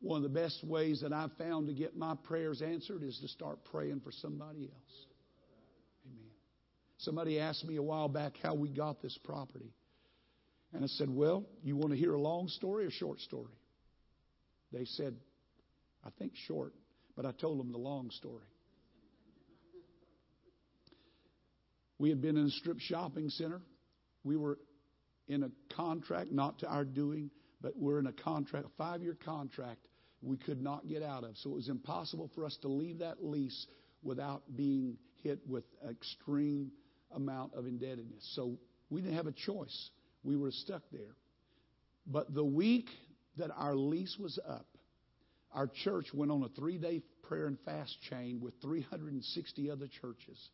One 0.00 0.18
of 0.18 0.22
the 0.22 0.40
best 0.40 0.62
ways 0.62 1.00
that 1.00 1.12
I've 1.12 1.32
found 1.38 1.68
to 1.68 1.72
get 1.72 1.96
my 1.96 2.14
prayers 2.14 2.62
answered 2.62 3.02
is 3.02 3.18
to 3.20 3.28
start 3.28 3.64
praying 3.64 4.00
for 4.04 4.12
somebody 4.12 4.64
else. 4.64 5.06
Somebody 6.98 7.38
asked 7.38 7.64
me 7.64 7.76
a 7.76 7.82
while 7.82 8.08
back 8.08 8.34
how 8.42 8.54
we 8.54 8.70
got 8.70 9.00
this 9.00 9.16
property. 9.24 9.72
And 10.72 10.84
I 10.84 10.88
said, 10.88 11.08
Well, 11.08 11.44
you 11.62 11.76
want 11.76 11.92
to 11.92 11.96
hear 11.96 12.12
a 12.12 12.20
long 12.20 12.48
story 12.48 12.86
or 12.86 12.90
short 12.90 13.20
story? 13.20 13.54
They 14.72 14.84
said, 14.84 15.14
I 16.04 16.10
think 16.18 16.32
short, 16.46 16.74
but 17.16 17.24
I 17.24 17.32
told 17.32 17.58
them 17.58 17.72
the 17.72 17.78
long 17.78 18.10
story. 18.10 18.44
We 21.98 22.10
had 22.10 22.20
been 22.20 22.36
in 22.36 22.46
a 22.46 22.50
strip 22.50 22.78
shopping 22.80 23.28
center. 23.30 23.60
We 24.24 24.36
were 24.36 24.58
in 25.26 25.42
a 25.42 25.50
contract, 25.74 26.30
not 26.30 26.60
to 26.60 26.68
our 26.68 26.84
doing, 26.84 27.30
but 27.60 27.72
we're 27.76 27.98
in 27.98 28.06
a 28.06 28.12
contract, 28.12 28.66
a 28.66 28.70
five 28.76 29.02
year 29.02 29.16
contract 29.24 29.80
we 30.20 30.36
could 30.36 30.60
not 30.60 30.88
get 30.88 31.02
out 31.02 31.24
of. 31.24 31.36
So 31.36 31.50
it 31.50 31.54
was 31.54 31.68
impossible 31.68 32.30
for 32.34 32.44
us 32.44 32.56
to 32.62 32.68
leave 32.68 32.98
that 32.98 33.24
lease 33.24 33.66
without 34.02 34.42
being 34.56 34.96
hit 35.22 35.40
with 35.46 35.64
extreme 35.88 36.70
amount 37.14 37.54
of 37.54 37.66
indebtedness. 37.66 38.32
So 38.34 38.58
we 38.90 39.00
didn't 39.00 39.16
have 39.16 39.26
a 39.26 39.32
choice. 39.32 39.90
We 40.22 40.36
were 40.36 40.50
stuck 40.50 40.82
there. 40.92 41.16
But 42.06 42.34
the 42.34 42.44
week 42.44 42.88
that 43.36 43.50
our 43.56 43.74
lease 43.74 44.16
was 44.18 44.38
up, 44.48 44.66
our 45.52 45.68
church 45.84 46.06
went 46.12 46.30
on 46.30 46.42
a 46.42 46.48
three 46.48 46.78
day 46.78 47.02
prayer 47.22 47.46
and 47.46 47.58
fast 47.64 47.96
chain 48.08 48.40
with 48.40 48.54
360 48.62 49.70
other 49.70 49.86
churches. 50.00 50.50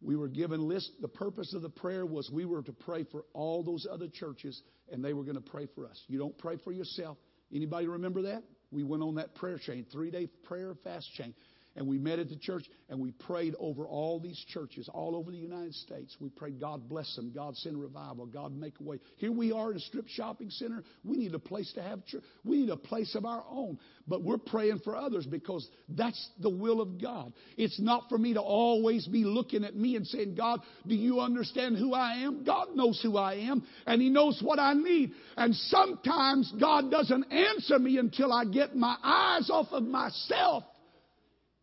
We 0.00 0.16
were 0.16 0.28
given 0.28 0.68
list. 0.68 0.90
The 1.00 1.08
purpose 1.08 1.54
of 1.54 1.62
the 1.62 1.70
prayer 1.70 2.04
was 2.04 2.30
we 2.30 2.44
were 2.44 2.62
to 2.62 2.72
pray 2.72 3.04
for 3.10 3.24
all 3.32 3.62
those 3.62 3.86
other 3.90 4.08
churches, 4.08 4.60
and 4.92 5.02
they 5.02 5.14
were 5.14 5.22
going 5.22 5.36
to 5.36 5.40
pray 5.40 5.66
for 5.74 5.86
us. 5.86 5.98
You 6.08 6.18
don't 6.18 6.36
pray 6.36 6.58
for 6.62 6.72
yourself. 6.72 7.16
Anybody 7.54 7.86
remember 7.86 8.22
that? 8.22 8.42
We 8.70 8.82
went 8.82 9.02
on 9.02 9.14
that 9.14 9.34
prayer 9.36 9.58
chain, 9.58 9.86
three 9.90 10.10
day 10.10 10.28
prayer 10.44 10.74
fast 10.84 11.10
chain 11.14 11.34
and 11.76 11.86
we 11.86 11.98
met 11.98 12.18
at 12.18 12.28
the 12.28 12.36
church 12.36 12.64
and 12.88 13.00
we 13.00 13.10
prayed 13.10 13.54
over 13.58 13.86
all 13.86 14.20
these 14.20 14.42
churches 14.48 14.88
all 14.92 15.16
over 15.16 15.30
the 15.30 15.36
United 15.36 15.74
States. 15.74 16.16
We 16.20 16.28
prayed, 16.28 16.60
God 16.60 16.88
bless 16.88 17.14
them, 17.16 17.32
God 17.34 17.56
send 17.56 17.80
revival, 17.80 18.26
God 18.26 18.56
make 18.56 18.74
a 18.80 18.82
way. 18.82 19.00
Here 19.16 19.32
we 19.32 19.50
are 19.52 19.72
in 19.72 19.76
a 19.76 19.80
strip 19.80 20.06
shopping 20.08 20.50
center. 20.50 20.84
We 21.02 21.16
need 21.16 21.34
a 21.34 21.38
place 21.38 21.72
to 21.74 21.82
have 21.82 22.04
church. 22.06 22.22
We 22.44 22.58
need 22.58 22.70
a 22.70 22.76
place 22.76 23.14
of 23.14 23.24
our 23.24 23.44
own. 23.50 23.78
But 24.06 24.22
we're 24.22 24.38
praying 24.38 24.80
for 24.84 24.96
others 24.96 25.26
because 25.26 25.68
that's 25.88 26.30
the 26.40 26.50
will 26.50 26.80
of 26.80 27.00
God. 27.00 27.32
It's 27.56 27.80
not 27.80 28.08
for 28.08 28.18
me 28.18 28.34
to 28.34 28.40
always 28.40 29.06
be 29.06 29.24
looking 29.24 29.64
at 29.64 29.74
me 29.74 29.96
and 29.96 30.06
saying, 30.06 30.36
God, 30.36 30.60
do 30.86 30.94
you 30.94 31.20
understand 31.20 31.76
who 31.76 31.92
I 31.94 32.18
am? 32.18 32.44
God 32.44 32.68
knows 32.74 33.00
who 33.02 33.16
I 33.16 33.34
am 33.34 33.66
and 33.86 34.00
He 34.00 34.10
knows 34.10 34.40
what 34.42 34.60
I 34.60 34.74
need. 34.74 35.12
And 35.36 35.54
sometimes 35.54 36.52
God 36.60 36.90
doesn't 36.90 37.32
answer 37.32 37.78
me 37.78 37.98
until 37.98 38.32
I 38.32 38.44
get 38.44 38.76
my 38.76 38.96
eyes 39.02 39.50
off 39.50 39.68
of 39.72 39.82
myself 39.82 40.64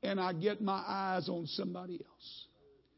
and 0.04 0.20
I 0.20 0.34
get 0.34 0.62
my 0.62 0.84
eyes 0.86 1.30
on 1.30 1.48
somebody 1.48 1.94
else. 1.94 2.46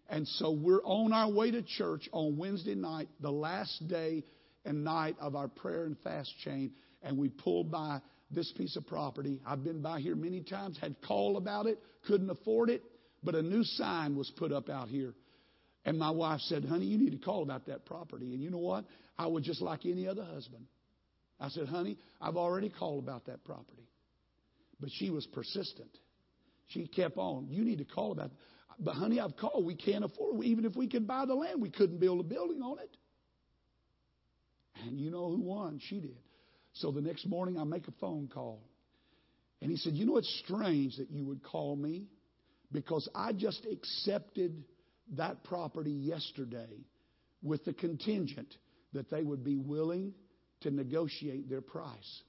And 0.09 0.27
so 0.27 0.51
we're 0.51 0.83
on 0.83 1.13
our 1.13 1.31
way 1.31 1.51
to 1.51 1.61
church 1.61 2.07
on 2.11 2.37
Wednesday 2.37 2.75
night, 2.75 3.09
the 3.21 3.31
last 3.31 3.87
day 3.87 4.23
and 4.65 4.83
night 4.83 5.15
of 5.19 5.35
our 5.35 5.47
prayer 5.47 5.85
and 5.85 5.97
fast 6.03 6.31
chain, 6.43 6.71
and 7.01 7.17
we 7.17 7.29
pulled 7.29 7.71
by 7.71 7.99
this 8.31 8.51
piece 8.57 8.75
of 8.75 8.87
property. 8.87 9.39
I've 9.45 9.63
been 9.63 9.81
by 9.81 9.99
here 9.99 10.15
many 10.15 10.41
times, 10.41 10.77
had 10.79 10.95
call 11.01 11.37
about 11.37 11.67
it, 11.67 11.79
couldn't 12.07 12.29
afford 12.29 12.69
it, 12.69 12.81
But 13.23 13.35
a 13.35 13.41
new 13.41 13.63
sign 13.63 14.15
was 14.15 14.31
put 14.37 14.51
up 14.51 14.69
out 14.69 14.89
here. 14.89 15.13
And 15.85 15.97
my 15.97 16.11
wife 16.11 16.41
said, 16.41 16.65
Honey, 16.65 16.85
you 16.85 16.97
need 16.97 17.11
to 17.11 17.25
call 17.25 17.43
about 17.43 17.67
that 17.67 17.85
property. 17.85 18.33
And 18.33 18.41
you 18.41 18.49
know 18.49 18.57
what? 18.57 18.85
I 19.17 19.27
was 19.27 19.43
just 19.43 19.61
like 19.61 19.85
any 19.85 20.07
other 20.07 20.23
husband. 20.23 20.65
I 21.39 21.49
said, 21.49 21.67
Honey, 21.67 21.97
I've 22.21 22.37
already 22.37 22.69
called 22.69 23.03
about 23.03 23.25
that 23.25 23.43
property. 23.43 23.87
But 24.79 24.89
she 24.97 25.09
was 25.09 25.25
persistent. 25.27 25.89
She 26.67 26.87
kept 26.87 27.17
on. 27.17 27.47
You 27.49 27.63
need 27.63 27.79
to 27.79 27.85
call 27.85 28.11
about 28.11 28.27
it. 28.27 28.31
But, 28.79 28.95
honey, 28.95 29.19
I've 29.19 29.37
called. 29.37 29.65
We 29.65 29.75
can't 29.75 30.03
afford 30.03 30.43
it. 30.43 30.47
Even 30.47 30.65
if 30.65 30.75
we 30.75 30.87
could 30.87 31.07
buy 31.07 31.25
the 31.25 31.35
land, 31.35 31.61
we 31.61 31.69
couldn't 31.69 31.99
build 31.99 32.19
a 32.19 32.23
building 32.23 32.61
on 32.61 32.79
it. 32.79 32.97
And 34.85 34.99
you 34.99 35.11
know 35.11 35.29
who 35.29 35.41
won? 35.41 35.79
She 35.87 35.99
did. 35.99 36.17
So 36.73 36.91
the 36.91 37.01
next 37.01 37.27
morning, 37.27 37.59
I 37.59 37.63
make 37.63 37.87
a 37.87 37.93
phone 37.99 38.29
call. 38.33 38.63
And 39.61 39.69
he 39.69 39.77
said, 39.77 39.93
You 39.93 40.05
know, 40.05 40.17
it's 40.17 40.41
strange 40.43 40.97
that 40.97 41.11
you 41.11 41.25
would 41.25 41.43
call 41.43 41.75
me 41.75 42.07
because 42.71 43.07
I 43.13 43.31
just 43.33 43.65
accepted 43.71 44.63
that 45.15 45.43
property 45.43 45.91
yesterday 45.91 46.85
with 47.41 47.63
the 47.65 47.73
contingent 47.73 48.53
that 48.93 49.09
they 49.09 49.21
would 49.21 49.43
be 49.43 49.55
willing 49.55 50.13
to 50.61 50.71
negotiate 50.71 51.49
their 51.49 51.61
price. 51.61 52.21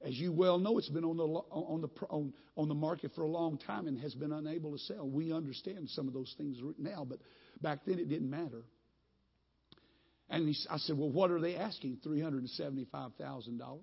As 0.00 0.14
you 0.14 0.32
well 0.32 0.58
know, 0.58 0.78
it's 0.78 0.88
been 0.88 1.04
on 1.04 1.16
the, 1.16 1.24
on, 1.24 1.80
the, 1.80 1.88
on, 2.08 2.32
on 2.56 2.68
the 2.68 2.74
market 2.74 3.10
for 3.16 3.22
a 3.22 3.28
long 3.28 3.58
time 3.58 3.88
and 3.88 3.98
has 3.98 4.14
been 4.14 4.32
unable 4.32 4.70
to 4.72 4.78
sell. 4.78 5.08
We 5.08 5.32
understand 5.32 5.88
some 5.90 6.06
of 6.06 6.14
those 6.14 6.32
things 6.38 6.56
now, 6.78 7.04
but 7.08 7.18
back 7.60 7.80
then 7.84 7.98
it 7.98 8.08
didn't 8.08 8.30
matter. 8.30 8.62
And 10.30 10.48
he, 10.48 10.56
I 10.70 10.76
said, 10.78 10.96
Well, 10.96 11.10
what 11.10 11.30
are 11.30 11.40
they 11.40 11.56
asking? 11.56 11.98
$375,000. 12.06 13.80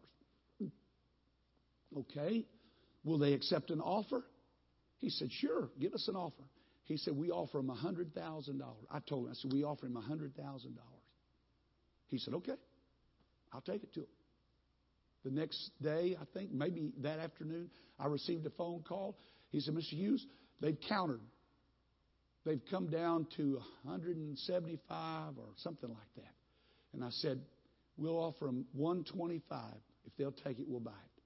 Okay. 1.97 2.45
Will 3.03 3.17
they 3.17 3.33
accept 3.33 3.69
an 3.69 3.81
offer? 3.81 4.23
He 4.97 5.09
said, 5.09 5.29
Sure, 5.31 5.69
give 5.79 5.93
us 5.93 6.07
an 6.07 6.15
offer. 6.15 6.43
He 6.85 6.97
said, 6.97 7.15
We 7.15 7.31
offer 7.31 7.59
him 7.59 7.67
$100,000. 7.69 8.61
I 8.89 8.99
told 8.99 9.25
him, 9.25 9.31
I 9.31 9.35
said, 9.35 9.51
We 9.51 9.63
offer 9.63 9.85
him 9.85 9.93
$100,000. 9.93 10.31
He 12.07 12.19
said, 12.19 12.33
Okay, 12.35 12.55
I'll 13.51 13.61
take 13.61 13.83
it 13.83 13.93
to 13.95 14.01
him. 14.01 14.07
The 15.25 15.31
next 15.31 15.71
day, 15.81 16.15
I 16.21 16.23
think, 16.37 16.53
maybe 16.53 16.91
that 17.01 17.19
afternoon, 17.19 17.69
I 17.99 18.05
received 18.05 18.45
a 18.45 18.51
phone 18.51 18.83
call. 18.87 19.17
He 19.49 19.59
said, 19.59 19.73
Mr. 19.73 19.93
Hughes, 19.93 20.25
they've 20.61 20.77
countered. 20.87 21.21
They've 22.45 22.61
come 22.69 22.87
down 22.87 23.25
to 23.37 23.59
175 23.83 25.37
or 25.37 25.45
something 25.57 25.89
like 25.89 26.15
that. 26.17 26.33
And 26.93 27.03
I 27.03 27.09
said, 27.09 27.41
We'll 27.97 28.17
offer 28.17 28.45
them 28.45 28.65
125. 28.73 29.61
If 30.05 30.15
they'll 30.17 30.31
take 30.31 30.59
it, 30.59 30.65
we'll 30.67 30.79
buy 30.79 30.91
it. 30.91 31.21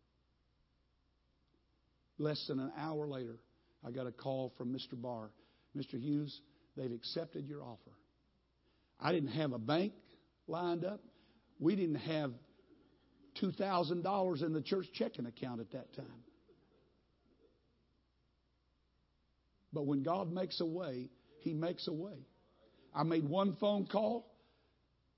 Less 2.22 2.43
than 2.47 2.60
an 2.60 2.72
hour 2.78 3.08
later, 3.08 3.38
I 3.86 3.91
got 3.91 4.08
a 4.08 4.12
call 4.12 4.54
from 4.58 4.72
Mr. 4.72 4.93
Barr. 4.93 5.32
Mr. 5.76 6.00
Hughes, 6.00 6.41
they've 6.78 6.91
accepted 6.91 7.47
your 7.47 7.64
offer. 7.64 7.91
I 9.00 9.12
didn't 9.12 9.30
have 9.30 9.54
a 9.54 9.60
bank 9.60 9.93
lined 10.47 10.86
up. 10.86 11.02
We 11.60 11.76
didn't 11.76 11.95
have 11.95 12.32
$2,000 13.41 14.43
in 14.43 14.53
the 14.53 14.61
church 14.61 14.87
checking 14.93 15.25
account 15.25 15.59
at 15.59 15.71
that 15.71 15.93
time. 15.95 16.23
But 19.71 19.85
when 19.85 20.03
God 20.03 20.31
makes 20.31 20.59
a 20.61 20.65
way, 20.65 21.09
He 21.41 21.53
makes 21.53 21.87
a 21.87 21.93
way. 21.93 22.25
I 22.93 23.03
made 23.03 23.27
one 23.27 23.55
phone 23.59 23.85
call. 23.85 24.25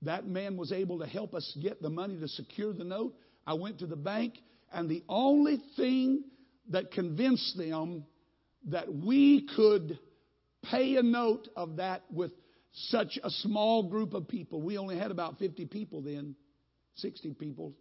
That 0.02 0.26
man 0.26 0.56
was 0.56 0.72
able 0.72 0.98
to 0.98 1.06
help 1.06 1.34
us 1.34 1.56
get 1.62 1.80
the 1.80 1.90
money 1.90 2.18
to 2.18 2.28
secure 2.28 2.72
the 2.72 2.84
note. 2.84 3.14
I 3.46 3.54
went 3.54 3.78
to 3.78 3.86
the 3.86 3.96
bank, 3.96 4.34
and 4.72 4.88
the 4.88 5.02
only 5.08 5.62
thing 5.76 6.24
that 6.70 6.90
convinced 6.92 7.56
them 7.56 8.04
that 8.68 8.92
we 8.92 9.48
could 9.56 9.98
pay 10.70 10.96
a 10.96 11.02
note 11.02 11.48
of 11.56 11.76
that 11.76 12.02
with 12.10 12.32
such 12.72 13.18
a 13.22 13.30
small 13.30 13.88
group 13.88 14.14
of 14.14 14.28
people, 14.28 14.62
we 14.62 14.78
only 14.78 14.98
had 14.98 15.10
about 15.10 15.38
50 15.38 15.66
people 15.66 16.00
then, 16.02 16.34
60 16.96 17.34
people, 17.34 17.74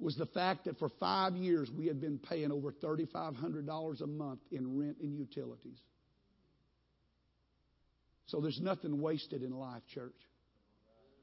was 0.00 0.16
the 0.16 0.26
fact 0.26 0.64
that 0.64 0.78
for 0.78 0.88
five 1.00 1.34
years 1.34 1.70
we 1.76 1.86
had 1.86 2.00
been 2.00 2.18
paying 2.18 2.52
over 2.52 2.72
$3,500 2.72 4.00
a 4.00 4.06
month 4.06 4.40
in 4.50 4.78
rent 4.78 4.96
and 5.02 5.16
utilities. 5.16 5.78
So 8.26 8.40
there's 8.40 8.60
nothing 8.60 9.00
wasted 9.00 9.42
in 9.42 9.52
life, 9.52 9.82
church. 9.92 10.14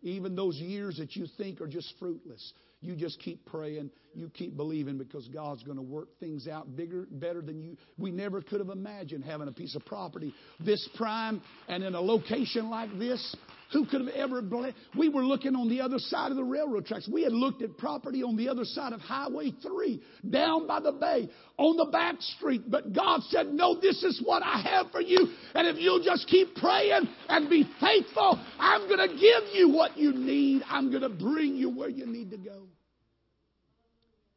Even 0.02 0.36
those 0.36 0.58
years 0.58 0.98
that 0.98 1.16
you 1.16 1.26
think 1.38 1.62
are 1.62 1.68
just 1.68 1.94
fruitless, 2.00 2.54
you 2.82 2.96
just 2.96 3.20
keep 3.20 3.46
praying, 3.46 3.90
you 4.14 4.30
keep 4.30 4.56
believing 4.56 4.98
because 4.98 5.28
God's 5.30 5.64
going 5.64 5.78
to 5.78 5.84
work 5.84 6.10
things 6.20 6.48
out 6.48 6.76
bigger, 6.76 7.08
better 7.10 7.42
than 7.42 7.62
you. 7.62 7.78
We 7.98 8.12
never 8.12 8.42
could 8.42 8.60
have 8.60 8.70
imagined 8.70 9.24
having 9.24 9.48
a 9.48 9.52
piece 9.52 9.76
of 9.76 9.86
property 9.86 10.34
this 10.60 10.88
prime 10.96 11.42
and 11.68 11.84
in 11.84 11.96
a 11.96 12.02
location 12.02 12.70
like 12.70 12.98
this. 13.00 13.36
Who 13.74 13.86
could 13.86 14.02
have 14.02 14.16
ever 14.16 14.42
believed? 14.42 14.76
We 14.98 15.10
were 15.10 15.24
looking 15.24 15.56
on 15.56 15.70
the 15.70 15.82
other 15.82 15.98
side 15.98 16.32
of 16.32 16.38
the 16.38 16.44
railroad 16.44 16.86
tracks. 16.86 17.08
We 17.08 17.24
had 17.24 17.34
looked 17.34 17.62
at 17.62 17.78
property 17.78 18.24
on 18.24 18.36
the 18.36 18.50
other 18.50 18.64
side 18.64 18.94
of 18.94 19.02
Highway 19.02 19.52
3, 19.62 20.02
down 20.30 20.68
by 20.68 20.80
the 20.80 20.92
bay, 20.92 21.30
on 21.58 21.78
the 21.78 21.86
back 21.86 22.16
street. 22.20 22.64
But 22.70 22.94
God 22.94 23.22
said, 23.30 23.48
No, 23.48 23.80
this 23.80 24.04
is 24.04 24.22
what 24.24 24.44
I 24.44 24.62
have 24.62 24.92
for 24.92 25.02
you. 25.02 25.28
And 25.54 25.68
if 25.68 25.78
you'll 25.78 26.04
just 26.04 26.28
keep 26.28 26.56
praying 26.56 27.08
and 27.28 27.50
be 27.50 27.64
faithful, 27.80 28.40
I'm 28.60 28.88
going 28.88 29.10
to 29.10 29.16
give 29.16 29.54
you 29.54 29.70
what 29.70 29.98
you 29.98 30.14
need. 30.14 30.64
I'm 30.68 30.90
going 30.90 31.04
to 31.04 31.10
bring 31.10 31.56
you 31.56 31.70
where 31.70 31.90
you 31.90 32.06
need 32.06 32.32
to 32.32 32.38
go. 32.38 32.68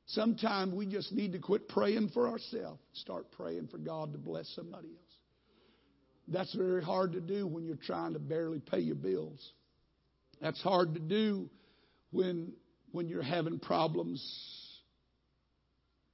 Sometimes 0.07 0.73
we 0.73 0.87
just 0.87 1.13
need 1.13 1.33
to 1.33 1.39
quit 1.39 1.69
praying 1.69 2.11
for 2.15 2.29
ourselves, 2.29 2.81
start 2.95 3.27
praying 3.33 3.69
for 3.69 3.77
God 3.77 4.13
to 4.13 4.19
bless 4.19 4.49
somebody 4.57 4.89
else. 4.89 5.08
That's 6.31 6.55
very 6.55 6.83
hard 6.83 7.13
to 7.13 7.21
do 7.21 7.47
when 7.47 7.65
you're 7.65 7.77
trying 7.77 8.13
to 8.13 8.19
barely 8.19 8.61
pay 8.61 8.81
your 8.81 8.97
bills. 8.97 9.53
That's 10.41 10.61
hard 10.63 10.95
to 10.95 11.01
do 11.01 11.49
when, 12.11 12.53
when 12.93 13.09
you're 13.09 13.23
having 13.23 13.59
problems 13.59 14.23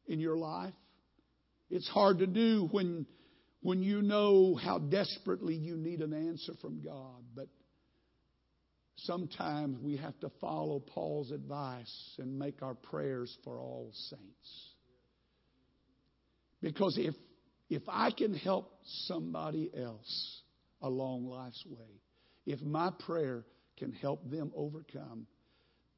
in 0.07 0.21
your 0.21 0.37
life. 0.37 0.75
It's 1.71 1.89
hard 1.89 2.19
to 2.19 2.27
do 2.27 2.69
when, 2.71 3.07
when 3.61 3.83
you 3.83 4.03
know 4.03 4.55
how 4.55 4.79
desperately 4.79 5.55
you 5.55 5.77
need 5.77 6.01
an 6.01 6.13
answer 6.13 6.53
from 6.61 6.83
God. 6.83 7.25
But 7.35 7.49
sometimes 8.99 9.79
we 9.81 9.97
have 9.97 10.19
to 10.21 10.31
follow 10.41 10.79
Paul's 10.79 11.33
advice 11.33 12.15
and 12.19 12.39
make 12.39 12.63
our 12.63 12.75
prayers 12.75 13.37
for 13.43 13.59
all 13.59 13.91
saints. 14.11 14.69
Because 16.63 16.97
if 16.99 17.15
if 17.69 17.83
I 17.89 18.11
can 18.11 18.35
help 18.35 18.73
somebody 19.07 19.71
else 19.77 20.43
along 20.83 21.27
life's 21.27 21.65
way, 21.67 22.01
if 22.47 22.61
my 22.61 22.91
prayer 23.07 23.45
can 23.79 23.93
help 23.93 24.29
them 24.31 24.53
overcome, 24.55 25.27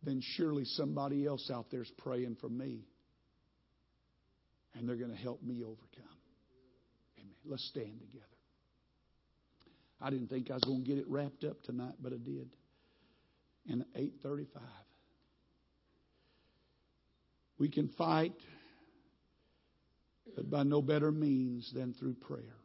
then 0.02 0.20
surely 0.36 0.64
somebody 0.64 1.26
else 1.26 1.50
out 1.52 1.70
there 1.70 1.82
is 1.82 1.90
praying 1.98 2.36
for 2.40 2.48
me. 2.48 2.86
And 4.74 4.88
they're 4.88 4.96
going 4.96 5.10
to 5.10 5.16
help 5.16 5.42
me 5.42 5.62
overcome. 5.62 6.18
Amen. 7.18 7.34
Let's 7.44 7.66
stand 7.68 7.98
together. 8.00 8.24
I 10.00 10.10
didn't 10.10 10.28
think 10.28 10.50
I 10.50 10.54
was 10.54 10.64
going 10.64 10.84
to 10.84 10.88
get 10.88 10.98
it 10.98 11.08
wrapped 11.08 11.44
up 11.44 11.62
tonight, 11.62 11.94
but 12.00 12.12
I 12.12 12.16
did. 12.16 12.50
And 13.68 13.84
835. 13.94 14.62
We 17.58 17.70
can 17.70 17.88
fight 17.96 18.34
but 20.34 20.50
by 20.50 20.62
no 20.62 20.82
better 20.82 21.12
means 21.12 21.70
than 21.74 21.94
through 21.94 22.14
prayer. 22.14 22.56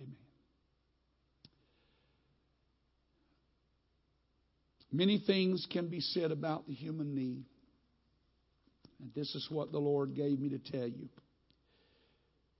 Amen. 0.00 0.16
Many 4.92 5.22
things 5.26 5.66
can 5.70 5.88
be 5.88 6.00
said 6.00 6.32
about 6.32 6.66
the 6.66 6.74
human 6.74 7.14
need. 7.14 7.44
And 9.00 9.10
this 9.14 9.34
is 9.34 9.46
what 9.50 9.72
the 9.72 9.78
Lord 9.78 10.14
gave 10.14 10.40
me 10.40 10.50
to 10.50 10.58
tell 10.58 10.88
you. 10.88 11.08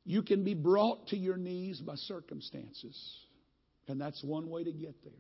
You 0.05 0.23
can 0.23 0.45
be 0.45 0.55
brought 0.55 1.09
to 1.09 1.17
your 1.17 1.37
knees 1.37 1.81
by 1.81 1.97
circumstances, 1.97 2.97
and 3.89 4.01
that's 4.01 4.23
one 4.23 4.49
way 4.49 4.63
to 4.63 4.73
get 4.73 4.95
there. 5.03 5.13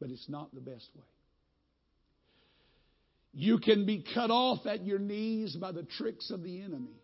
But 0.00 0.10
it's 0.10 0.28
not 0.28 0.54
the 0.54 0.60
best 0.60 0.88
way. 0.94 1.02
You 3.32 3.58
can 3.58 3.86
be 3.86 4.04
cut 4.14 4.30
off 4.30 4.66
at 4.66 4.84
your 4.84 4.98
knees 4.98 5.54
by 5.56 5.72
the 5.72 5.82
tricks 5.82 6.30
of 6.30 6.42
the 6.42 6.62
enemy, 6.62 7.00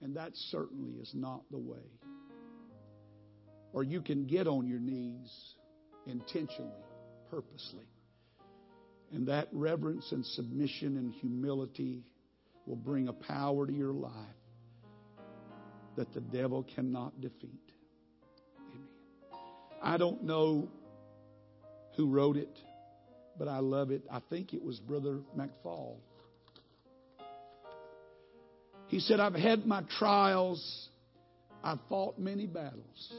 and 0.00 0.16
that 0.16 0.32
certainly 0.34 0.92
is 0.92 1.10
not 1.14 1.42
the 1.50 1.58
way. 1.58 1.78
Or 3.72 3.82
you 3.82 4.02
can 4.02 4.26
get 4.26 4.46
on 4.46 4.66
your 4.66 4.80
knees 4.80 5.30
intentionally, 6.06 6.70
purposely. 7.30 7.86
And 9.12 9.28
that 9.28 9.48
reverence 9.52 10.12
and 10.12 10.24
submission 10.24 10.96
and 10.96 11.12
humility 11.12 12.04
will 12.66 12.76
bring 12.76 13.08
a 13.08 13.12
power 13.12 13.66
to 13.66 13.72
your 13.72 13.92
life 13.92 14.14
that 15.96 16.12
the 16.14 16.20
devil 16.20 16.66
cannot 16.74 17.20
defeat. 17.20 17.72
Amen. 18.58 18.88
I 19.82 19.96
don't 19.96 20.24
know 20.24 20.68
who 21.96 22.08
wrote 22.08 22.36
it 22.36 22.58
but 23.38 23.48
I 23.48 23.58
love 23.58 23.90
it. 23.90 24.02
I 24.10 24.20
think 24.30 24.54
it 24.54 24.62
was 24.62 24.78
Brother 24.78 25.20
McFall. 25.36 25.96
He 28.88 29.00
said, 29.00 29.20
I've 29.20 29.34
had 29.34 29.66
my 29.66 29.82
trials 29.98 30.88
I've 31.64 31.78
fought 31.88 32.18
many 32.18 32.46
battles. 32.46 33.12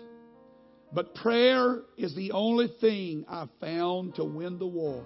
But 0.91 1.15
prayer 1.15 1.81
is 1.97 2.15
the 2.15 2.33
only 2.33 2.67
thing 2.79 3.25
I've 3.27 3.49
found 3.59 4.15
to 4.15 4.23
win 4.23 4.59
the 4.59 4.67
war. 4.67 5.03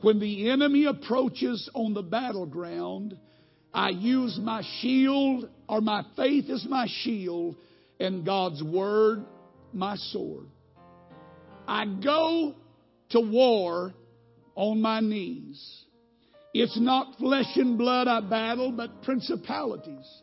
When 0.00 0.18
the 0.18 0.50
enemy 0.50 0.86
approaches 0.86 1.68
on 1.74 1.94
the 1.94 2.02
battleground, 2.02 3.16
I 3.74 3.90
use 3.90 4.38
my 4.40 4.62
shield, 4.80 5.48
or 5.68 5.80
my 5.80 6.04
faith 6.16 6.48
is 6.48 6.66
my 6.68 6.86
shield, 7.02 7.56
and 8.00 8.24
God's 8.24 8.62
word 8.62 9.24
my 9.72 9.96
sword. 9.96 10.46
I 11.66 11.84
go 11.86 12.54
to 13.12 13.20
war 13.20 13.94
on 14.54 14.80
my 14.80 15.00
knees. 15.00 15.84
It's 16.54 16.78
not 16.78 17.16
flesh 17.18 17.56
and 17.56 17.78
blood 17.78 18.08
I 18.08 18.20
battle, 18.20 18.72
but 18.72 19.02
principalities. 19.02 20.22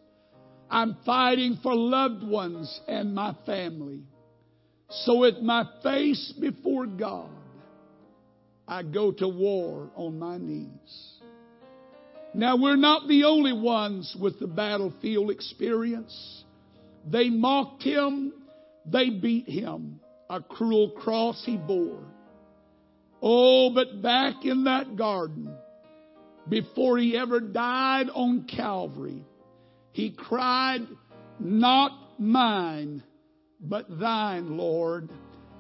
I'm 0.70 0.98
fighting 1.06 1.60
for 1.64 1.74
loved 1.76 2.24
ones 2.24 2.80
and 2.88 3.16
my 3.16 3.36
family. 3.46 4.04
So 4.90 5.20
with 5.20 5.40
my 5.40 5.64
face 5.82 6.34
before 6.40 6.86
God, 6.86 7.30
I 8.68 8.84
go 8.84 9.12
to 9.12 9.28
war 9.28 9.90
on 9.96 10.20
my 10.20 10.38
knees. 10.38 11.20
Now 12.36 12.58
we're 12.58 12.76
not 12.76 13.08
the 13.08 13.24
only 13.24 13.54
ones 13.54 14.16
with 14.20 14.40
the 14.40 14.48
battlefield 14.48 15.32
experience. 15.32 16.44
They 17.08 17.32
mocked 17.32 17.82
him. 17.82 18.34
They 18.86 19.10
beat 19.10 19.50
him. 19.50 20.00
A 20.30 20.40
cruel 20.42 20.92
cross 20.92 21.42
he 21.44 21.58
bore. 21.58 22.04
Oh, 23.22 23.72
but 23.74 24.02
back 24.02 24.46
in 24.46 24.64
that 24.66 24.96
garden, 24.96 25.54
before 26.48 26.98
he 26.98 27.18
ever 27.18 27.40
died 27.40 28.10
on 28.14 28.44
Calvary, 28.44 29.24
he 29.92 30.12
cried, 30.12 30.88
Not 31.40 31.92
mine, 32.18 33.04
but 33.60 33.86
thine, 34.00 34.58
Lord. 34.58 35.10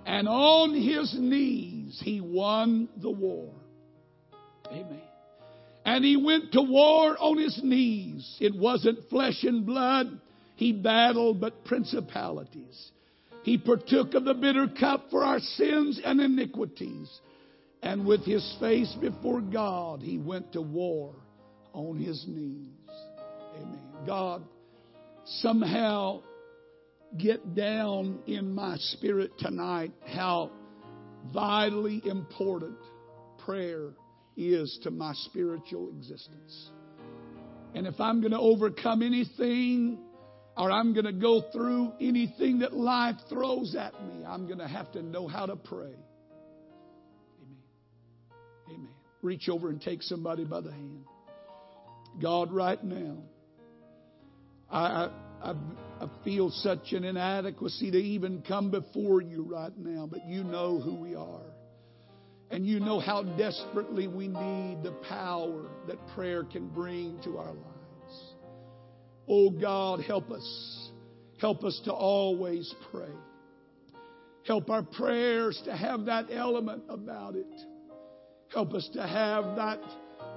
And 0.06 0.28
on 0.28 0.74
his 0.74 1.16
knees 1.18 2.02
he 2.04 2.22
won 2.22 2.90
the 2.98 3.12
war. 3.12 3.54
Amen. 4.68 5.02
And 5.86 6.06
he 6.06 6.18
went 6.18 6.54
to 6.54 6.62
war 6.62 7.16
on 7.20 7.38
his 7.38 7.60
knees. 7.64 8.38
It 8.40 8.56
wasn't 8.56 9.10
flesh 9.10 9.44
and 9.44 9.66
blood 9.66 10.20
he 10.60 10.74
battled, 10.74 11.40
but 11.40 11.64
principalities. 11.64 12.92
He 13.44 13.58
partook 13.58 14.14
of 14.14 14.26
the 14.26 14.34
bitter 14.34 14.68
cup 14.68 15.06
for 15.10 15.24
our 15.24 15.40
sins 15.40 16.02
and 16.04 16.20
iniquities. 16.20 17.10
And 17.82 18.06
with 18.06 18.26
his 18.26 18.58
face 18.60 18.94
before 19.00 19.42
God, 19.42 20.02
he 20.02 20.18
went 20.18 20.54
to 20.54 20.62
war 20.62 21.16
on 21.74 21.98
his 21.98 22.26
knees. 22.28 22.68
Amen. 23.56 23.80
God, 24.06 24.44
somehow 25.26 26.22
get 27.18 27.56
down 27.56 28.20
in 28.28 28.54
my 28.54 28.76
spirit 28.78 29.32
tonight 29.40 29.92
how 30.06 30.52
vitally 31.34 32.02
important 32.06 32.78
prayer 33.46 33.94
is 34.38 34.80
to 34.84 34.92
my 34.92 35.14
spiritual 35.14 35.90
existence. 35.90 36.72
And 37.76 37.88
if 37.88 38.00
I'm 38.00 38.22
going 38.22 38.32
to 38.32 38.40
overcome 38.40 39.02
anything 39.02 40.00
or 40.58 40.72
I'm 40.72 40.94
going 40.94 41.06
to 41.06 41.14
go 41.14 41.44
through 41.52 41.94
anything 42.00 42.60
that 42.60 42.74
life 42.74 43.16
throws 43.30 43.76
at 43.76 43.94
me, 44.06 44.26
I'm 44.26 44.46
going 44.46 44.60
to 44.60 44.68
have 44.68 44.92
to 44.94 45.02
know 45.02 45.28
how 45.28 45.46
to 45.46 45.56
pray. 45.56 45.96
Amen. 48.70 48.90
Reach 49.22 49.50
over 49.50 49.70
and 49.70 49.82
take 49.82 50.02
somebody 50.02 50.46
by 50.46 50.62
the 50.62 50.72
hand. 50.72 51.04
God, 52.22 52.52
right 52.52 52.82
now, 52.84 53.18
I, 54.70 55.10
I, 55.42 55.54
I 56.02 56.10
feel 56.24 56.50
such 56.50 56.92
an 56.94 57.04
inadequacy 57.04 57.92
to 57.92 57.98
even 57.98 58.44
come 58.48 58.72
before 58.72 59.22
you 59.22 59.44
right 59.44 59.76
now, 59.78 60.08
but 60.10 60.26
you 60.26 60.44
know 60.44 60.80
who 60.80 60.96
we 60.96 61.16
are. 61.16 61.42
And 62.52 62.66
you 62.66 62.80
know 62.80 63.00
how 63.00 63.24
desperately 63.24 64.08
we 64.08 64.28
need 64.28 64.80
the 64.84 64.96
power 65.08 65.66
that 65.88 65.98
prayer 66.16 66.44
can 66.44 66.68
bring 66.68 67.20
to 67.24 67.38
our 67.38 67.54
lives. 67.54 68.34
Oh 69.28 69.52
God, 69.52 70.02
help 70.02 70.32
us. 70.32 70.90
Help 71.40 71.64
us 71.64 71.80
to 71.86 71.94
always 71.94 72.74
pray. 72.92 73.14
Help 74.48 74.70
our 74.72 74.82
prayers 74.82 75.62
to 75.66 75.76
have 75.76 76.06
that 76.06 76.26
element 76.32 76.84
about 76.90 77.36
it 77.36 77.46
Help 78.54 78.74
us 78.74 78.90
to 78.94 79.06
have 79.06 79.56
that 79.56 79.80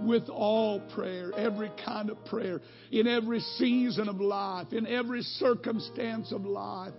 with 0.03 0.29
all 0.29 0.81
prayer, 0.95 1.33
every 1.37 1.71
kind 1.85 2.11
of 2.11 2.23
prayer, 2.27 2.61
in 2.91 3.07
every 3.07 3.41
season 3.41 4.09
of 4.09 4.21
life, 4.21 4.73
in 4.73 4.87
every 4.87 5.23
circumstance 5.23 6.33
of 6.33 6.45
life, 6.45 6.93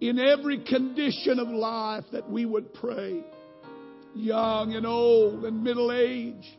in 0.00 0.18
every 0.18 0.62
condition 0.64 1.38
of 1.38 1.48
life 1.48 2.04
that 2.12 2.28
we 2.28 2.44
would 2.44 2.74
pray, 2.74 3.22
young 4.14 4.74
and 4.74 4.86
old 4.86 5.44
and 5.44 5.62
middle 5.62 5.92
age. 5.92 6.58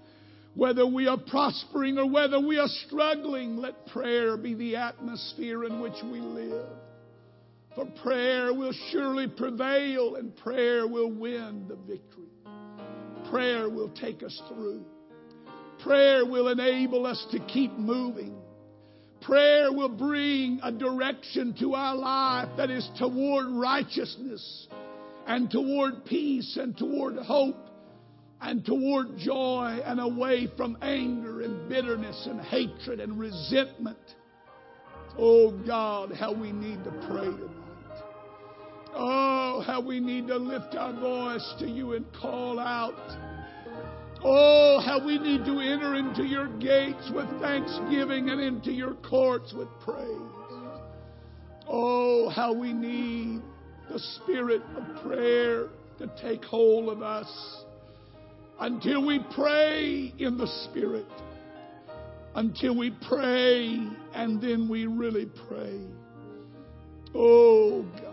Whether 0.55 0.85
we 0.85 1.07
are 1.07 1.17
prospering 1.17 1.97
or 1.97 2.07
whether 2.07 2.39
we 2.39 2.59
are 2.59 2.67
struggling, 2.85 3.57
let 3.57 3.87
prayer 3.87 4.37
be 4.37 4.53
the 4.53 4.75
atmosphere 4.75 5.65
in 5.65 5.81
which 5.81 5.97
we 6.03 6.19
live. 6.19 6.67
For 7.75 7.85
prayer 8.03 8.53
will 8.53 8.73
surely 8.91 9.27
prevail 9.27 10.15
and 10.15 10.35
prayer 10.37 10.87
will 10.87 11.11
win 11.11 11.65
the 11.67 11.75
victory. 11.75 12.32
Prayer 13.33 13.67
will 13.67 13.89
take 13.89 14.21
us 14.21 14.39
through. 14.47 14.85
Prayer 15.79 16.23
will 16.23 16.49
enable 16.49 17.07
us 17.07 17.25
to 17.31 17.39
keep 17.39 17.71
moving. 17.73 18.35
Prayer 19.21 19.73
will 19.73 19.89
bring 19.89 20.59
a 20.61 20.71
direction 20.71 21.55
to 21.59 21.73
our 21.73 21.95
life 21.95 22.49
that 22.57 22.69
is 22.69 22.87
toward 22.99 23.47
righteousness 23.47 24.67
and 25.25 25.49
toward 25.49 26.05
peace 26.05 26.57
and 26.61 26.77
toward 26.77 27.15
hope 27.17 27.57
and 28.39 28.63
toward 28.63 29.17
joy 29.17 29.79
and 29.83 29.99
away 29.99 30.47
from 30.55 30.77
anger 30.83 31.41
and 31.41 31.67
bitterness 31.67 32.27
and 32.29 32.39
hatred 32.39 32.99
and 32.99 33.17
resentment. 33.17 33.97
Oh 35.17 35.49
God, 35.65 36.11
how 36.11 36.33
we 36.33 36.51
need 36.51 36.83
to 36.83 36.91
pray 37.09 37.25
tonight. 37.25 37.62
Oh, 38.95 39.63
how 39.65 39.81
we 39.81 39.99
need 39.99 40.27
to 40.27 40.37
lift 40.37 40.75
our 40.75 40.93
voice 40.93 41.53
to 41.59 41.67
you 41.67 41.93
and 41.93 42.05
call 42.13 42.59
out. 42.59 42.93
Oh, 44.23 44.81
how 44.85 45.03
we 45.03 45.17
need 45.17 45.45
to 45.45 45.59
enter 45.59 45.95
into 45.95 46.23
your 46.23 46.47
gates 46.59 47.11
with 47.13 47.27
thanksgiving 47.41 48.29
and 48.29 48.39
into 48.39 48.71
your 48.71 48.93
courts 48.95 49.53
with 49.53 49.67
praise. 49.83 50.07
Oh, 51.67 52.29
how 52.29 52.53
we 52.53 52.71
need 52.71 53.41
the 53.91 53.99
spirit 53.99 54.61
of 54.75 55.03
prayer 55.03 55.67
to 55.97 56.11
take 56.21 56.43
hold 56.43 56.89
of 56.89 57.01
us 57.01 57.63
until 58.59 59.05
we 59.05 59.19
pray 59.35 60.13
in 60.19 60.37
the 60.37 60.47
spirit. 60.65 61.05
Until 62.35 62.77
we 62.77 62.95
pray 63.07 63.87
and 64.13 64.41
then 64.41 64.69
we 64.69 64.85
really 64.85 65.29
pray. 65.47 65.81
Oh 67.13 67.85
God. 68.01 68.12